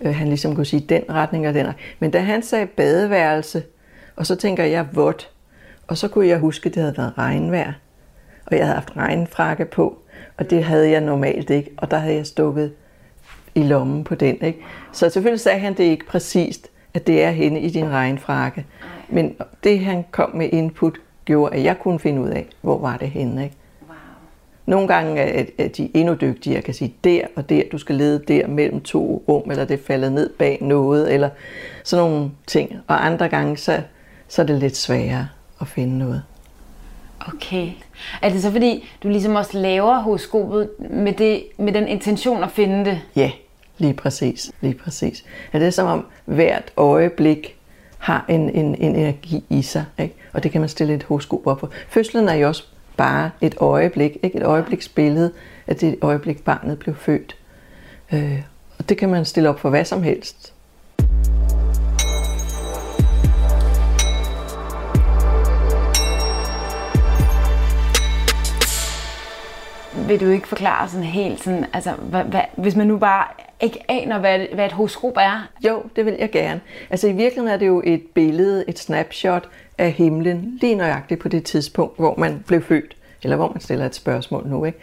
Øh, 0.00 0.14
han 0.14 0.28
ligesom 0.28 0.54
kunne 0.54 0.66
sige 0.66 0.80
den 0.88 1.02
retning 1.10 1.48
og 1.48 1.54
den 1.54 1.66
Men 1.98 2.10
da 2.10 2.18
han 2.18 2.42
sagde 2.42 2.66
badeværelse, 2.66 3.62
og 4.16 4.26
så 4.26 4.36
tænker 4.36 4.64
jeg 4.64 4.86
vådt, 4.92 5.30
og 5.86 5.98
så 5.98 6.08
kunne 6.08 6.26
jeg 6.26 6.38
huske, 6.38 6.66
at 6.66 6.74
det 6.74 6.82
havde 6.82 6.96
været 6.96 7.18
regnvejr, 7.18 7.72
og 8.46 8.56
jeg 8.56 8.64
havde 8.64 8.74
haft 8.74 8.96
regnfrakke 8.96 9.64
på, 9.64 9.98
og 10.38 10.50
det 10.50 10.64
havde 10.64 10.90
jeg 10.90 11.00
normalt 11.00 11.50
ikke, 11.50 11.70
og 11.76 11.90
der 11.90 11.96
havde 11.96 12.14
jeg 12.14 12.26
stukket 12.26 12.72
i 13.54 13.62
lommen 13.62 14.04
på 14.04 14.14
den. 14.14 14.38
Ikke? 14.42 14.58
Så 14.92 15.10
selvfølgelig 15.10 15.40
sagde 15.40 15.58
han 15.58 15.74
det 15.74 15.84
ikke 15.84 16.06
præcist, 16.06 16.68
at 16.94 17.06
det 17.06 17.22
er 17.22 17.30
henne 17.30 17.60
i 17.60 17.70
din 17.70 17.88
regnfrakke. 17.88 18.66
Men 19.08 19.36
det 19.64 19.80
han 19.80 20.04
kom 20.10 20.36
med 20.36 20.48
input, 20.52 20.98
gjorde, 21.30 21.56
at 21.56 21.64
jeg 21.64 21.78
kunne 21.78 21.98
finde 21.98 22.22
ud 22.22 22.28
af, 22.28 22.46
hvor 22.60 22.78
var 22.78 22.96
det 22.96 23.10
henne. 23.10 23.44
Ikke? 23.44 23.56
Wow. 23.88 23.96
Nogle 24.66 24.88
gange 24.88 25.20
er 25.58 25.68
de 25.68 25.90
endnu 25.94 26.14
dygtigere. 26.14 26.56
Jeg 26.56 26.64
kan 26.64 26.74
sige, 26.74 26.94
der 27.04 27.22
og 27.36 27.48
der, 27.48 27.62
du 27.72 27.78
skal 27.78 27.94
lede 27.94 28.22
der 28.28 28.46
mellem 28.46 28.80
to 28.80 29.24
rum, 29.28 29.50
eller 29.50 29.64
det 29.64 29.80
falder 29.86 30.10
ned 30.10 30.30
bag 30.38 30.58
noget, 30.60 31.14
eller 31.14 31.30
sådan 31.84 32.04
nogle 32.04 32.30
ting. 32.46 32.76
Og 32.86 33.06
andre 33.06 33.28
gange, 33.28 33.56
så, 33.56 33.80
så 34.28 34.42
er 34.42 34.46
det 34.46 34.58
lidt 34.58 34.76
sværere 34.76 35.28
at 35.60 35.68
finde 35.68 35.98
noget. 35.98 36.22
Okay. 37.34 37.70
Er 38.22 38.28
det 38.28 38.42
så 38.42 38.50
fordi, 38.50 38.88
du 39.02 39.08
ligesom 39.08 39.34
også 39.34 39.58
laver 39.58 40.00
horoskopet 40.00 40.70
med, 40.90 41.12
det, 41.12 41.42
med 41.58 41.72
den 41.72 41.88
intention 41.88 42.44
at 42.44 42.50
finde 42.50 42.84
det? 42.84 43.00
Ja, 43.16 43.30
lige 43.78 43.94
præcis. 43.94 44.52
Lige 44.60 44.74
præcis. 44.74 45.24
Er 45.52 45.58
det 45.58 45.74
som 45.74 45.86
om 45.86 46.06
hvert 46.24 46.72
øjeblik 46.76 47.59
har 48.00 48.24
en, 48.28 48.50
en, 48.50 48.74
en 48.74 48.96
energi 48.96 49.44
i 49.50 49.62
sig, 49.62 49.84
ikke? 49.98 50.14
og 50.32 50.42
det 50.42 50.50
kan 50.50 50.60
man 50.60 50.68
stille 50.68 50.94
et 50.94 51.02
horoskop 51.02 51.46
op 51.46 51.58
på. 51.58 51.68
Fødslen 51.88 52.28
er 52.28 52.34
jo 52.34 52.48
også 52.48 52.64
bare 52.96 53.30
et 53.40 53.54
øjeblik, 53.58 54.16
ikke? 54.22 54.36
et 54.36 54.42
øjebliksbillede 54.42 55.32
af 55.66 55.76
det 55.76 55.96
øjeblik, 56.02 56.44
barnet 56.44 56.78
blev 56.78 56.94
født. 56.94 57.36
Øh, 58.12 58.42
og 58.78 58.88
det 58.88 58.98
kan 58.98 59.08
man 59.08 59.24
stille 59.24 59.48
op 59.48 59.60
for 59.60 59.70
hvad 59.70 59.84
som 59.84 60.02
helst. 60.02 60.54
vil 70.10 70.20
du 70.20 70.26
ikke 70.26 70.48
forklare 70.48 70.88
sådan 70.88 71.04
helt 71.04 71.44
sådan, 71.44 71.66
altså, 71.72 71.92
hvad, 71.92 72.24
hvad, 72.24 72.40
hvis 72.56 72.76
man 72.76 72.86
nu 72.86 72.98
bare 72.98 73.24
ikke 73.62 73.78
aner, 73.88 74.18
hvad, 74.18 74.38
hvad 74.54 74.66
et 74.66 74.72
horoskop 74.72 75.16
er? 75.16 75.48
Jo, 75.66 75.82
det 75.96 76.06
vil 76.06 76.16
jeg 76.18 76.30
gerne. 76.30 76.60
Altså 76.90 77.08
i 77.08 77.12
virkeligheden 77.12 77.54
er 77.54 77.56
det 77.56 77.66
jo 77.66 77.82
et 77.84 78.02
billede, 78.14 78.64
et 78.68 78.78
snapshot 78.78 79.48
af 79.78 79.92
himlen, 79.92 80.58
lige 80.60 80.74
nøjagtigt 80.74 81.20
på 81.20 81.28
det 81.28 81.44
tidspunkt, 81.44 81.96
hvor 81.96 82.14
man 82.18 82.44
blev 82.46 82.62
født, 82.62 82.96
eller 83.22 83.36
hvor 83.36 83.48
man 83.48 83.60
stiller 83.60 83.86
et 83.86 83.94
spørgsmål 83.94 84.46
nu. 84.46 84.64
Ikke? 84.64 84.78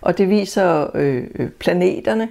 Og 0.00 0.18
det 0.18 0.28
viser 0.28 0.96
øh, 0.96 1.24
øh 1.34 1.50
planeterne, 1.50 2.28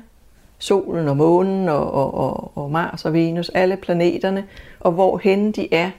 solen 0.60 1.08
og 1.08 1.18
månen 1.18 1.70
og, 1.70 1.94
og, 1.94 2.14
og, 2.14 2.58
og 2.58 2.72
Mars 2.72 3.06
og 3.06 3.14
Venus, 3.14 3.50
alle 3.50 3.78
planeterne, 3.78 4.44
og 4.80 4.91
hvor 4.91 5.18
hen 5.18 5.52
de 5.52 5.74
er 5.74 5.89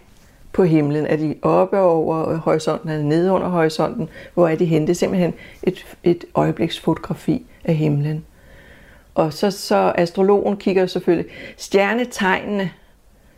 på 0.55 0.64
himlen? 0.64 1.07
Er 1.07 1.16
de 1.16 1.34
oppe 1.42 1.80
over 1.80 2.36
horisonten, 2.36 2.90
er 2.90 2.97
de 2.97 3.09
nede 3.09 3.32
under 3.32 3.49
horisonten? 3.49 4.09
Hvor 4.34 4.49
er 4.49 4.57
de 4.57 4.64
henne? 4.64 4.86
Det 4.86 4.92
er 4.92 4.97
simpelthen 4.97 5.34
et, 5.62 5.86
et 6.03 6.24
øjebliksfotografi 6.34 7.47
af 7.64 7.74
himlen. 7.74 8.24
Og 9.14 9.32
så, 9.32 9.50
så 9.50 9.92
astrologen 9.94 10.56
kigger 10.56 10.86
selvfølgelig 10.86 11.32
stjernetegnene, 11.56 12.70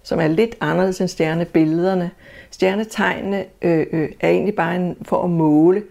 som 0.02 0.20
er 0.20 0.28
lidt 0.28 0.54
anderledes 0.60 1.00
end 1.00 1.08
stjernebillederne. 1.08 2.10
Stjernetegnene 2.50 3.44
øh, 3.62 3.86
øh, 3.92 4.08
er 4.20 4.28
egentlig 4.28 4.54
bare 4.54 4.76
en, 4.76 4.96
for 5.02 5.24
at 5.24 5.30
måle, 5.30 5.82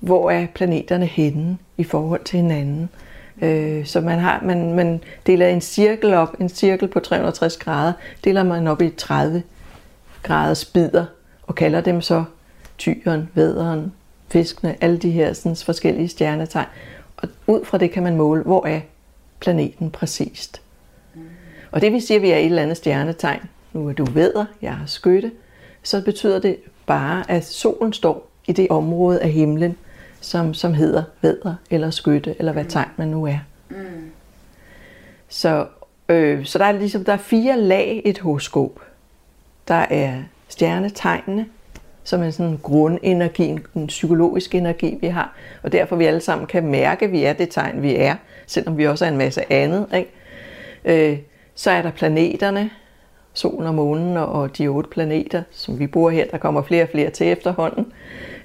hvor 0.00 0.30
er 0.30 0.46
planeterne 0.54 1.06
henne 1.06 1.58
i 1.76 1.84
forhold 1.84 2.24
til 2.24 2.36
hinanden. 2.36 2.88
Øh, 3.42 3.86
så 3.86 4.00
man, 4.00 4.18
har, 4.18 4.40
man, 4.44 4.74
man 4.74 5.00
deler 5.26 5.48
en 5.48 5.60
cirkel 5.60 6.14
op, 6.14 6.36
en 6.40 6.48
cirkel 6.48 6.88
på 6.88 7.00
360 7.00 7.56
grader, 7.56 7.92
deler 8.24 8.42
man 8.42 8.66
op 8.66 8.82
i 8.82 8.90
30 8.90 9.42
graders 10.22 10.64
bidder, 10.64 11.04
og 11.42 11.54
kalder 11.54 11.80
dem 11.80 12.00
så 12.00 12.24
tyren, 12.78 13.28
væderen, 13.34 13.92
fiskene, 14.28 14.76
alle 14.80 14.98
de 14.98 15.10
her 15.10 15.32
sådan, 15.32 15.56
forskellige 15.56 16.08
stjernetegn. 16.08 16.66
Og 17.22 17.28
ud 17.46 17.64
fra 17.64 17.78
det 17.78 17.90
kan 17.90 18.02
man 18.02 18.16
måle, 18.16 18.42
hvor 18.42 18.66
er 18.66 18.80
planeten 19.40 19.90
præcist. 19.90 20.62
Og 21.70 21.80
det 21.80 21.92
vil 21.92 22.02
sige, 22.02 22.16
at 22.16 22.22
vi 22.22 22.30
er 22.30 22.36
et 22.36 22.44
eller 22.44 22.62
andet 22.62 22.76
stjernetegn. 22.76 23.40
Nu 23.72 23.88
er 23.88 23.92
du 23.92 24.04
væder, 24.04 24.44
jeg 24.62 24.74
har 24.74 24.86
skytte. 24.86 25.32
Så 25.82 26.04
betyder 26.04 26.40
det 26.40 26.56
bare, 26.86 27.30
at 27.30 27.44
solen 27.44 27.92
står 27.92 28.30
i 28.46 28.52
det 28.52 28.68
område 28.68 29.20
af 29.20 29.30
himlen, 29.30 29.76
som, 30.20 30.54
som 30.54 30.74
hedder 30.74 31.02
væder 31.22 31.54
eller 31.70 31.90
skytte, 31.90 32.34
eller 32.38 32.52
hvad 32.52 32.64
tegn 32.64 32.88
man 32.96 33.08
nu 33.08 33.26
er. 33.26 33.38
Mm. 33.68 33.76
Så, 35.28 35.66
øh, 36.08 36.44
så 36.44 36.58
der 36.58 36.64
er 36.64 36.72
ligesom 36.72 37.04
der 37.04 37.12
er 37.12 37.16
fire 37.16 37.60
lag 37.60 38.02
i 38.04 38.08
et 38.08 38.18
horoskop. 38.18 38.80
Der 39.68 39.74
er 39.74 40.22
stjernetegnene, 40.48 41.46
som 42.04 42.22
er 42.22 42.30
sådan 42.30 42.58
grundenergi, 42.62 43.58
en 43.74 43.86
psykologisk 43.86 44.54
energi, 44.54 44.98
vi 45.00 45.06
har. 45.06 45.34
Og 45.62 45.72
derfor 45.72 45.96
vi 45.96 46.04
alle 46.04 46.20
sammen 46.20 46.46
kan 46.46 46.66
mærke, 46.66 47.04
at 47.04 47.12
vi 47.12 47.24
er 47.24 47.32
det 47.32 47.48
tegn, 47.50 47.82
vi 47.82 47.96
er, 47.96 48.14
selvom 48.46 48.78
vi 48.78 48.86
også 48.86 49.04
er 49.04 49.08
en 49.08 49.18
masse 49.18 49.52
andet. 49.52 49.86
Ikke? 49.94 50.10
Øh, 51.12 51.18
så 51.54 51.70
er 51.70 51.82
der 51.82 51.90
planeterne, 51.90 52.70
solen 53.34 53.66
og 53.66 53.74
månen 53.74 54.16
og 54.16 54.58
de 54.58 54.68
otte 54.68 54.90
planeter, 54.90 55.42
som 55.50 55.78
vi 55.78 55.86
bor 55.86 56.10
her. 56.10 56.24
Der 56.30 56.38
kommer 56.38 56.62
flere 56.62 56.82
og 56.82 56.88
flere 56.88 57.10
til 57.10 57.26
efterhånden, 57.26 57.92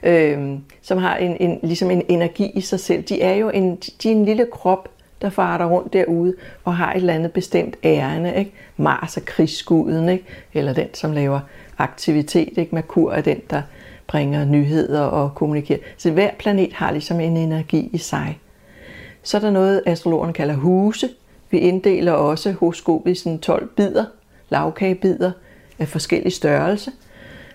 øh, 0.04 0.60
som 0.82 0.98
har 0.98 1.16
en, 1.16 1.38
en, 1.40 1.60
ligesom 1.64 1.92
en 1.92 2.02
energi 2.08 2.52
i 2.54 2.62
sig 2.62 2.80
selv. 2.80 3.04
De 3.04 3.22
er 3.22 3.34
jo 3.34 3.50
en, 3.50 3.76
de 3.76 4.12
er 4.12 4.16
en 4.16 4.26
lille 4.26 4.48
krop, 4.52 4.90
der 5.22 5.30
farter 5.30 5.66
rundt 5.66 5.94
derude 5.94 6.34
og 6.64 6.76
har 6.76 6.92
et 6.92 6.96
eller 6.96 7.14
andet 7.14 7.32
bestemt 7.32 7.76
ærende. 7.84 8.36
Ikke? 8.36 8.52
Mars 8.78 9.18
er 9.18 9.22
krigsguden, 9.26 10.10
ikke? 10.10 10.26
eller 10.54 10.74
den, 10.74 10.88
som 10.94 11.12
laver 11.12 11.40
aktivitet. 11.78 12.58
Ikke? 12.58 12.76
Merkur 12.76 13.12
er 13.12 13.22
den, 13.22 13.42
der 13.50 13.62
bringer 14.08 14.46
nyheder 14.46 15.02
og 15.02 15.36
kommunikerer. 15.36 15.80
Så 15.98 16.12
hver 16.12 16.30
planet 16.40 16.74
har 16.74 16.92
ligesom 16.92 17.20
en 17.20 17.38
energi 17.38 17.90
i 17.94 17.98
sig. 17.98 18.40
Så 19.24 19.38
er 19.38 19.42
der 19.42 19.52
noget, 19.52 19.82
astrologerne 19.86 20.34
kalder 20.34 20.56
huse. 20.56 21.10
Vi 21.52 21.58
inddeler 21.58 22.12
også 22.12 22.52
horoskopet 22.52 23.12
i 23.12 23.16
sådan 23.16 23.40
12 23.40 23.68
bidder, 23.68 24.06
lavkagebider 24.50 25.32
af 25.80 25.88
forskellig 25.88 26.34
størrelse. 26.34 26.92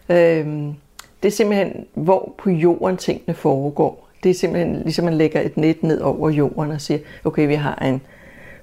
Øhm, 0.08 0.74
det 1.22 1.28
er 1.28 1.32
simpelthen, 1.32 1.86
hvor 1.94 2.34
på 2.38 2.50
jorden 2.50 2.96
tingene 2.96 3.34
foregår. 3.34 4.08
Det 4.22 4.30
er 4.30 4.34
simpelthen 4.34 4.82
ligesom 4.82 5.04
man 5.04 5.14
lægger 5.14 5.40
et 5.40 5.56
net 5.56 5.82
ned 5.82 6.00
over 6.00 6.30
jorden 6.30 6.70
og 6.70 6.80
siger, 6.80 6.98
okay, 7.24 7.46
vi 7.46 7.54
har 7.54 7.74
en 7.74 8.00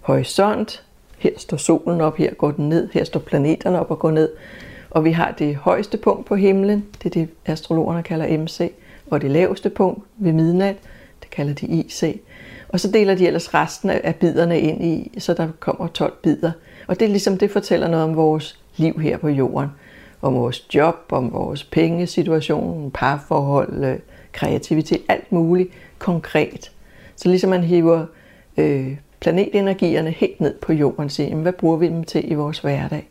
horisont, 0.01 0.83
her 1.17 1.31
står 1.37 1.57
solen 1.57 2.01
op, 2.01 2.17
her 2.17 2.33
går 2.33 2.51
den 2.51 2.69
ned, 2.69 2.89
her 2.93 3.03
står 3.03 3.19
planeterne 3.19 3.79
op 3.79 3.91
og 3.91 3.99
går 3.99 4.11
ned. 4.11 4.29
Og 4.89 5.03
vi 5.03 5.11
har 5.11 5.31
det 5.31 5.55
højeste 5.55 5.97
punkt 5.97 6.25
på 6.25 6.35
himlen, 6.35 6.85
det 7.03 7.05
er 7.05 7.09
det 7.09 7.29
astrologerne 7.45 8.03
kalder 8.03 8.37
MC, 8.37 8.71
og 9.11 9.21
det 9.21 9.31
laveste 9.31 9.69
punkt 9.69 10.03
ved 10.17 10.33
midnat, 10.33 10.75
det 11.21 11.29
kalder 11.29 11.53
de 11.53 11.65
IC. 11.65 12.21
Og 12.69 12.79
så 12.79 12.91
deler 12.91 13.15
de 13.15 13.27
ellers 13.27 13.53
resten 13.53 13.89
af 13.89 14.15
biderne 14.15 14.59
ind 14.59 14.83
i, 14.83 15.19
så 15.19 15.33
der 15.33 15.47
kommer 15.59 15.87
12 15.87 16.13
bidder. 16.23 16.51
Og 16.87 16.99
det 16.99 17.05
er 17.05 17.09
ligesom, 17.09 17.37
det 17.37 17.51
fortæller 17.51 17.87
noget 17.87 18.05
om 18.05 18.15
vores 18.15 18.59
liv 18.77 18.99
her 18.99 19.17
på 19.17 19.27
jorden. 19.27 19.69
Om 20.21 20.33
vores 20.35 20.75
job, 20.75 20.95
om 21.09 21.33
vores 21.33 21.63
pengesituation, 21.63 22.91
parforhold, 22.93 23.83
øh, 23.83 23.99
kreativitet, 24.31 25.01
alt 25.07 25.31
muligt 25.31 25.69
konkret. 25.99 26.71
Så 27.15 27.29
ligesom 27.29 27.49
man 27.49 27.63
hiver 27.63 28.05
øh, 28.57 28.97
planetenergierne 29.19 30.09
helt 30.11 30.41
ned 30.41 30.55
på 30.61 30.73
jorden 30.73 31.05
og 31.05 31.11
siger, 31.11 31.35
hvad 31.35 31.53
bruger 31.53 31.77
vi 31.77 31.87
dem 31.87 32.03
til 32.03 32.31
i 32.31 32.33
vores 32.33 32.59
hverdag? 32.59 33.09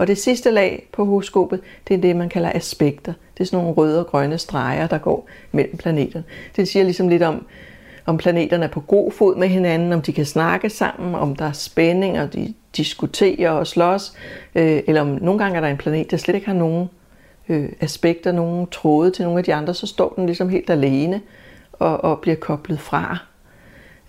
Og 0.00 0.06
det 0.06 0.18
sidste 0.18 0.50
lag 0.50 0.88
på 0.92 1.04
horoskopet, 1.04 1.60
det 1.88 1.94
er 1.94 2.00
det, 2.00 2.16
man 2.16 2.28
kalder 2.28 2.52
aspekter. 2.54 3.12
Det 3.34 3.40
er 3.40 3.44
sådan 3.44 3.64
nogle 3.64 3.74
røde 3.74 3.98
og 3.98 4.06
grønne 4.06 4.38
streger, 4.38 4.86
der 4.86 4.98
går 4.98 5.28
mellem 5.52 5.76
planeterne. 5.76 6.24
Det 6.56 6.68
siger 6.68 6.84
ligesom 6.84 7.08
lidt 7.08 7.22
om, 7.22 7.46
om 8.06 8.16
planeterne 8.16 8.64
er 8.64 8.68
på 8.68 8.80
god 8.80 9.12
fod 9.12 9.36
med 9.36 9.48
hinanden, 9.48 9.92
om 9.92 10.02
de 10.02 10.12
kan 10.12 10.24
snakke 10.24 10.70
sammen, 10.70 11.14
om 11.14 11.36
der 11.36 11.44
er 11.44 11.52
spænding, 11.52 12.20
og 12.20 12.32
de 12.34 12.54
diskuterer 12.76 13.50
og 13.50 13.66
slås, 13.66 14.12
øh, 14.54 14.82
eller 14.86 15.00
om 15.00 15.06
nogle 15.06 15.38
gange 15.38 15.56
er 15.56 15.60
der 15.60 15.68
en 15.68 15.76
planet, 15.76 16.10
der 16.10 16.16
slet 16.16 16.34
ikke 16.34 16.46
har 16.46 16.54
nogen 16.54 16.88
øh, 17.48 17.68
aspekter, 17.80 18.32
nogen 18.32 18.66
tråde 18.66 19.10
til 19.10 19.24
nogle 19.24 19.38
af 19.38 19.44
de 19.44 19.54
andre, 19.54 19.74
så 19.74 19.86
står 19.86 20.12
den 20.16 20.26
ligesom 20.26 20.48
helt 20.48 20.70
alene 20.70 21.20
og, 21.72 22.04
og 22.04 22.18
bliver 22.18 22.36
koblet 22.36 22.80
fra. 22.80 23.18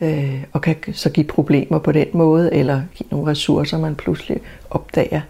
øh, 0.01 0.43
og 0.51 0.61
kan 0.61 0.75
så 0.93 1.09
give 1.09 1.25
problemer 1.25 1.79
på 1.79 1.91
den 1.91 2.07
måde, 2.13 2.53
eller 2.53 2.81
give 2.95 3.07
nogle 3.11 3.31
ressourcer, 3.31 3.77
man 3.77 3.95
pludselig 3.95 4.41
opdager. 4.69 5.21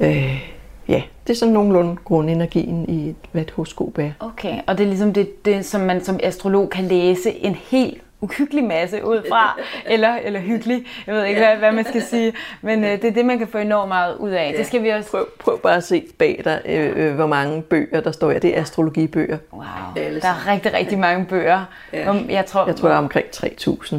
Øh, 0.00 0.50
ja, 0.88 1.02
det 1.26 1.32
er 1.32 1.38
sådan 1.38 1.54
nogenlunde 1.54 1.96
grundenergien 2.04 2.88
i 2.88 3.08
et, 3.08 3.16
hvad 3.32 3.42
et 3.42 3.50
horoskop 3.50 3.98
er. 3.98 4.10
Okay, 4.20 4.60
og 4.66 4.78
det 4.78 4.84
er 4.84 4.88
ligesom 4.88 5.12
det, 5.12 5.44
det, 5.44 5.64
som 5.64 5.80
man 5.80 6.04
som 6.04 6.20
astrolog 6.22 6.70
kan 6.70 6.84
læse 6.84 7.30
en 7.30 7.54
helt 7.54 8.00
uhyggelig 8.20 8.64
masse 8.64 9.04
ud 9.04 9.22
fra, 9.28 9.60
eller, 9.94 10.14
eller 10.14 10.40
hyggelig, 10.40 10.86
jeg 11.06 11.14
ved 11.14 11.24
ikke, 11.24 11.40
hvad, 11.40 11.56
hvad 11.56 11.72
man 11.72 11.84
skal 11.84 12.02
sige, 12.02 12.32
men 12.62 12.84
øh, 12.84 12.90
det 12.90 13.04
er 13.04 13.10
det, 13.10 13.24
man 13.24 13.38
kan 13.38 13.48
få 13.48 13.58
enormt 13.58 13.88
meget 13.88 14.16
ud 14.16 14.30
af. 14.30 14.54
Det 14.56 14.66
skal 14.66 14.82
vi 14.82 14.88
også... 14.88 15.10
Prøv, 15.10 15.26
prøv 15.38 15.60
bare 15.60 15.76
at 15.76 15.84
se 15.84 16.04
bag 16.18 16.40
dig, 16.44 16.60
øh, 16.64 16.92
øh, 16.96 17.14
hvor 17.14 17.26
mange 17.26 17.62
bøger 17.62 18.00
der 18.00 18.12
står 18.12 18.30
her. 18.30 18.38
Det 18.38 18.56
er 18.56 18.60
astrologibøger. 18.60 19.38
Wow, 19.52 19.62
der 19.94 20.28
er 20.28 20.52
rigtig, 20.52 20.74
rigtig 20.74 20.98
mange 20.98 21.26
bøger. 21.26 21.64
Ja. 21.92 22.12
Jeg 22.28 22.46
tror, 22.46 22.66
Jeg 22.66 22.76
tror, 22.76 22.88
der 22.88 22.94
er 22.94 22.98
omkring 22.98 23.26
3.000. 23.26 23.96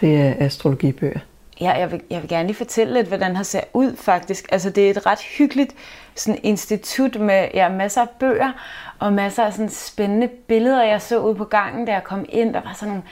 Det 0.00 0.16
er 0.16 0.34
astrologibøger. 0.38 1.20
Ja, 1.60 1.70
jeg 1.70 1.92
vil, 1.92 2.00
jeg 2.10 2.22
vil 2.22 2.28
gerne 2.28 2.46
lige 2.46 2.56
fortælle 2.56 2.94
lidt, 2.94 3.08
hvordan 3.08 3.34
det 3.34 3.46
ser 3.46 3.60
ud 3.72 3.96
faktisk. 3.96 4.44
Altså, 4.52 4.70
det 4.70 4.86
er 4.86 4.90
et 4.90 5.06
ret 5.06 5.20
hyggeligt 5.20 5.74
sådan, 6.14 6.40
institut 6.42 7.20
med 7.20 7.48
ja, 7.54 7.68
masser 7.68 8.00
af 8.00 8.08
bøger 8.08 8.52
og 8.98 9.12
masser 9.12 9.44
af 9.44 9.52
sådan, 9.52 9.68
spændende 9.68 10.28
billeder, 10.28 10.82
jeg 10.82 11.02
så 11.02 11.18
ud 11.18 11.34
på 11.34 11.44
gangen, 11.44 11.86
da 11.86 11.92
jeg 11.92 12.04
kom 12.04 12.24
ind. 12.28 12.54
Der 12.54 12.60
var 12.60 12.72
sådan 12.72 12.88
nogle 12.88 13.02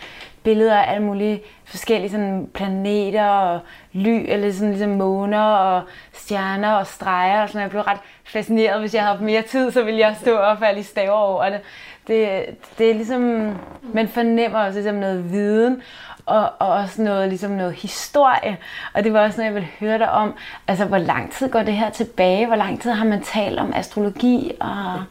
billeder 0.42 0.78
af 0.78 0.92
alle 0.92 1.06
mulige 1.06 1.42
forskellige 1.64 2.10
sådan, 2.10 2.50
planeter 2.54 3.24
og 3.24 3.60
ly, 3.92 4.24
eller 4.28 4.52
sådan, 4.52 4.70
ligesom 4.70 4.90
måner 4.90 5.42
og 5.42 5.82
stjerner 6.12 6.72
og 6.72 6.86
streger. 6.86 7.42
Og 7.42 7.48
sådan. 7.48 7.62
Jeg 7.62 7.70
blev 7.70 7.82
ret 7.82 8.00
fascineret. 8.24 8.80
Hvis 8.80 8.94
jeg 8.94 9.02
havde 9.02 9.16
haft 9.16 9.24
mere 9.24 9.42
tid, 9.42 9.70
så 9.70 9.82
ville 9.82 10.00
jeg 10.00 10.16
stå 10.20 10.36
og 10.36 10.58
falde 10.58 10.80
i 10.80 10.82
staver 10.82 11.10
over 11.10 11.50
det. 11.50 11.60
Det, 12.06 12.44
det 12.78 12.90
er 12.90 12.94
ligesom, 12.94 13.52
man 13.94 14.08
fornemmer 14.08 14.58
også 14.58 14.78
ligesom 14.78 14.94
noget 14.94 15.32
viden, 15.32 15.82
og, 16.26 16.50
og 16.58 16.68
også 16.68 17.02
noget, 17.02 17.28
ligesom 17.28 17.50
noget 17.50 17.72
historie. 17.72 18.56
Og 18.94 19.04
det 19.04 19.12
var 19.12 19.24
også 19.24 19.36
noget, 19.36 19.46
jeg 19.46 19.54
ville 19.54 19.68
høre 19.80 19.98
dig 19.98 20.10
om. 20.10 20.34
Altså, 20.68 20.84
hvor 20.84 20.98
lang 20.98 21.32
tid 21.32 21.48
går 21.48 21.62
det 21.62 21.74
her 21.74 21.90
tilbage? 21.90 22.46
Hvor 22.46 22.56
lang 22.56 22.80
tid 22.80 22.90
har 22.90 23.04
man 23.04 23.22
talt 23.22 23.58
om 23.58 23.72
astrologi? 23.76 24.52
Og... 24.60 25.02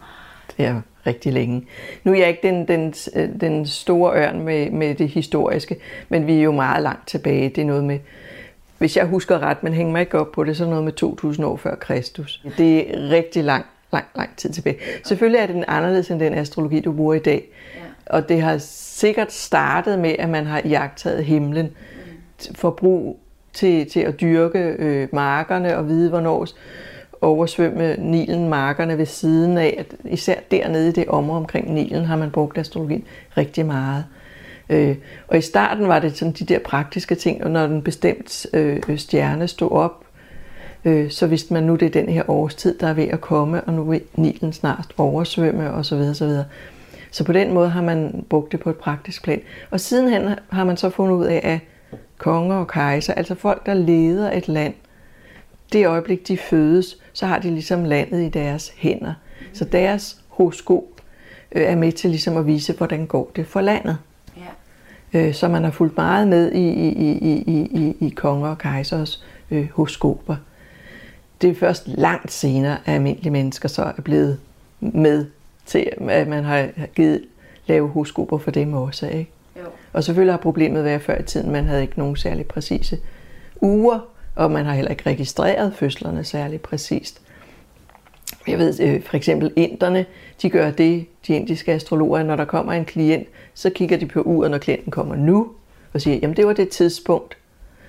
Det 0.57 0.65
er 0.65 0.81
rigtig 1.07 1.33
længe. 1.33 1.67
Nu 2.03 2.11
er 2.11 2.15
jeg 2.15 2.27
ikke 2.27 2.47
den, 2.47 2.67
den, 2.67 2.91
den 3.41 3.67
store 3.67 4.13
ørn 4.15 4.41
med, 4.41 4.71
med 4.71 4.95
det 4.95 5.09
historiske, 5.09 5.75
men 6.09 6.27
vi 6.27 6.37
er 6.37 6.41
jo 6.41 6.51
meget 6.51 6.83
langt 6.83 7.07
tilbage. 7.07 7.49
Det 7.49 7.61
er 7.61 7.65
noget 7.65 7.83
med, 7.83 7.99
hvis 8.77 8.97
jeg 8.97 9.05
husker 9.05 9.39
ret, 9.39 9.63
men 9.63 9.73
hænger 9.73 9.91
mig 9.91 10.01
ikke 10.01 10.19
op 10.19 10.31
på 10.31 10.43
det, 10.43 10.57
så 10.57 10.65
noget 10.65 10.83
med 10.83 10.91
2000 10.91 11.47
år 11.47 11.55
før 11.57 11.75
Kristus. 11.75 12.41
Det 12.57 12.95
er 12.95 13.09
rigtig 13.09 13.43
langt 13.43 13.67
lang, 13.93 14.05
lang 14.15 14.29
tid 14.37 14.49
tilbage. 14.49 14.77
Selvfølgelig 15.03 15.39
er 15.39 15.47
den 15.47 15.63
anderledes 15.67 16.11
end 16.11 16.19
den 16.19 16.33
astrologi, 16.33 16.79
du 16.79 16.91
bruger 16.91 17.13
i 17.13 17.19
dag. 17.19 17.49
Og 18.05 18.29
det 18.29 18.41
har 18.41 18.57
sikkert 18.57 19.31
startet 19.31 19.99
med, 19.99 20.15
at 20.19 20.29
man 20.29 20.45
har 20.45 20.61
jagtet 20.65 21.25
himlen 21.25 21.71
for 22.55 22.69
brug 22.69 23.19
til, 23.53 23.89
til 23.89 23.99
at 23.99 24.21
dyrke 24.21 24.59
øh, 24.59 25.07
markerne 25.11 25.77
og 25.77 25.87
vide, 25.87 26.09
hvornår 26.09 26.47
oversvømme 27.21 27.95
Nilen 27.95 28.49
markerne 28.49 28.97
ved 28.97 29.05
siden 29.05 29.57
af. 29.57 29.75
At 29.77 30.11
især 30.11 30.35
dernede 30.51 30.89
i 30.89 30.91
det 30.91 31.07
område 31.07 31.37
omkring 31.37 31.73
Nilen 31.73 32.05
har 32.05 32.15
man 32.15 32.31
brugt 32.31 32.57
astrologien 32.57 33.03
rigtig 33.37 33.65
meget. 33.65 34.05
Øh, 34.69 34.95
og 35.27 35.37
i 35.37 35.41
starten 35.41 35.87
var 35.87 35.99
det 35.99 36.17
sådan 36.17 36.31
de 36.31 36.45
der 36.45 36.59
praktiske 36.59 37.15
ting, 37.15 37.43
og 37.43 37.51
når 37.51 37.67
den 37.67 37.81
bestemt 37.81 38.45
øh, 38.53 38.97
stjerne 38.97 39.47
stod 39.47 39.71
op, 39.71 40.02
øh, 40.85 41.11
så 41.11 41.27
vidste 41.27 41.53
man 41.53 41.63
nu, 41.63 41.75
det 41.75 41.85
er 41.85 42.01
den 42.01 42.09
her 42.09 42.29
årstid, 42.29 42.77
der 42.79 42.87
er 42.87 42.93
ved 42.93 43.07
at 43.07 43.21
komme, 43.21 43.61
og 43.63 43.73
nu 43.73 43.83
vil 43.83 44.01
Nilen 44.15 44.53
snart 44.53 44.93
oversvømme 44.97 45.71
osv. 45.71 45.95
osv. 45.95 46.29
Så 47.11 47.23
på 47.23 47.33
den 47.33 47.53
måde 47.53 47.69
har 47.69 47.81
man 47.81 48.25
brugt 48.29 48.51
det 48.51 48.59
på 48.59 48.69
et 48.69 48.75
praktisk 48.75 49.23
plan. 49.23 49.41
Og 49.71 49.79
sidenhen 49.79 50.35
har 50.49 50.63
man 50.63 50.77
så 50.77 50.89
fundet 50.89 51.15
ud 51.15 51.25
af, 51.25 51.41
at 51.43 51.59
konger 52.17 52.55
og 52.55 52.67
kejser, 52.67 53.13
altså 53.13 53.35
folk, 53.35 53.65
der 53.65 53.73
leder 53.73 54.31
et 54.31 54.47
land, 54.47 54.73
det 55.73 55.87
øjeblik, 55.87 56.27
de 56.27 56.37
fødes, 56.37 56.97
så 57.13 57.25
har 57.25 57.39
de 57.39 57.49
ligesom 57.49 57.83
landet 57.83 58.21
i 58.21 58.29
deres 58.29 58.73
hænder. 58.77 59.13
Så 59.53 59.65
deres 59.65 60.21
horoskop 60.27 60.83
øh, 61.51 61.63
er 61.63 61.75
med 61.75 61.91
til 61.91 62.09
ligesom 62.09 62.37
at 62.37 62.47
vise, 62.47 62.73
hvordan 62.73 63.05
går 63.05 63.31
det 63.35 63.47
for 63.47 63.61
landet. 63.61 63.97
Ja. 65.13 65.19
Øh, 65.19 65.33
så 65.33 65.47
man 65.47 65.63
har 65.63 65.71
fulgt 65.71 65.97
meget 65.97 66.27
med 66.27 66.51
i, 66.51 66.69
i, 66.69 66.89
i, 66.89 67.43
i, 67.47 67.61
i, 67.61 68.07
i 68.07 68.09
konger 68.09 68.49
og 68.49 68.57
kejsers 68.57 69.23
øh, 69.51 69.67
horoskoper. 69.73 70.35
Det 71.43 71.51
er 71.51 71.55
først 71.55 71.87
langt 71.87 72.31
senere, 72.31 72.77
at 72.85 72.93
almindelige 72.93 73.31
mennesker 73.31 73.69
så 73.69 73.83
er 73.97 74.01
blevet 74.01 74.39
med 74.79 75.25
til, 75.65 75.89
at 76.09 76.27
man 76.27 76.43
har 76.43 76.69
givet 76.95 77.23
lave 77.67 77.89
horoskoper 77.89 78.37
for 78.37 78.51
dem 78.51 78.73
også. 78.73 79.07
Ikke? 79.07 79.31
Jo. 79.57 79.61
Og 79.93 80.03
selvfølgelig 80.03 80.33
har 80.33 80.37
problemet 80.39 80.83
været 80.83 81.01
før 81.01 81.19
i 81.19 81.23
tiden, 81.23 81.51
man 81.51 81.65
havde 81.65 81.81
ikke 81.81 81.99
nogen 81.99 82.15
særlig 82.15 82.45
præcise 82.45 82.99
uger, 83.61 83.99
og 84.35 84.51
man 84.51 84.65
har 84.65 84.73
heller 84.73 84.91
ikke 84.91 85.09
registreret 85.09 85.73
fødslerne 85.75 86.23
særlig 86.23 86.61
præcist. 86.61 87.21
Jeg 88.47 88.57
ved 88.57 88.79
øh, 88.79 89.03
for 89.03 89.17
eksempel 89.17 89.51
inderne, 89.55 90.05
de 90.41 90.49
gør 90.49 90.71
det, 90.71 91.05
de 91.27 91.33
indiske 91.33 91.71
astrologer, 91.71 92.23
når 92.23 92.35
der 92.35 92.45
kommer 92.45 92.73
en 92.73 92.85
klient, 92.85 93.27
så 93.53 93.69
kigger 93.69 93.97
de 93.97 94.05
på 94.05 94.21
uret, 94.21 94.51
når 94.51 94.57
klienten 94.57 94.91
kommer 94.91 95.15
nu, 95.15 95.51
og 95.93 96.01
siger, 96.01 96.17
jamen 96.21 96.37
det 96.37 96.47
var 96.47 96.53
det 96.53 96.69
tidspunkt, 96.69 97.37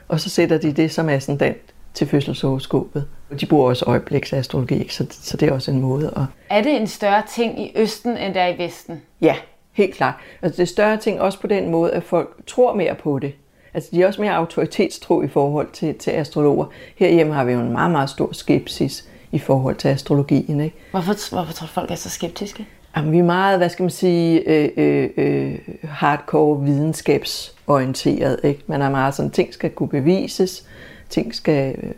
og 0.08 0.20
så 0.20 0.30
sætter 0.30 0.58
de 0.58 0.72
det 0.72 0.92
som 0.92 1.08
ascendant 1.08 1.73
til 1.94 2.06
fødselshoroskopet. 2.06 3.06
De 3.40 3.46
bruger 3.46 3.68
også 3.68 3.84
øjebliksastrologi? 3.84 4.88
Så, 4.88 5.06
så 5.10 5.36
det 5.36 5.48
er 5.48 5.52
også 5.52 5.70
en 5.70 5.80
måde 5.80 6.12
at... 6.16 6.22
Er 6.50 6.62
det 6.62 6.76
en 6.76 6.86
større 6.86 7.22
ting 7.34 7.60
i 7.60 7.72
Østen, 7.76 8.16
end 8.16 8.34
der 8.34 8.40
er 8.40 8.54
i 8.54 8.58
Vesten? 8.58 9.02
Ja, 9.20 9.36
helt 9.72 9.94
klart. 9.94 10.14
Altså 10.42 10.56
det 10.56 10.62
er 10.62 10.72
større 10.72 10.96
ting 10.96 11.20
også 11.20 11.40
på 11.40 11.46
den 11.46 11.70
måde, 11.70 11.92
at 11.92 12.02
folk 12.02 12.46
tror 12.46 12.74
mere 12.74 12.94
på 12.94 13.18
det. 13.18 13.32
Altså 13.74 13.90
de 13.92 14.02
er 14.02 14.06
også 14.06 14.20
mere 14.20 14.34
autoritetstro 14.34 15.22
i 15.22 15.28
forhold 15.28 15.68
til, 15.72 15.94
til 15.94 16.10
astrologer. 16.10 16.66
Herhjemme 16.96 17.34
har 17.34 17.44
vi 17.44 17.52
jo 17.52 17.60
en 17.60 17.72
meget, 17.72 17.90
meget 17.90 18.10
stor 18.10 18.32
skepsis 18.32 19.08
i 19.32 19.38
forhold 19.38 19.76
til 19.76 19.88
astrologien. 19.88 20.60
Ikke? 20.60 20.76
Hvorfor, 20.90 21.34
hvorfor 21.34 21.52
tror 21.52 21.66
du, 21.66 21.72
folk 21.72 21.90
er 21.90 21.94
så 21.94 22.10
skeptiske? 22.10 22.66
Jamen, 22.96 23.12
vi 23.12 23.18
er 23.18 23.22
meget, 23.22 23.58
hvad 23.58 23.68
skal 23.68 23.82
man 23.82 23.90
sige, 23.90 24.48
øh, 24.48 24.70
øh, 24.76 25.10
øh, 25.16 25.58
hardcore 25.82 26.64
videnskabsorienteret. 26.64 28.40
Ikke? 28.44 28.62
Man 28.66 28.82
er 28.82 28.90
meget 28.90 29.14
sådan, 29.14 29.30
ting 29.30 29.54
skal 29.54 29.70
kunne 29.70 29.88
bevises, 29.88 30.66
ting 31.08 31.34
skal 31.34 31.74
øh, 31.82 31.90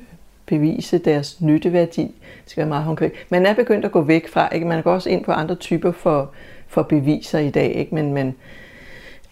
bevise 0.47 0.99
deres 0.99 1.41
nytteværdi. 1.41 2.03
Det 2.03 2.51
skal 2.51 2.61
være 2.61 2.69
meget 2.69 2.87
konkret. 2.87 3.13
Man 3.29 3.47
er 3.47 3.55
begyndt 3.55 3.85
at 3.85 3.93
gå 3.93 4.01
væk 4.01 4.29
fra, 4.29 4.55
ikke? 4.55 4.67
man 4.67 4.83
går 4.83 4.93
også 4.93 5.11
ind 5.11 5.25
på 5.25 5.33
andre 5.33 5.55
typer 5.55 5.93
for, 5.93 6.31
for 6.69 6.83
beviser 6.83 7.39
i 7.39 7.51
dag, 7.51 7.75
ikke? 7.75 7.95
men, 7.95 8.13
men 8.15 8.35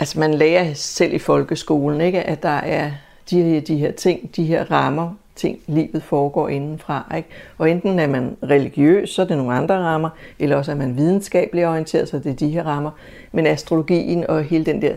altså 0.00 0.20
man 0.20 0.34
lærer 0.34 0.74
selv 0.74 1.12
i 1.12 1.18
folkeskolen, 1.18 2.00
ikke? 2.00 2.22
at 2.22 2.42
der 2.42 2.48
er 2.48 2.90
de, 3.30 3.60
de 3.60 3.76
her 3.76 3.92
ting, 3.92 4.36
de 4.36 4.44
her 4.44 4.70
rammer, 4.70 5.14
ting, 5.36 5.58
livet 5.66 6.02
foregår 6.02 6.48
indenfra. 6.48 7.12
Ikke? 7.16 7.28
Og 7.58 7.70
enten 7.70 7.98
er 7.98 8.06
man 8.06 8.36
religiøs, 8.42 9.10
så 9.10 9.22
er 9.22 9.26
det 9.26 9.36
nogle 9.36 9.54
andre 9.54 9.74
rammer, 9.74 10.10
eller 10.38 10.56
også 10.56 10.72
er 10.72 10.76
man 10.76 10.96
videnskabeligt 10.96 11.66
orienteret, 11.66 12.08
så 12.08 12.18
det 12.18 12.30
er 12.32 12.36
de 12.36 12.48
her 12.48 12.62
rammer. 12.62 12.90
Men 13.32 13.46
astrologien 13.46 14.26
og 14.26 14.44
hele 14.44 14.64
den 14.64 14.82
der 14.82 14.94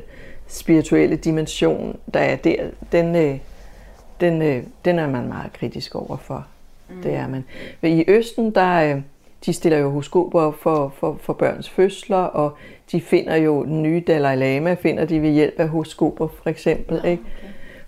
spirituelle 0.48 1.16
dimension, 1.16 1.98
der 2.14 2.20
er 2.20 2.36
der, 2.36 2.56
den, 2.92 3.16
øh, 3.16 3.38
den, 4.22 4.42
øh, 4.42 4.64
den 4.86 5.00
er 5.00 5.08
man 5.08 5.28
meget 5.28 5.54
kritisk 5.54 5.96
over 5.96 6.18
for. 6.18 6.46
Mm. 6.90 7.02
Det 7.02 7.14
er 7.14 7.28
man. 7.28 7.44
I 7.84 8.04
Østen, 8.08 8.56
der, 8.56 8.96
øh, 8.96 9.02
de 9.46 9.54
stiller 9.54 9.78
jo 9.78 9.90
horoskoper 9.90 10.42
op 10.42 10.56
for, 10.56 10.94
for, 11.00 11.18
for 11.22 11.34
børns 11.34 11.70
fødsler, 11.70 12.18
og 12.18 12.58
de 12.92 13.02
finder 13.02 13.36
jo 13.36 13.64
den 13.64 13.84
nye 13.84 14.04
Dalai 14.08 14.36
Lama, 14.36 14.74
finder 14.74 15.06
de 15.06 15.22
ved 15.22 15.30
hjælp 15.30 15.60
af 15.60 15.70
horoskoper 15.70 16.28
for 16.28 16.50
eksempel. 16.50 17.02
Ikke? 17.06 17.24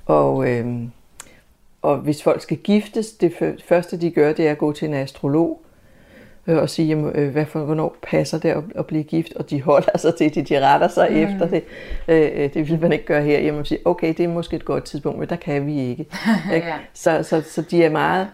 Og, 0.06 0.50
øh, 0.50 0.68
og 1.82 1.98
hvis 1.98 2.24
folk 2.24 2.42
skal 2.42 2.58
giftes, 2.58 3.12
det 3.12 3.34
første 3.66 4.02
de 4.02 4.12
gør, 4.12 4.34
det 4.34 4.48
er 4.48 4.52
at 4.52 4.58
gå 4.58 4.72
til 4.72 4.88
en 4.88 4.94
astrolog 4.94 5.62
øh, 6.48 6.58
og 6.58 6.70
sige, 6.70 6.88
jamen, 6.88 7.12
øh, 7.16 7.32
hvad 7.32 7.46
for, 7.46 7.60
hvornår 7.60 7.96
passer 8.02 8.40
det 8.40 8.64
at, 8.76 8.86
blive 8.86 9.04
gift, 9.04 9.34
og 9.34 9.50
de 9.50 9.62
holder 9.62 9.98
sig 9.98 10.16
til 10.16 10.36
det, 10.36 10.50
de 10.50 10.68
retter 10.68 10.88
sig 10.88 11.08
mm. 11.12 11.18
efter 11.18 11.48
det. 11.48 11.64
Øh, 12.08 12.54
det 12.54 12.70
vil 12.70 12.82
man 12.82 12.92
ikke 12.92 13.06
gøre 13.06 13.24
her. 13.24 13.40
Jamen, 13.40 13.66
sige, 13.66 13.80
okay, 13.86 14.08
det 14.08 14.20
er 14.20 14.28
måske 14.28 14.56
et 14.56 14.66
godt 14.66 14.84
tidspunkt, 14.84 15.20
men 15.20 15.30
der 15.30 15.36
kan 15.36 15.66
vi 15.66 15.80
ikke. 15.80 16.06
ikke? 16.56 16.68
Ja. 16.68 16.76
Så, 16.94 17.24
så, 17.24 17.42
så 17.42 17.62
de 17.62 17.84
er 17.84 17.90
meget, 17.90 18.28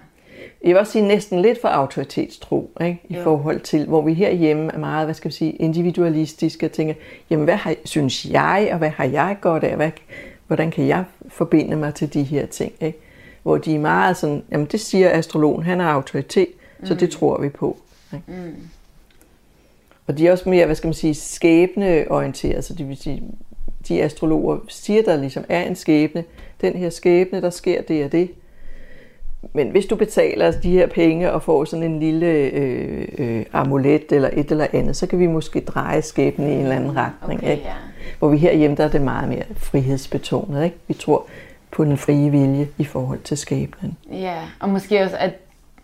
jeg 0.63 0.69
vil 0.69 0.77
også 0.77 0.91
sige 0.91 1.07
næsten 1.07 1.41
lidt 1.41 1.61
for 1.61 1.67
autoritetstro, 1.67 2.71
ikke? 2.81 3.01
i 3.09 3.15
Jo. 3.15 3.23
forhold 3.23 3.59
til, 3.59 3.85
hvor 3.85 4.01
vi 4.01 4.13
herhjemme 4.13 4.71
er 4.73 4.77
meget, 4.77 5.05
hvad 5.07 5.13
skal 5.13 5.29
vi 5.29 5.33
sige, 5.33 5.51
individualistiske 5.51 6.65
og 6.65 6.71
tænker, 6.71 6.93
jamen 7.29 7.45
hvad 7.45 7.55
har, 7.55 7.75
synes 7.85 8.25
jeg, 8.25 8.69
og 8.71 8.77
hvad 8.77 8.89
har 8.89 9.05
jeg 9.05 9.37
godt 9.41 9.63
af, 9.63 9.75
hvad, 9.75 9.91
hvordan 10.47 10.71
kan 10.71 10.87
jeg 10.87 11.03
forbinde 11.27 11.75
mig 11.75 11.93
til 11.93 12.13
de 12.13 12.23
her 12.23 12.45
ting, 12.45 12.73
ikke? 12.81 12.99
Hvor 13.45 13.57
de 13.57 13.75
er 13.75 13.79
meget 13.79 14.17
sådan, 14.17 14.43
jamen 14.51 14.67
det 14.71 14.79
siger 14.79 15.09
astrologen, 15.09 15.63
han 15.63 15.81
er 15.81 15.85
autoritet, 15.85 16.47
så 16.83 16.93
det 16.93 17.09
tror 17.09 17.41
vi 17.41 17.49
på. 17.49 17.77
Ikke? 18.13 18.23
Mm. 18.27 18.55
Og 20.07 20.17
de 20.17 20.27
er 20.27 20.31
også 20.31 20.49
mere, 20.49 20.65
hvad 20.65 20.75
skal 20.75 20.87
man 20.87 20.93
sige, 20.93 21.15
skæbneorienteret, 21.15 22.65
så 22.65 22.73
det 22.73 22.89
vil 22.89 22.97
sige, 22.97 23.23
de 23.87 24.03
astrologer 24.03 24.57
siger, 24.67 25.03
der 25.03 25.17
ligesom 25.17 25.43
er 25.49 25.63
en 25.63 25.75
skæbne, 25.75 26.23
den 26.61 26.73
her 26.73 26.89
skæbne, 26.89 27.41
der 27.41 27.49
sker 27.49 27.81
det 27.81 28.05
og 28.05 28.11
det, 28.11 28.29
men 29.53 29.69
hvis 29.69 29.85
du 29.85 29.95
betaler 29.95 30.51
de 30.51 30.69
her 30.69 30.87
penge 30.87 31.31
og 31.31 31.43
får 31.43 31.65
sådan 31.65 31.83
en 31.83 31.99
lille 31.99 32.27
øh, 32.27 33.07
øh, 33.17 33.45
amulet 33.53 34.11
eller 34.11 34.29
et 34.33 34.51
eller 34.51 34.67
andet, 34.73 34.95
så 34.95 35.07
kan 35.07 35.19
vi 35.19 35.27
måske 35.27 35.59
dreje 35.59 36.01
skæbnen 36.01 36.49
i 36.49 36.51
en 36.51 36.59
eller 36.59 36.75
anden 36.75 36.97
retning. 36.97 37.39
Okay, 37.39 37.51
ikke? 37.51 37.63
ja. 37.63 37.73
Hvor 38.19 38.29
vi 38.29 38.37
herhjemme, 38.37 38.77
der 38.77 38.83
er 38.83 38.89
det 38.89 39.01
meget 39.01 39.29
mere 39.29 39.43
frihedsbetonet. 39.55 40.63
Ikke? 40.63 40.75
Vi 40.87 40.93
tror 40.93 41.27
på 41.75 41.83
den 41.85 41.97
frie 41.97 42.29
vilje 42.31 42.67
i 42.77 42.83
forhold 42.83 43.19
til 43.19 43.37
skæbnen. 43.37 43.97
Ja, 44.11 44.35
og 44.59 44.69
måske 44.69 45.01
også, 45.03 45.15
at 45.19 45.31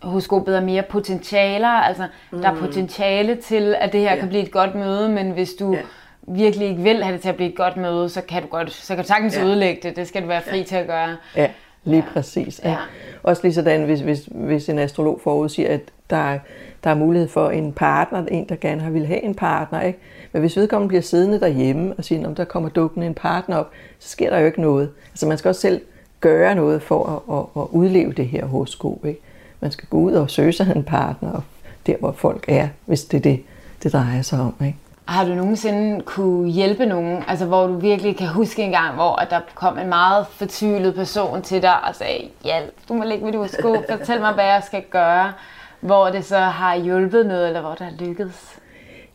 horoskopet 0.02 0.56
er 0.56 0.60
mere 0.60 0.82
potentialer. 0.82 1.68
Altså, 1.68 2.06
mm. 2.30 2.40
der 2.40 2.50
er 2.50 2.56
potentiale 2.56 3.34
til, 3.34 3.74
at 3.80 3.92
det 3.92 4.00
her 4.00 4.12
ja. 4.12 4.18
kan 4.18 4.28
blive 4.28 4.42
et 4.42 4.50
godt 4.50 4.74
møde, 4.74 5.08
men 5.08 5.30
hvis 5.30 5.52
du 5.52 5.72
Ja. 5.72 5.78
virkelig 6.22 6.68
ikke 6.68 6.82
vil 6.82 7.02
have 7.02 7.12
det 7.12 7.20
til 7.20 7.28
at 7.28 7.36
blive 7.36 7.48
et 7.50 7.56
godt 7.56 7.76
møde, 7.76 8.08
så 8.08 8.20
kan 8.20 8.42
du, 8.42 8.48
godt, 8.48 8.72
så 8.72 8.94
kan 8.94 9.04
du 9.04 9.08
sagtens 9.08 9.36
Ja. 9.36 9.44
ødelægge 9.44 9.88
det. 9.88 9.96
Det 9.96 10.08
skal 10.08 10.22
du 10.22 10.26
være 10.26 10.42
fri 10.42 10.58
ja. 10.58 10.62
til 10.64 10.76
at 10.76 10.86
gøre. 10.86 11.16
Ja, 11.36 11.48
lige 11.84 12.04
ja. 12.06 12.12
præcis. 12.14 12.60
Ja. 12.64 12.70
Ja. 12.70 12.76
Også 13.22 13.42
lige 13.42 13.54
sådan, 13.54 13.84
hvis, 13.84 14.00
hvis, 14.00 14.28
hvis 14.30 14.68
en 14.68 14.78
astrolog 14.78 15.20
forudsiger, 15.24 15.74
at 15.74 15.80
der, 16.10 16.16
er- 16.16 16.38
der 16.84 16.90
er 16.90 16.94
mulighed 16.94 17.28
for 17.28 17.50
en 17.50 17.72
partner, 17.72 18.26
en 18.26 18.48
der 18.48 18.56
gerne 18.56 18.80
har 18.80 18.90
vil 18.90 19.06
have 19.06 19.22
en 19.22 19.34
partner. 19.34 19.80
Ikke? 19.80 19.98
Men 20.32 20.40
hvis 20.40 20.56
vedkommende 20.56 20.88
bliver 20.88 21.02
siddende 21.02 21.40
derhjemme 21.40 21.94
og 21.98 22.04
siger, 22.04 22.26
om 22.26 22.34
der 22.34 22.44
kommer 22.44 22.68
dukkende 22.68 23.06
en 23.06 23.14
partner 23.14 23.56
op, 23.56 23.70
så 23.98 24.08
sker 24.08 24.30
der 24.30 24.38
jo 24.38 24.46
ikke 24.46 24.60
noget. 24.60 24.90
Altså 25.10 25.26
man 25.26 25.38
skal 25.38 25.48
også 25.48 25.60
selv 25.60 25.80
gøre 26.20 26.54
noget 26.54 26.82
for 26.82 27.06
at, 27.06 27.36
at, 27.38 27.62
at 27.62 27.68
udleve 27.70 28.12
det 28.12 28.26
her 28.26 28.46
horoskop. 28.46 29.04
Ikke? 29.04 29.20
Man 29.60 29.70
skal 29.70 29.88
gå 29.88 29.96
ud 29.96 30.12
og 30.12 30.30
søge 30.30 30.52
sig 30.52 30.72
en 30.76 30.84
partner, 30.84 31.32
og 31.32 31.42
der 31.86 31.96
hvor 32.00 32.12
folk 32.12 32.44
er, 32.48 32.68
hvis 32.86 33.04
det 33.04 33.16
er 33.16 33.22
det, 33.22 33.42
det 33.82 33.92
drejer 33.92 34.22
sig 34.22 34.40
om. 34.40 34.54
Ikke? 34.66 34.78
Har 35.04 35.24
du 35.24 35.34
nogensinde 35.34 36.00
kunne 36.00 36.50
hjælpe 36.50 36.86
nogen, 36.86 37.22
altså 37.28 37.46
hvor 37.46 37.66
du 37.66 37.76
virkelig 37.76 38.16
kan 38.16 38.28
huske 38.28 38.62
en 38.62 38.70
gang, 38.70 38.94
hvor 38.94 39.16
at 39.16 39.30
der 39.30 39.40
kom 39.54 39.78
en 39.78 39.88
meget 39.88 40.26
fortvivlet 40.26 40.94
person 40.94 41.42
til 41.42 41.62
dig 41.62 41.84
og 41.84 41.94
sagde, 41.94 42.28
hjælp, 42.44 42.74
du 42.88 42.94
må 42.94 43.04
lægge 43.04 43.24
mit 43.24 43.34
horoskop, 43.34 43.76
fortæl 43.90 44.20
mig, 44.20 44.34
hvad 44.34 44.44
jeg 44.44 44.62
skal 44.66 44.82
gøre, 44.90 45.32
hvor 45.80 46.08
det 46.08 46.24
så 46.24 46.38
har 46.38 46.76
hjulpet 46.76 47.26
noget, 47.26 47.46
eller 47.46 47.60
hvor 47.60 47.70
det 47.70 47.80
har 47.80 47.92
lykkedes? 48.06 48.61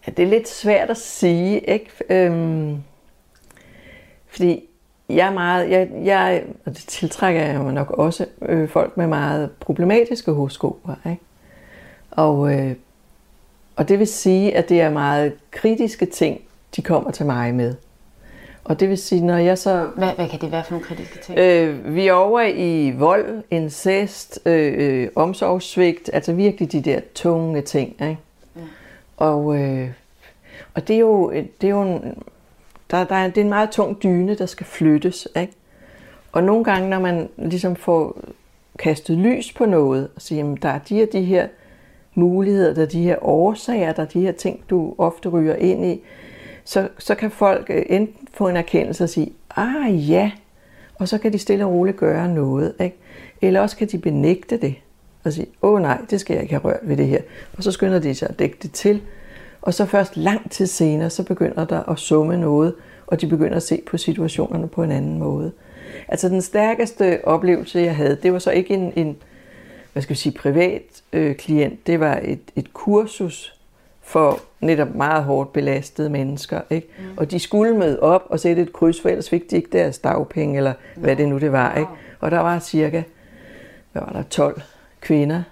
Ja, 0.08 0.12
det 0.18 0.24
er 0.24 0.30
lidt 0.30 0.50
svært 0.50 0.90
at 0.90 0.98
sige, 0.98 1.60
ikke? 1.60 1.90
Øhm, 2.10 2.78
fordi 4.28 4.64
jeg 5.10 5.28
er 5.28 5.34
meget, 5.34 5.70
jeg, 5.70 5.90
jeg, 6.04 6.44
og 6.66 6.72
det 6.72 6.84
tiltrækker 6.88 7.42
jeg 7.42 7.56
jo 7.56 7.64
nok 7.64 7.92
også 7.92 8.26
øh, 8.42 8.70
folk 8.70 8.98
med 8.98 9.08
meget 9.08 9.52
problematiske 9.60 10.32
horoskoper, 10.32 10.96
ikke? 11.06 11.22
Og, 12.12 12.54
øh, 12.54 12.76
og 13.76 13.90
det 13.90 14.00
vil 14.00 14.08
sige, 14.08 14.58
at 14.58 14.70
det 14.70 14.82
er 14.82 14.90
meget 14.90 15.34
kritiske 15.52 16.06
ting, 16.06 16.42
de 16.76 16.82
kommer 16.82 17.12
til 17.12 17.26
mig 17.26 17.56
med. 17.56 17.76
Og 18.64 18.80
det 18.80 18.90
vil 18.90 18.98
sige, 18.98 19.26
når 19.26 19.38
jeg 19.38 19.58
så 19.58 19.90
Hvad, 19.96 20.10
hvad 20.16 20.30
kan 20.30 20.42
det 20.42 20.52
være 20.52 20.64
for 20.64 20.72
nogle 20.72 20.86
kritiske 20.86 21.20
ting? 21.20 21.40
Øh, 21.40 21.96
vi 21.96 22.08
er 22.08 22.14
over 22.14 22.42
i 22.42 22.92
vold, 22.98 23.44
incest, 23.52 24.40
øh, 24.46 24.74
øh, 24.78 25.10
omsorgssvigt, 25.16 26.10
altså 26.14 26.34
virkelig 26.34 26.72
de 26.72 26.82
der 26.82 27.00
tunge 27.16 27.62
ting. 27.62 27.96
Ikke? 28.02 28.18
Og, 29.18 29.60
øh, 29.60 29.90
og 30.74 30.88
det 30.88 30.96
er 30.96 31.00
jo, 31.00 31.32
det 31.32 31.64
er 31.64 31.70
jo 31.70 31.82
en, 31.82 32.24
der, 32.92 33.04
der 33.04 33.16
er, 33.16 33.28
det 33.28 33.38
er 33.38 33.42
en 33.42 33.50
meget 33.50 33.70
tung 33.70 34.04
dyne, 34.04 34.36
der 34.36 34.46
skal 34.46 34.66
flyttes. 34.66 35.28
Ikke? 35.36 35.54
Og 36.32 36.44
nogle 36.44 36.64
gange, 36.64 36.90
når 36.90 37.00
man 37.00 37.30
ligesom 37.38 37.76
får 37.76 38.18
kastet 38.80 39.18
lys 39.18 39.54
på 39.54 39.66
noget, 39.66 40.10
og 40.16 40.22
siger, 40.22 40.54
at 40.54 40.64
der 40.64 40.70
er 40.70 40.80
de 40.80 40.96
her, 40.96 41.06
de 41.06 41.22
her 41.22 41.48
muligheder, 42.14 42.74
der 42.74 42.82
er 42.82 42.86
de 42.86 43.04
her 43.04 43.18
årsager, 43.22 43.94
der 43.94 44.02
er 44.02 44.08
de 44.08 44.22
her 44.22 44.32
ting, 44.32 44.64
du 44.70 44.96
ofte 44.98 45.30
ryger 45.30 45.56
ind 45.56 45.86
i, 45.86 46.02
så, 46.64 46.90
så 47.00 47.16
kan 47.16 47.32
folk 47.32 47.70
øh, 47.70 47.86
enten 47.90 48.28
få 48.34 48.48
en 48.48 48.58
erkendelse 48.58 49.04
og 49.04 49.10
sige, 49.10 49.34
ah 49.56 50.10
ja, 50.10 50.32
og 50.96 51.08
så 51.08 51.18
kan 51.18 51.34
de 51.34 51.38
stille 51.38 51.66
og 51.66 51.72
roligt 51.72 51.98
gøre 51.98 52.28
noget. 52.28 52.74
Ikke? 52.80 52.98
Eller 53.42 53.62
også 53.62 53.78
kan 53.78 53.88
de 53.88 53.98
benægte 53.98 54.58
det 54.58 54.76
og 55.28 55.34
sige, 55.34 55.48
åh 55.62 55.82
nej, 55.82 56.02
det 56.10 56.20
skal 56.20 56.34
jeg 56.34 56.44
ikke 56.44 56.54
have 56.54 56.64
rørt 56.64 56.80
ved 56.82 56.98
det 56.98 57.08
her. 57.08 57.22
Og 57.58 57.64
så 57.64 57.72
skynder 57.72 58.00
de 58.00 58.16
sig 58.16 58.30
at 58.30 58.40
dække 58.40 58.58
det 58.62 58.72
til. 58.72 59.02
Og 59.62 59.74
så 59.74 59.86
først 59.86 60.18
lang 60.18 60.52
tid 60.52 60.68
senere, 60.68 61.10
så 61.10 61.24
begynder 61.24 61.66
der 61.66 61.90
at 61.90 62.00
summe 62.00 62.38
noget, 62.38 62.74
og 63.08 63.22
de 63.22 63.28
begynder 63.28 63.56
at 63.56 63.64
se 63.64 63.82
på 63.88 63.98
situationerne 63.98 64.68
på 64.68 64.84
en 64.84 64.92
anden 64.92 65.20
måde. 65.20 65.52
Altså 66.08 66.30
den 66.30 66.42
stærkeste 66.42 67.20
oplevelse, 67.24 67.80
jeg 67.80 67.96
havde, 67.96 68.18
det 68.24 68.34
var 68.34 68.40
så 68.40 68.52
ikke 68.52 68.74
en, 68.74 68.94
en 68.96 69.18
hvad 69.94 70.04
skal 70.04 70.14
vi 70.14 70.20
sige, 70.20 70.38
privat 70.38 70.82
øh, 71.14 71.36
klient. 71.36 71.88
Det 71.88 72.00
var 72.00 72.20
et, 72.24 72.40
et 72.56 72.74
kursus 72.74 73.56
for 74.02 74.40
netop 74.60 74.96
meget 74.96 75.24
hårdt 75.24 75.54
belastede 75.54 76.10
mennesker. 76.10 76.62
Ikke? 76.70 76.88
Mm. 76.98 77.04
Og 77.18 77.32
de 77.32 77.40
skulle 77.40 77.78
møde 77.78 78.00
op 78.00 78.24
og 78.30 78.40
sætte 78.40 78.62
et 78.62 78.74
kryds, 78.74 79.02
for 79.02 79.10
ellers 79.10 79.30
fik 79.30 79.52
de 79.52 79.56
ikke 79.56 79.70
deres 79.72 79.98
dagpenge, 79.98 80.58
eller 80.58 80.74
hvad 80.96 81.16
det 81.16 81.28
nu 81.28 81.38
det 81.38 81.52
var. 81.52 81.76
Ikke? 81.76 81.92
Og 82.20 82.32
der 82.32 82.40
var 82.40 82.60
cirka 82.60 83.04
hvad 83.92 84.02
var 84.02 84.12
der, 84.12 84.24
12 84.24 84.62
kvinder, 85.02 85.44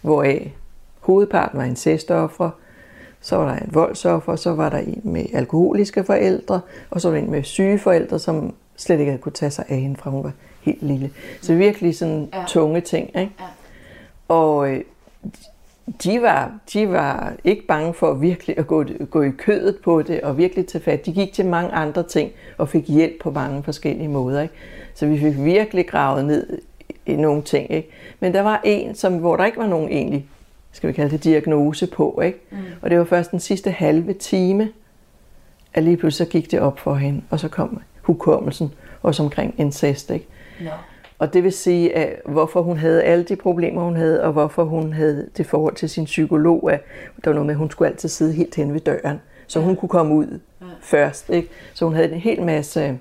hvoraf 0.00 0.52
hovedparten 1.00 1.58
var 1.58 1.64
incestoffer, 1.64 2.50
så 3.20 3.36
var 3.36 3.44
der 3.44 3.56
en 3.56 3.74
voldsoffer, 3.74 4.36
så 4.36 4.54
var 4.54 4.68
der 4.68 4.78
en 4.78 5.00
med 5.04 5.24
alkoholiske 5.32 6.04
forældre, 6.04 6.60
og 6.90 7.00
så 7.00 7.08
var 7.08 7.16
der 7.16 7.24
en 7.24 7.30
med 7.30 7.42
syge 7.42 7.78
forældre, 7.78 8.18
som 8.18 8.54
slet 8.76 8.98
ikke 8.98 9.10
havde 9.10 9.22
kunne 9.22 9.32
tage 9.32 9.50
sig 9.50 9.64
af 9.68 9.76
hende, 9.76 9.96
fra 9.96 10.10
hun 10.10 10.24
var 10.24 10.32
helt 10.62 10.82
lille. 10.82 11.10
Så 11.40 11.54
virkelig 11.54 11.96
sådan 11.96 12.28
ja. 12.34 12.44
tunge 12.48 12.80
ting. 12.80 13.08
Ikke? 13.08 13.32
Ja. 13.40 13.44
Og 14.28 14.70
øh, 14.70 14.80
de 16.04 16.22
var, 16.22 16.52
de 16.72 16.90
var 16.90 17.32
ikke 17.44 17.66
bange 17.66 17.94
for 17.94 18.14
virkelig 18.14 18.58
at 18.58 18.66
gå, 18.66 18.84
gå 19.10 19.22
i 19.22 19.30
kødet 19.30 19.78
på 19.84 20.02
det 20.02 20.20
og 20.20 20.38
virkelig 20.38 20.66
tage 20.66 20.84
fat. 20.84 21.06
De 21.06 21.12
gik 21.12 21.32
til 21.32 21.46
mange 21.46 21.72
andre 21.72 22.02
ting 22.02 22.30
og 22.58 22.68
fik 22.68 22.88
hjælp 22.88 23.22
på 23.22 23.30
mange 23.30 23.62
forskellige 23.62 24.08
måder. 24.08 24.42
Ikke? 24.42 24.54
Så 24.94 25.06
vi 25.06 25.18
fik 25.18 25.44
virkelig 25.44 25.88
gravet 25.88 26.24
ned 26.24 26.58
i 26.73 26.73
nogle 27.06 27.42
ting. 27.42 27.70
Ikke? 27.70 27.88
Men 28.20 28.34
der 28.34 28.40
var 28.40 28.60
en, 28.64 28.94
som, 28.94 29.18
hvor 29.18 29.36
der 29.36 29.44
ikke 29.44 29.58
var 29.58 29.66
nogen 29.66 29.88
egentlig, 29.88 30.26
skal 30.72 30.88
vi 30.88 30.92
kalde 30.92 31.10
det, 31.10 31.24
diagnose 31.24 31.86
på. 31.86 32.20
Ikke? 32.24 32.38
Mm. 32.50 32.58
Og 32.82 32.90
det 32.90 32.98
var 32.98 33.04
først 33.04 33.30
den 33.30 33.40
sidste 33.40 33.70
halve 33.70 34.12
time, 34.12 34.68
at 35.74 35.82
lige 35.82 35.96
pludselig 35.96 36.26
så 36.26 36.32
gik 36.32 36.50
det 36.50 36.60
op 36.60 36.78
for 36.78 36.94
hende, 36.94 37.22
og 37.30 37.40
så 37.40 37.48
kom 37.48 37.80
hukommelsen, 38.02 38.72
også 39.02 39.22
omkring 39.22 39.54
incest. 39.58 40.10
Ikke? 40.10 40.26
No. 40.60 40.70
Og 41.18 41.34
det 41.34 41.44
vil 41.44 41.52
sige, 41.52 41.96
at 41.96 42.20
hvorfor 42.26 42.62
hun 42.62 42.76
havde 42.76 43.02
alle 43.02 43.24
de 43.24 43.36
problemer, 43.36 43.82
hun 43.82 43.96
havde, 43.96 44.22
og 44.22 44.32
hvorfor 44.32 44.64
hun 44.64 44.92
havde 44.92 45.28
det 45.36 45.46
forhold 45.46 45.74
til 45.74 45.88
sin 45.88 46.04
psykolog, 46.04 46.72
at 46.72 46.84
der 47.24 47.30
var 47.30 47.34
noget 47.34 47.46
med, 47.46 47.54
at 47.54 47.58
hun 47.58 47.70
skulle 47.70 47.90
altid 47.90 48.08
sidde 48.08 48.32
helt 48.32 48.54
hen 48.54 48.74
ved 48.74 48.80
døren, 48.80 49.20
så 49.46 49.60
hun 49.60 49.76
kunne 49.76 49.88
komme 49.88 50.14
ud 50.14 50.40
ja. 50.60 50.66
først. 50.80 51.30
Ikke? 51.30 51.48
Så 51.74 51.84
hun 51.84 51.94
havde 51.94 52.12
en 52.12 52.20
hel 52.20 52.42
masse 52.42 52.98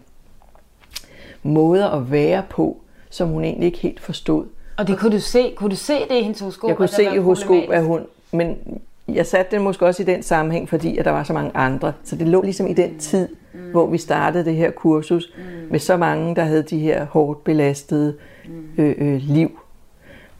måder 1.43 1.89
at 1.89 2.12
være 2.12 2.43
på, 2.49 2.78
som 3.14 3.30
hun 3.30 3.43
egentlig 3.43 3.66
ikke 3.66 3.78
helt 3.78 3.99
forstod. 3.99 4.45
Og 4.78 4.88
det 4.88 4.99
kunne 4.99 5.16
du 5.16 5.22
se, 5.22 5.53
kunne 5.55 5.70
du 5.70 5.76
se 5.76 5.93
det 5.93 6.16
i 6.16 6.22
hendes 6.22 6.39
horoskop? 6.39 6.68
Jeg 6.68 6.78
kunne 6.78 6.88
se 6.88 7.03
i 7.03 7.18
horoskop, 7.18 7.64
at 7.72 7.84
hun... 7.86 8.01
Men 8.32 8.57
jeg 9.07 9.26
satte 9.26 9.55
den 9.55 9.64
måske 9.64 9.86
også 9.86 10.03
i 10.03 10.05
den 10.05 10.24
sammenhæng, 10.24 10.70
fordi 10.70 10.97
at 10.97 11.05
der 11.05 11.11
var 11.11 11.24
så 11.24 11.34
mange 11.34 11.51
andre. 11.53 11.93
Så 12.03 12.16
det 12.16 12.28
lå 12.28 12.41
ligesom 12.41 12.68
i 12.68 12.74
den 12.74 12.99
tid, 12.99 13.28
mm. 13.53 13.72
hvor 13.72 13.88
vi 13.88 13.97
startede 13.97 14.45
det 14.45 14.55
her 14.55 14.72
kursus, 14.72 15.34
mm. 15.38 15.43
med 15.72 15.80
så 15.80 15.97
mange, 15.97 16.36
der 16.36 16.43
havde 16.43 16.64
de 16.64 16.80
her 16.80 17.05
hårdt 17.05 17.43
belastede 17.43 18.16
øh, 18.78 18.95
øh, 18.97 19.22
liv. 19.22 19.59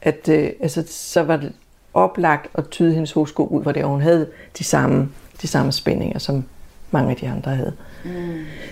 At 0.02 0.28
øh, 0.28 0.50
altså, 0.60 0.84
så 0.86 1.22
var 1.22 1.36
det 1.36 1.52
oplagt 1.94 2.50
at 2.54 2.68
tyde 2.68 2.92
hendes 2.94 3.12
horoskop 3.12 3.50
ud, 3.50 3.62
hvor 3.62 3.72
det, 3.72 3.84
hun 3.84 4.00
havde 4.00 4.26
de 4.58 4.64
samme, 4.64 5.08
de 5.42 5.46
samme 5.46 5.72
spændinger, 5.72 6.18
som 6.18 6.44
mange 6.90 7.10
af 7.10 7.16
de 7.16 7.28
andre 7.28 7.50
havde. 7.50 7.72
Mm. 8.04 8.10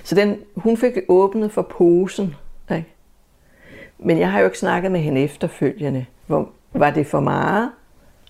Så 0.05 0.15
den, 0.15 0.37
hun 0.57 0.77
fik 0.77 0.93
åbnet 1.09 1.53
for 1.53 1.63
posen. 1.63 2.35
Ikke? 2.71 2.89
Men 4.05 4.19
jeg 4.19 4.31
har 4.33 4.39
jo 4.39 4.45
ikke 4.45 4.59
snakket 4.59 4.93
med 4.93 5.01
hende 5.01 5.21
efterfølgende. 5.21 6.07
Hvor, 6.27 6.49
var 6.73 6.91
det 6.91 7.07
for 7.07 7.21
meget? 7.21 7.71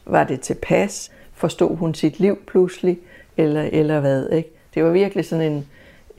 Var 0.07 0.25
det 0.25 0.41
tilpas? 0.41 1.11
Forstod 1.35 1.77
hun 1.77 1.95
sit 1.95 2.21
liv 2.21 2.39
pludselig? 2.47 2.99
Eller, 3.37 3.63
eller 3.63 4.01
hvad? 4.01 4.29
Ikke? 4.29 4.51
Det 4.75 4.85
var 4.85 4.91
virkelig 4.91 5.25
sådan 5.25 5.53
en, 5.53 5.67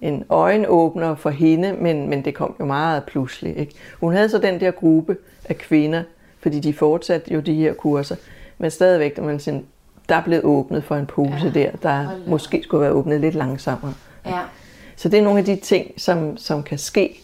en 0.01 0.23
øjenåbner 0.29 1.15
for 1.15 1.29
hende, 1.29 1.73
men, 1.73 2.09
men 2.09 2.25
det 2.25 2.35
kom 2.35 2.55
jo 2.59 2.65
meget 2.65 3.03
pludselig. 3.03 3.57
Ikke? 3.57 3.73
Hun 3.99 4.13
havde 4.13 4.29
så 4.29 4.37
den 4.37 4.59
der 4.59 4.71
gruppe 4.71 5.17
af 5.45 5.57
kvinder, 5.57 6.03
fordi 6.39 6.59
de 6.59 6.73
fortsatte 6.73 7.33
jo 7.33 7.39
de 7.39 7.53
her 7.53 7.73
kurser, 7.73 8.15
men 8.57 8.71
stadigvæk, 8.71 9.17
man 9.17 9.39
sådan, 9.39 9.65
der 10.09 10.15
er 10.15 10.23
blevet 10.23 10.43
åbnet 10.43 10.83
for 10.83 10.95
en 10.95 11.05
pose 11.05 11.51
ja. 11.55 11.59
der, 11.59 11.71
der 11.83 12.07
måske 12.27 12.63
skulle 12.63 12.81
være 12.81 12.91
åbnet 12.91 13.21
lidt 13.21 13.35
langsommere. 13.35 13.93
Ja. 14.25 14.39
Så 14.95 15.09
det 15.09 15.19
er 15.19 15.23
nogle 15.23 15.39
af 15.39 15.45
de 15.45 15.55
ting, 15.55 15.91
som, 15.97 16.37
som 16.37 16.63
kan 16.63 16.77
ske. 16.77 17.19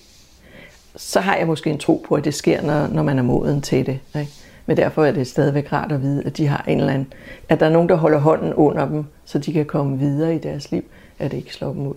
Så 1.00 1.20
har 1.20 1.36
jeg 1.36 1.48
måske 1.48 1.70
en 1.70 1.78
tro 1.78 2.06
på, 2.08 2.16
at 2.16 2.26
det 2.26 2.34
sker, 2.34 2.62
når, 2.62 2.88
når 2.88 3.04
man 3.04 3.20
er 3.20 3.24
moden 3.24 3.62
til 3.62 3.86
det. 3.86 4.00
Ikke? 4.16 4.32
Men 4.66 4.78
derfor 4.78 5.06
er 5.06 5.12
det 5.12 5.28
stadigvæk 5.28 5.74
rart 5.74 5.92
at 5.92 6.02
vide, 6.02 6.24
at 6.26 6.38
de 6.38 6.48
har 6.48 6.66
en 6.68 6.80
eller 6.80 6.94
anden, 6.94 7.14
at 7.50 7.60
der 7.60 7.66
er 7.66 7.70
nogen, 7.70 7.90
der 7.90 7.96
holder 7.96 8.20
hånden 8.20 8.54
under 8.54 8.88
dem, 8.88 9.06
så 9.26 9.40
de 9.40 9.54
kan 9.54 9.66
komme 9.66 10.00
videre 10.00 10.36
i 10.36 10.38
deres 10.38 10.72
liv, 10.72 10.84
at 11.20 11.32
det 11.32 11.38
ikke 11.38 11.54
slår 11.54 11.74
dem 11.74 11.88
ud. 11.88 11.94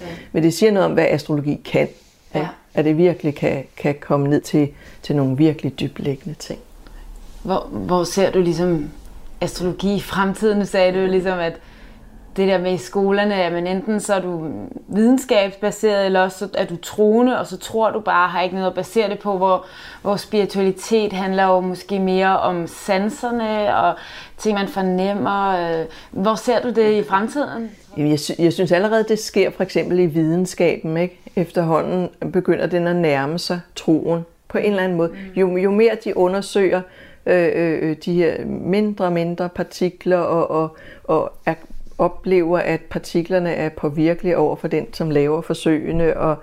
Ja. 0.00 0.06
Men 0.32 0.42
det 0.42 0.54
siger 0.54 0.72
noget 0.72 0.86
om, 0.86 0.92
hvad 0.92 1.06
astrologi 1.08 1.60
kan. 1.64 1.88
Ja. 2.34 2.48
At 2.74 2.84
det 2.84 2.96
virkelig 2.96 3.34
kan, 3.34 3.64
kan 3.76 3.94
komme 4.00 4.28
ned 4.28 4.40
til, 4.40 4.68
til 5.02 5.16
nogle 5.16 5.36
virkelig 5.36 5.80
dyblæggende 5.80 6.38
ting. 6.38 6.58
Hvor, 7.42 7.68
hvor 7.72 8.04
ser 8.04 8.30
du 8.30 8.40
ligesom 8.40 8.90
astrologi 9.40 9.94
i 9.94 10.00
fremtiden? 10.00 10.58
Nu 10.58 10.64
sagde 10.64 11.00
du 11.00 11.06
ligesom, 11.10 11.38
at 11.38 11.52
det 12.36 12.48
der 12.48 12.58
med 12.58 12.72
i 12.72 12.76
skolerne, 12.76 13.34
at 13.34 13.52
man 13.52 13.66
enten 13.66 14.00
så 14.00 14.14
er 14.14 14.20
du 14.20 14.50
videnskabsbaseret, 14.88 16.06
eller 16.06 16.20
også 16.20 16.38
så 16.38 16.48
er 16.54 16.64
du 16.64 16.76
troende, 16.76 17.38
og 17.38 17.46
så 17.46 17.56
tror 17.56 17.90
du 17.90 18.00
bare, 18.00 18.28
har 18.28 18.42
ikke 18.42 18.54
noget 18.54 18.68
at 18.68 18.74
basere 18.74 19.08
det 19.10 19.18
på, 19.18 19.36
hvor, 19.36 19.66
hvor 20.02 20.16
spiritualitet 20.16 21.12
handler 21.12 21.44
jo 21.44 21.60
måske 21.60 21.98
mere 21.98 22.38
om 22.40 22.66
sanserne 22.66 23.76
og 23.76 23.94
ting, 24.38 24.58
man 24.58 24.68
fornemmer. 24.68 25.48
Øh, 25.80 25.86
hvor 26.10 26.34
ser 26.34 26.62
du 26.62 26.68
det 26.68 26.92
i 26.92 27.02
fremtiden? 27.02 27.70
Jamen, 27.96 28.10
jeg, 28.10 28.20
sy- 28.20 28.38
jeg 28.38 28.52
synes 28.52 28.72
allerede, 28.72 29.04
det 29.08 29.18
sker 29.18 29.50
for 29.50 29.62
eksempel 29.62 29.98
i 29.98 30.06
videnskaben. 30.06 30.96
Ikke? 30.96 31.20
Efterhånden 31.36 32.10
begynder 32.32 32.66
den 32.66 32.86
at 32.86 32.96
nærme 32.96 33.38
sig 33.38 33.60
troen 33.76 34.26
på 34.48 34.58
en 34.58 34.64
eller 34.64 34.82
anden 34.82 34.96
måde. 34.98 35.10
Jo, 35.36 35.56
jo 35.56 35.70
mere 35.70 35.96
de 36.04 36.16
undersøger 36.16 36.80
øh, 37.26 37.50
øh, 37.54 37.96
de 38.04 38.14
her 38.14 38.44
mindre 38.46 39.04
og 39.04 39.12
mindre 39.12 39.48
partikler 39.48 40.18
og, 40.18 40.50
og, 40.50 40.76
og 41.04 41.32
er, 41.46 41.54
oplever, 41.98 42.58
at 42.58 42.80
partiklerne 42.80 43.54
er 43.54 43.68
påvirkelige 43.68 44.36
over 44.36 44.56
for 44.56 44.68
den, 44.68 44.94
som 44.94 45.10
laver 45.10 45.40
forsøgene, 45.40 46.16
og, 46.16 46.36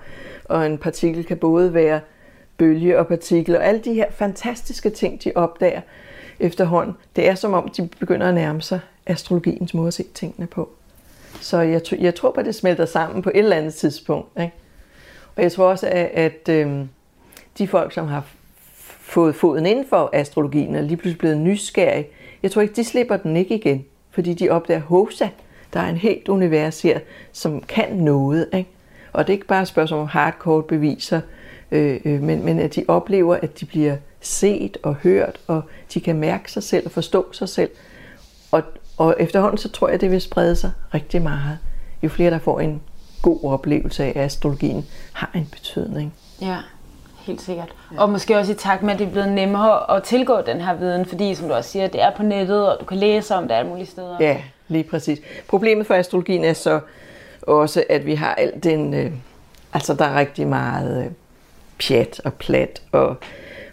og 0.44 0.66
en 0.66 0.78
partikel 0.78 1.24
kan 1.24 1.36
både 1.36 1.74
være 1.74 2.00
bølge 2.58 2.98
og 2.98 3.06
partikel, 3.06 3.56
og 3.56 3.66
alle 3.66 3.80
de 3.80 3.94
her 3.94 4.10
fantastiske 4.10 4.90
ting, 4.90 5.24
de 5.24 5.32
opdager 5.34 5.80
efterhånden, 6.40 6.94
det 7.16 7.28
er 7.28 7.34
som 7.34 7.52
om, 7.54 7.68
de 7.68 7.88
begynder 7.98 8.28
at 8.28 8.34
nærme 8.34 8.62
sig 8.62 8.80
astrologiens 9.06 9.74
måde 9.74 9.88
at 9.88 9.94
se 9.94 10.04
tingene 10.14 10.46
på. 10.46 10.70
Så 11.40 11.60
jeg, 11.60 11.80
jeg 11.98 12.14
tror 12.14 12.30
på, 12.30 12.40
at 12.40 12.46
det 12.46 12.54
smelter 12.54 12.86
sammen 12.86 13.22
på 13.22 13.30
et 13.34 13.38
eller 13.38 13.56
andet 13.56 13.74
tidspunkt. 13.74 14.40
Ikke? 14.40 14.52
Og 15.36 15.42
jeg 15.42 15.52
tror 15.52 15.70
også, 15.70 15.86
at, 15.86 16.10
at 16.14 16.48
øh, 16.48 16.86
de 17.58 17.68
folk, 17.68 17.92
som 17.92 18.06
har 18.06 18.24
fået 19.00 19.34
foden 19.34 19.66
inden 19.66 19.86
for 19.88 20.10
astrologien, 20.12 20.74
og 20.74 20.82
lige 20.82 20.96
pludselig 20.96 21.18
blevet 21.18 21.38
nysgerrige, 21.38 22.06
jeg 22.42 22.50
tror 22.50 22.62
ikke, 22.62 22.74
de 22.74 22.84
slipper 22.84 23.16
den 23.16 23.36
ikke 23.36 23.54
igen. 23.54 23.84
Fordi 24.10 24.34
de 24.34 24.50
opdager, 24.50 24.80
hosa, 24.80 25.28
der 25.72 25.80
er 25.80 25.88
en 25.88 25.96
helt 25.96 26.28
univers 26.28 26.82
her, 26.82 26.98
som 27.32 27.60
kan 27.60 27.92
noget. 27.92 28.48
Ikke? 28.52 28.70
Og 29.12 29.26
det 29.26 29.32
er 29.32 29.36
ikke 29.36 29.46
bare 29.46 29.62
et 29.62 29.68
spørgsmål 29.68 30.00
om 30.00 30.06
hardcore 30.06 30.62
beviser, 30.62 31.20
øh, 31.70 32.00
øh, 32.04 32.22
men, 32.22 32.44
men 32.44 32.58
at 32.58 32.74
de 32.74 32.84
oplever, 32.88 33.36
at 33.42 33.60
de 33.60 33.66
bliver 33.66 33.96
set 34.20 34.76
og 34.82 34.94
hørt, 34.94 35.38
og 35.46 35.62
de 35.94 36.00
kan 36.00 36.16
mærke 36.16 36.52
sig 36.52 36.62
selv 36.62 36.86
og 36.86 36.92
forstå 36.92 37.32
sig 37.32 37.48
selv. 37.48 37.70
Og, 38.52 38.62
og 38.96 39.16
efterhånden 39.18 39.58
så 39.58 39.68
tror 39.68 39.88
jeg, 39.88 40.00
det 40.00 40.10
vil 40.10 40.20
sprede 40.20 40.56
sig 40.56 40.72
rigtig 40.94 41.22
meget. 41.22 41.58
Jo 42.02 42.08
flere, 42.08 42.30
der 42.30 42.38
får 42.38 42.60
en 42.60 42.82
god 43.22 43.44
oplevelse 43.44 44.04
af 44.04 44.08
at 44.08 44.16
astrologien, 44.16 44.86
har 45.12 45.30
en 45.34 45.48
betydning. 45.52 46.14
Ja, 46.40 46.56
helt 47.20 47.40
sikkert. 47.40 47.68
Ja. 47.92 48.02
Og 48.02 48.10
måske 48.10 48.38
også 48.38 48.52
i 48.52 48.54
takt 48.54 48.82
med, 48.82 48.92
at 48.92 48.98
det 48.98 49.06
er 49.06 49.10
blevet 49.10 49.32
nemmere 49.32 49.96
at 49.96 50.02
tilgå 50.02 50.40
den 50.46 50.60
her 50.60 50.74
viden, 50.74 51.06
fordi 51.06 51.34
som 51.34 51.48
du 51.48 51.54
også 51.54 51.70
siger, 51.70 51.86
det 51.86 52.02
er 52.02 52.10
på 52.16 52.22
nettet, 52.22 52.68
og 52.68 52.80
du 52.80 52.84
kan 52.84 52.96
læse 52.96 53.34
om 53.34 53.48
det 53.48 53.54
alle 53.54 53.68
mulige 53.68 53.86
steder. 53.86 54.16
Ja, 54.20 54.36
lige 54.72 54.84
præcis. 54.84 55.20
Problemet 55.48 55.86
for 55.86 55.94
astrologien 55.94 56.44
er 56.44 56.52
så 56.52 56.80
også, 57.42 57.84
at 57.88 58.06
vi 58.06 58.14
har 58.14 58.34
alt 58.34 58.64
den... 58.64 58.94
Øh, 58.94 59.10
altså, 59.72 59.94
der 59.94 60.04
er 60.04 60.18
rigtig 60.18 60.46
meget 60.46 61.04
øh, 61.04 61.10
pjat 61.78 62.20
og 62.24 62.34
plat 62.34 62.82
og 62.92 63.16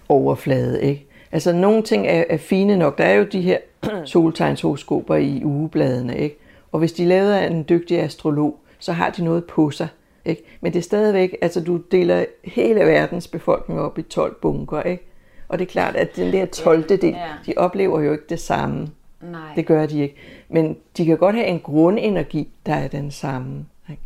overflade, 0.09 0.81
ikke? 0.81 1.05
Altså, 1.31 1.53
nogle 1.53 1.83
ting 1.83 2.07
er, 2.07 2.23
er 2.29 2.37
fine 2.37 2.77
nok. 2.77 2.97
Der 2.97 3.03
er 3.03 3.13
jo 3.13 3.23
de 3.23 3.41
her 3.41 3.57
soltegnshoroskoper 4.05 5.15
i 5.15 5.41
ugebladene, 5.43 6.17
ikke? 6.17 6.37
Og 6.71 6.79
hvis 6.79 6.91
de 6.93 7.03
er 7.03 7.07
lavet 7.07 7.33
af 7.33 7.47
en 7.47 7.65
dygtig 7.69 7.99
astrolog, 7.99 8.59
så 8.79 8.93
har 8.93 9.09
de 9.09 9.23
noget 9.23 9.45
på 9.45 9.71
sig. 9.71 9.87
Ikke? 10.25 10.43
Men 10.61 10.73
det 10.73 10.79
er 10.79 10.83
stadigvæk, 10.83 11.35
altså 11.41 11.61
du 11.61 11.77
deler 11.77 12.25
hele 12.43 12.79
verdens 12.79 13.27
befolkning 13.27 13.79
op 13.79 13.97
i 13.97 14.01
12 14.01 14.35
bunker, 14.41 14.81
ikke? 14.81 15.03
Og 15.47 15.59
det 15.59 15.65
er 15.65 15.69
klart, 15.71 15.95
at 15.95 16.15
den 16.15 16.33
der 16.33 16.45
12. 16.45 16.83
del, 16.89 16.99
Ja. 17.09 17.15
de 17.45 17.53
oplever 17.57 18.01
jo 18.01 18.11
ikke 18.11 18.23
det 18.29 18.39
samme. 18.39 18.87
Nej. 19.21 19.41
Det 19.55 19.65
gør 19.65 19.85
de 19.85 20.01
ikke. 20.01 20.15
Men 20.49 20.77
de 20.97 21.05
kan 21.05 21.17
godt 21.17 21.35
have 21.35 21.47
en 21.47 21.59
grundenergi, 21.59 22.47
der 22.65 22.73
er 22.73 22.87
den 22.87 23.11
samme. 23.11 23.65
Ikke? 23.89 24.01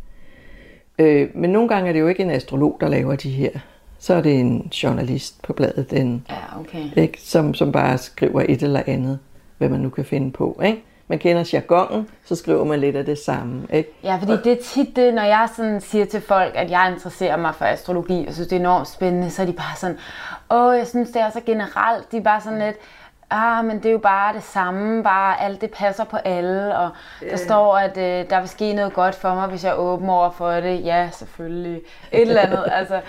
Øh, 1.22 1.28
men 1.34 1.50
nogle 1.50 1.68
gange 1.68 1.88
er 1.88 1.92
det 1.92 2.00
jo 2.00 2.08
ikke 2.08 2.22
en 2.22 2.30
astrolog, 2.30 2.76
der 2.80 2.88
laver 2.88 3.16
de 3.16 3.30
her. 3.30 3.50
Så 3.98 4.14
er 4.14 4.20
det 4.20 4.40
en 4.40 4.60
journalist 4.82 5.42
på 5.42 5.52
bladet, 5.52 5.90
den, 5.90 6.26
Ja, 6.30 6.60
okay. 6.60 6.84
ikke? 6.96 7.20
Som, 7.22 7.54
som 7.54 7.72
bare 7.72 7.98
skriver 7.98 8.42
et 8.48 8.62
eller 8.62 8.82
andet, 8.86 9.18
hvad 9.58 9.68
man 9.68 9.80
nu 9.80 9.88
kan 9.88 10.04
finde 10.04 10.30
på. 10.32 10.60
Ikke? 10.64 10.82
Man 11.08 11.18
kender 11.18 11.50
jargonen, 11.52 12.08
så 12.24 12.36
skriver 12.36 12.64
man 12.64 12.80
lidt 12.80 12.96
af 12.96 13.04
det 13.04 13.18
samme. 13.18 13.66
Ikke? 13.72 13.90
Ja, 14.04 14.16
fordi 14.16 14.32
det 14.32 14.52
er 14.52 14.62
tit 14.62 14.96
det, 14.96 15.14
når 15.14 15.22
jeg 15.22 15.48
sådan 15.56 15.80
siger 15.80 16.04
til 16.04 16.20
folk, 16.20 16.52
at 16.54 16.70
jeg 16.70 16.90
interesserer 16.92 17.36
mig 17.36 17.54
for 17.54 17.64
astrologi, 17.64 18.24
og 18.28 18.34
synes, 18.34 18.48
det 18.48 18.56
er 18.56 18.60
enormt 18.60 18.88
spændende, 18.88 19.30
så 19.30 19.42
er 19.42 19.46
de 19.46 19.52
bare 19.52 19.76
sådan, 19.76 19.96
åh, 20.50 20.76
jeg 20.78 20.86
synes, 20.86 21.10
det 21.10 21.22
er 21.22 21.30
så 21.30 21.40
generelt. 21.46 22.12
De 22.12 22.16
er 22.16 22.20
bare 22.22 22.40
sådan 22.40 22.58
lidt, 22.58 22.76
ah, 23.30 23.64
men 23.64 23.76
det 23.76 23.86
er 23.86 23.92
jo 23.92 23.98
bare 23.98 24.34
det 24.34 24.42
samme, 24.42 25.02
bare 25.02 25.42
alt 25.42 25.60
det 25.60 25.70
passer 25.70 26.04
på 26.04 26.16
alle, 26.16 26.78
og 26.78 26.90
der 27.30 27.36
står, 27.36 27.76
at 27.76 27.96
øh, 27.96 28.30
der 28.30 28.40
vil 28.40 28.48
ske 28.48 28.72
noget 28.72 28.92
godt 28.92 29.14
for 29.14 29.34
mig, 29.34 29.48
hvis 29.48 29.64
jeg 29.64 29.70
er 29.70 29.76
åben 29.76 30.08
over 30.08 30.30
for 30.30 30.50
det. 30.52 30.84
Ja, 30.84 31.08
selvfølgelig. 31.12 31.80
Et 32.12 32.20
eller 32.20 32.40
andet, 32.40 32.64
altså. 32.78 33.00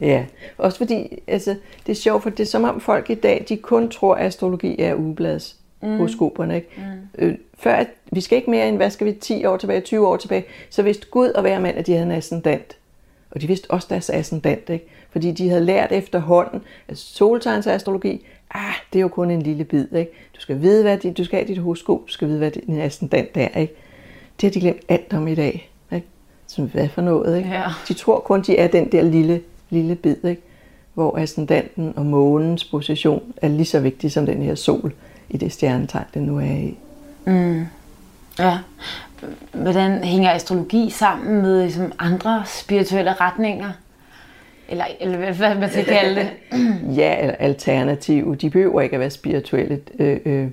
Ja, 0.00 0.24
også 0.58 0.78
fordi 0.78 1.22
altså, 1.26 1.56
det 1.86 1.92
er 1.92 1.96
sjovt, 1.96 2.22
for 2.22 2.30
det 2.30 2.40
er 2.40 2.46
som 2.46 2.64
om 2.64 2.80
folk 2.80 3.10
i 3.10 3.14
dag, 3.14 3.44
de 3.48 3.56
kun 3.56 3.88
tror, 3.88 4.14
at 4.14 4.26
astrologi 4.26 4.82
er 4.82 4.94
ugeblads 4.94 5.56
mm. 5.82 5.96
horoskoperne. 5.96 6.56
Ikke? 6.56 6.68
Mm. 6.76 7.24
Øh, 7.24 7.34
før, 7.58 7.74
at, 7.74 7.88
vi 8.12 8.20
skal 8.20 8.36
ikke 8.36 8.50
mere 8.50 8.68
end, 8.68 8.76
hvad 8.76 8.90
skal 8.90 9.06
vi, 9.06 9.12
10 9.12 9.44
år 9.44 9.56
tilbage, 9.56 9.80
20 9.80 10.08
år 10.08 10.16
tilbage, 10.16 10.44
så 10.70 10.82
vidste 10.82 11.06
Gud 11.10 11.28
og 11.28 11.42
hver 11.42 11.58
mand, 11.58 11.78
at 11.78 11.86
de 11.86 11.92
havde 11.92 12.06
en 12.06 12.12
ascendant. 12.12 12.76
Og 13.30 13.40
de 13.40 13.46
vidste 13.46 13.70
også 13.70 13.86
deres 13.90 14.10
ascendant, 14.10 14.70
ikke? 14.70 14.86
fordi 15.10 15.30
de 15.30 15.48
havde 15.48 15.64
lært 15.64 15.92
efterhånden, 15.92 16.62
at 16.88 16.98
soltegns 16.98 17.66
astrologi, 17.66 18.26
ah, 18.54 18.74
det 18.92 18.98
er 18.98 19.02
jo 19.02 19.08
kun 19.08 19.30
en 19.30 19.42
lille 19.42 19.64
bid. 19.64 19.92
Ikke? 19.92 20.12
Du 20.36 20.40
skal 20.40 20.60
vide, 20.62 20.82
hvad 20.82 20.98
dit, 20.98 21.18
du 21.18 21.24
skal 21.24 21.38
have 21.38 21.48
dit 21.48 21.58
horoskop, 21.58 22.00
du 22.06 22.12
skal 22.12 22.28
vide, 22.28 22.38
hvad 22.38 22.50
din 22.50 22.80
ascendant 22.80 23.28
er. 23.34 23.58
Ikke? 23.58 23.74
Det 24.40 24.46
har 24.46 24.50
de 24.50 24.60
glemt 24.60 24.80
alt 24.88 25.12
om 25.12 25.28
i 25.28 25.34
dag. 25.34 25.70
Ikke? 25.92 26.06
Så 26.46 26.62
hvad 26.62 26.88
for 26.88 27.02
noget? 27.02 27.36
Ikke? 27.38 27.48
Ja. 27.48 27.64
De 27.88 27.94
tror 27.94 28.20
kun, 28.20 28.42
de 28.42 28.58
er 28.58 28.68
den 28.68 28.92
der 28.92 29.02
lille, 29.02 29.42
lille 29.70 29.94
bid, 29.94 30.24
ikke? 30.24 30.42
hvor 30.94 31.18
ascendanten 31.18 31.92
og 31.96 32.06
månens 32.06 32.64
position 32.64 33.22
er 33.36 33.48
lige 33.48 33.64
så 33.64 33.80
vigtig 33.80 34.12
som 34.12 34.26
den 34.26 34.42
her 34.42 34.54
sol 34.54 34.92
i 35.30 35.36
det 35.36 35.52
stjernetegn, 35.52 36.04
den 36.14 36.22
nu 36.22 36.38
er 36.38 36.42
i. 36.42 36.76
Ja. 38.38 38.58
Hvordan 39.52 40.04
hænger 40.04 40.30
astrologi 40.30 40.90
sammen 40.90 41.42
med 41.42 41.62
ligesom, 41.62 41.92
andre 41.98 42.42
spirituelle 42.46 43.12
retninger? 43.12 43.72
Eller, 44.70 44.84
eller 45.00 45.16
hvad- 45.32 45.54
man 45.54 45.70
skal 45.70 45.84
kalde 45.84 46.14
det. 46.20 46.28
Ja, 46.96 47.16
eller 47.20 47.34
alternative. 47.34 48.34
De 48.34 48.50
behøver 48.50 48.80
ikke 48.80 48.94
at 48.94 49.00
være 49.00 49.10
spirituelle. 49.10 49.80
Øh, 49.98 50.16
øh, 50.24 50.46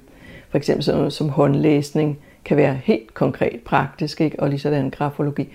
for 0.50 0.58
eksempel 0.58 0.84
sådan 0.84 1.12
som 1.12 1.30
håndlæsning 1.30 2.20
kan 2.46 2.58
være 2.58 2.80
helt 2.84 3.14
konkret 3.14 3.60
praktisk, 3.66 4.22
ikke? 4.22 4.40
og 4.40 4.50
lige 4.50 4.60
sådan 4.60 4.90
grafologi. 4.90 5.50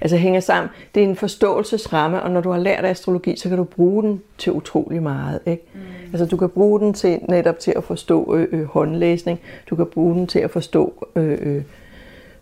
Altså 0.00 0.16
hænger 0.16 0.40
sammen. 0.40 0.70
Det 0.94 1.02
er 1.02 1.06
en 1.08 1.16
forståelsesramme, 1.16 2.22
og 2.22 2.30
når 2.30 2.40
du 2.40 2.50
har 2.50 2.58
lært 2.58 2.84
astrologi, 2.84 3.36
så 3.36 3.48
kan 3.48 3.58
du 3.58 3.64
bruge 3.64 4.02
den 4.02 4.22
til 4.38 4.52
utrolig 4.52 5.02
meget. 5.02 5.40
Ikke? 5.46 5.62
Mm. 5.74 5.80
Altså 6.12 6.26
du 6.26 6.36
kan 6.36 6.48
bruge 6.48 6.80
den 6.80 6.94
til 6.94 7.18
netop 7.28 7.58
til 7.58 7.72
at 7.76 7.84
forstå 7.84 8.34
øh, 8.36 8.46
øh, 8.52 8.64
håndlæsning. 8.64 9.40
Du 9.70 9.76
kan 9.76 9.86
bruge 9.86 10.14
den 10.14 10.26
til 10.26 10.38
at 10.38 10.50
forstå 10.50 11.06
øh, 11.16 11.38
øh, 11.40 11.62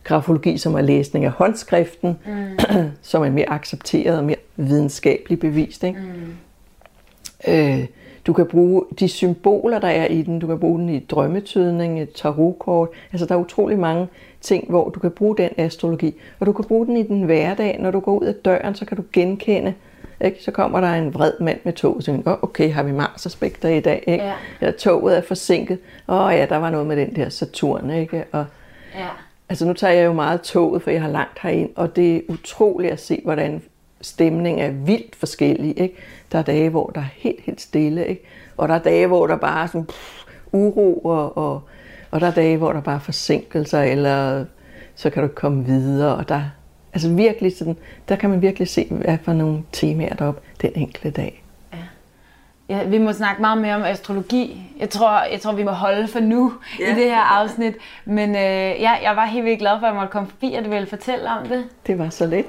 grafologi, 0.07 0.59
som 0.59 0.75
er 0.75 0.81
læsning 0.81 1.25
af 1.25 1.31
håndskriften, 1.31 2.19
mm. 2.27 2.59
som 3.03 3.23
er 3.23 3.31
mere 3.31 3.49
accepteret 3.51 4.19
og 4.19 4.25
mere 4.25 4.37
videnskabeligt 4.57 5.41
bevist. 5.41 5.85
Ikke? 5.85 6.01
Mm. 6.01 7.53
Øh, 7.53 7.85
du 8.27 8.33
kan 8.33 8.47
bruge 8.47 8.83
de 9.01 9.09
symboler, 9.09 9.79
der 9.79 9.89
er 9.89 10.07
i 10.07 10.23
den. 10.23 10.39
Du 10.39 10.47
kan 10.47 10.59
bruge 10.59 10.79
den 10.81 10.89
i 10.89 10.99
drømmetydning, 10.99 12.03
et 12.03 12.13
tarotkort. 12.13 12.89
Altså, 13.13 13.27
der 13.27 13.35
er 13.35 13.39
utrolig 13.39 13.79
mange 13.79 14.09
ting, 14.41 14.71
hvor 14.71 14.89
du 14.89 15.01
kan 15.01 15.11
bruge 15.11 15.37
den 15.37 15.51
astrologi. 15.57 16.15
Og 16.41 16.47
du 16.47 16.53
kan 16.53 16.65
bruge 16.65 16.87
den 16.87 16.97
i 16.97 17.03
den 17.03 17.23
hverdag. 17.23 17.77
Når 17.81 17.91
du 17.91 18.01
går 18.01 18.19
ud 18.19 18.27
af 18.27 18.35
døren, 18.35 18.75
så 18.75 18.85
kan 18.85 18.97
du 18.97 19.03
genkende. 19.13 19.75
Ikke? 20.21 20.43
Så 20.45 20.51
kommer 20.51 20.81
der 20.81 20.93
en 20.93 21.15
vred 21.15 21.33
mand 21.41 21.59
med 21.65 21.73
tog, 21.73 21.97
og 21.97 22.03
så 22.03 22.07
tænker 22.13 22.23
du, 22.31 22.31
"Åh, 22.37 22.43
okay, 22.43 22.73
har 22.73 22.83
vi 22.83 22.93
Mars-aspekter 22.93 23.69
i 23.69 23.81
dag? 23.81 24.05
Ikke? 24.07 24.25
Ja. 24.25 24.33
Eller 24.61 24.73
toget 24.73 25.17
er 25.17 25.23
forsinket. 25.23 25.79
Åh 26.09 26.31
ja, 26.33 26.47
der 26.49 26.57
var 26.57 26.71
noget 26.71 26.87
med 26.87 26.97
den 26.97 27.17
der 27.17 27.29
Saturn. 27.29 27.91
Ikke? 27.91 28.25
Og, 28.33 28.45
Ja. 28.95 29.07
Altså 29.49 29.67
nu 29.67 29.73
tager 29.73 29.93
jeg 29.93 30.07
jo 30.07 30.13
meget 30.13 30.41
toget, 30.41 30.83
for 30.83 30.91
jeg 30.91 31.03
har 31.03 31.09
langt 31.09 31.39
herind, 31.43 31.71
og 31.77 31.97
det 31.97 32.17
er 32.17 32.21
utroligt 32.29 32.93
at 32.93 33.01
se, 33.01 33.21
hvordan 33.25 33.63
stemningen 34.01 34.65
er 34.65 34.71
vildt 34.71 35.17
forskellig. 35.17 35.81
Ikke? 35.81 35.95
Der 36.33 36.39
er 36.39 36.43
dage, 36.43 36.71
hvor 36.71 36.91
der 36.95 37.01
er 37.01 37.09
helt, 37.17 37.41
helt 37.41 37.61
stille, 37.61 38.07
ikke? 38.07 38.23
og 38.57 38.69
der 38.69 38.75
er 38.75 38.79
dage, 38.79 39.07
hvor 39.07 39.27
der 39.27 39.37
bare 39.37 39.63
er 39.63 39.67
sådan 39.67 39.87
pff, 39.87 40.25
uro, 40.53 40.99
og, 40.99 41.37
og, 41.37 41.63
og 42.11 42.21
der 42.21 42.27
er 42.27 42.31
dage, 42.31 42.57
hvor 42.57 42.73
der 42.73 42.81
bare 42.81 42.95
er 42.95 43.01
forsinkelser, 43.01 43.83
eller 43.83 44.45
så 44.95 45.11
kan 45.11 45.23
du 45.23 45.29
komme 45.29 45.65
videre, 45.65 46.17
og 46.17 46.29
der, 46.29 46.43
altså 46.93 47.11
virkelig 47.11 47.57
sådan, 47.57 47.77
der 48.09 48.17
kan 48.17 48.31
man 48.31 48.43
virkelig 48.43 48.69
se, 48.69 48.87
hvad 48.91 49.19
for 49.23 49.33
nogle 49.33 49.63
temaer 49.73 50.15
der 50.15 50.25
er 50.25 50.29
op 50.29 50.43
den 50.63 50.73
enkelte 50.75 51.11
dag. 51.11 51.46
Ja, 52.69 52.85
vi 52.85 52.99
må 52.99 53.13
snakke 53.13 53.41
meget 53.41 53.59
mere 53.59 53.75
om 53.75 53.83
astrologi. 53.83 54.63
Jeg 54.79 54.91
tror, 54.91 55.23
jeg 55.33 55.41
tror 55.41 55.53
vi 55.53 55.65
må 55.65 55.71
holde 55.71 56.09
for 56.09 56.21
nu 56.21 56.53
ja. 56.81 56.93
i 56.93 56.95
det 56.95 57.05
her 57.05 57.21
afsnit. 57.21 57.75
Men 58.05 58.31
øh, 58.31 58.81
ja, 58.81 58.93
jeg 59.03 59.17
var 59.17 59.27
helt 59.27 59.45
vildt 59.45 59.59
glad 59.59 59.81
for, 59.81 59.87
at 59.87 59.93
jeg 59.93 59.95
måtte 59.95 60.13
komme 60.13 60.29
forbi, 60.29 60.55
og 60.59 60.65
du 60.65 60.71
ville 60.71 60.87
fortælle 60.87 61.31
om 61.31 61.47
det. 61.49 61.65
Det 61.87 61.99
var 61.99 62.11
så 62.11 62.27
let. 62.27 62.47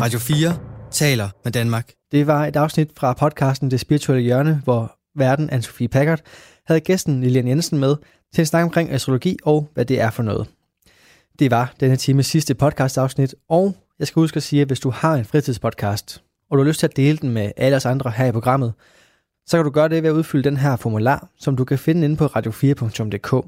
Radio 0.00 0.18
4 0.18 0.56
taler 0.90 1.28
med 1.44 1.52
Danmark. 1.52 1.90
Det 2.12 2.26
var 2.26 2.46
et 2.46 2.56
afsnit 2.56 2.90
fra 2.96 3.12
podcasten 3.12 3.70
Det 3.70 3.80
Spirituelle 3.80 4.22
Hjørne, 4.22 4.60
hvor 4.64 4.96
verden 5.16 5.50
Anne-Sophie 5.50 5.86
Packard 5.86 6.20
havde 6.66 6.80
gæsten 6.80 7.20
Lilian 7.20 7.48
Jensen 7.48 7.78
med 7.78 7.96
til 8.34 8.42
en 8.42 8.46
snak 8.46 8.64
omkring 8.64 8.90
astrologi 8.90 9.36
og 9.42 9.68
hvad 9.74 9.84
det 9.84 10.00
er 10.00 10.10
for 10.10 10.22
noget. 10.22 10.48
Det 11.38 11.50
var 11.50 11.72
denne 11.80 11.96
times 11.96 12.26
sidste 12.26 12.54
podcast 12.54 12.98
afsnit, 12.98 13.34
og 13.48 13.76
jeg 13.98 14.06
skal 14.06 14.20
huske 14.20 14.36
at 14.36 14.42
sige, 14.42 14.62
at 14.62 14.68
hvis 14.68 14.80
du 14.80 14.90
har 14.90 15.14
en 15.14 15.24
fritidspodcast, 15.24 16.22
og 16.50 16.58
du 16.58 16.62
har 16.62 16.68
lyst 16.68 16.80
til 16.80 16.86
at 16.86 16.96
dele 16.96 17.18
den 17.18 17.30
med 17.30 17.52
alle 17.56 17.76
os 17.76 17.86
andre 17.86 18.10
her 18.10 18.26
i 18.26 18.32
programmet, 18.32 18.72
så 19.50 19.56
kan 19.56 19.64
du 19.64 19.70
gøre 19.70 19.88
det 19.88 20.02
ved 20.02 20.10
at 20.10 20.14
udfylde 20.14 20.44
den 20.44 20.56
her 20.56 20.76
formular, 20.76 21.28
som 21.38 21.56
du 21.56 21.64
kan 21.64 21.78
finde 21.78 22.04
inde 22.04 22.16
på 22.16 22.26
radio4.dk. 22.26 23.46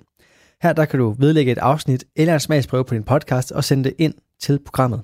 Her 0.63 0.73
der 0.73 0.85
kan 0.85 0.99
du 0.99 1.11
vedlægge 1.19 1.53
et 1.53 1.59
afsnit 1.59 2.05
eller 2.17 2.35
en 2.35 2.41
smagsprøve 2.41 2.85
på 2.85 2.95
din 2.95 3.03
podcast 3.03 3.53
og 3.53 3.65
sende 3.65 3.85
det 3.85 3.95
ind 3.99 4.15
til 4.41 4.59
programmet. 4.65 5.03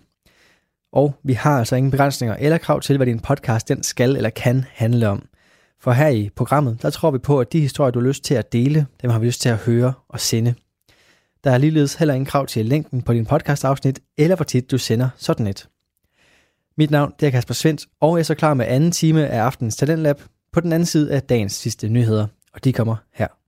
Og 0.92 1.14
vi 1.24 1.32
har 1.32 1.58
altså 1.58 1.76
ingen 1.76 1.90
begrænsninger 1.90 2.36
eller 2.36 2.58
krav 2.58 2.80
til, 2.80 2.96
hvad 2.96 3.06
din 3.06 3.20
podcast 3.20 3.68
den 3.68 3.82
skal 3.82 4.16
eller 4.16 4.30
kan 4.30 4.64
handle 4.72 5.08
om. 5.08 5.26
For 5.80 5.92
her 5.92 6.08
i 6.08 6.30
programmet, 6.36 6.82
der 6.82 6.90
tror 6.90 7.10
vi 7.10 7.18
på, 7.18 7.40
at 7.40 7.52
de 7.52 7.60
historier, 7.60 7.90
du 7.90 8.00
har 8.00 8.06
lyst 8.06 8.24
til 8.24 8.34
at 8.34 8.52
dele, 8.52 8.86
dem 9.02 9.10
har 9.10 9.18
vi 9.18 9.26
lyst 9.26 9.40
til 9.40 9.48
at 9.48 9.56
høre 9.56 9.92
og 10.08 10.20
sende. 10.20 10.54
Der 11.44 11.50
er 11.50 11.58
ligeledes 11.58 11.94
heller 11.94 12.14
ingen 12.14 12.26
krav 12.26 12.46
til 12.46 12.66
længden 12.66 13.02
på 13.02 13.12
din 13.12 13.26
podcastafsnit, 13.26 14.00
eller 14.16 14.36
hvor 14.36 14.44
tit 14.44 14.70
du 14.70 14.78
sender 14.78 15.08
sådan 15.16 15.46
et. 15.46 15.68
Mit 16.78 16.90
navn 16.90 17.12
det 17.20 17.26
er 17.26 17.30
Kasper 17.30 17.54
Svendt, 17.54 17.86
og 18.00 18.16
jeg 18.16 18.20
er 18.20 18.24
så 18.24 18.34
klar 18.34 18.54
med 18.54 18.66
anden 18.68 18.90
time 18.92 19.28
af 19.28 19.40
aftenens 19.40 19.76
Talentlab 19.76 20.20
på 20.58 20.62
den 20.62 20.72
anden 20.72 20.86
side 20.86 21.12
af 21.12 21.22
dagens 21.22 21.52
sidste 21.52 21.88
nyheder, 21.88 22.26
og 22.52 22.64
de 22.64 22.72
kommer 22.72 22.96
her. 23.12 23.38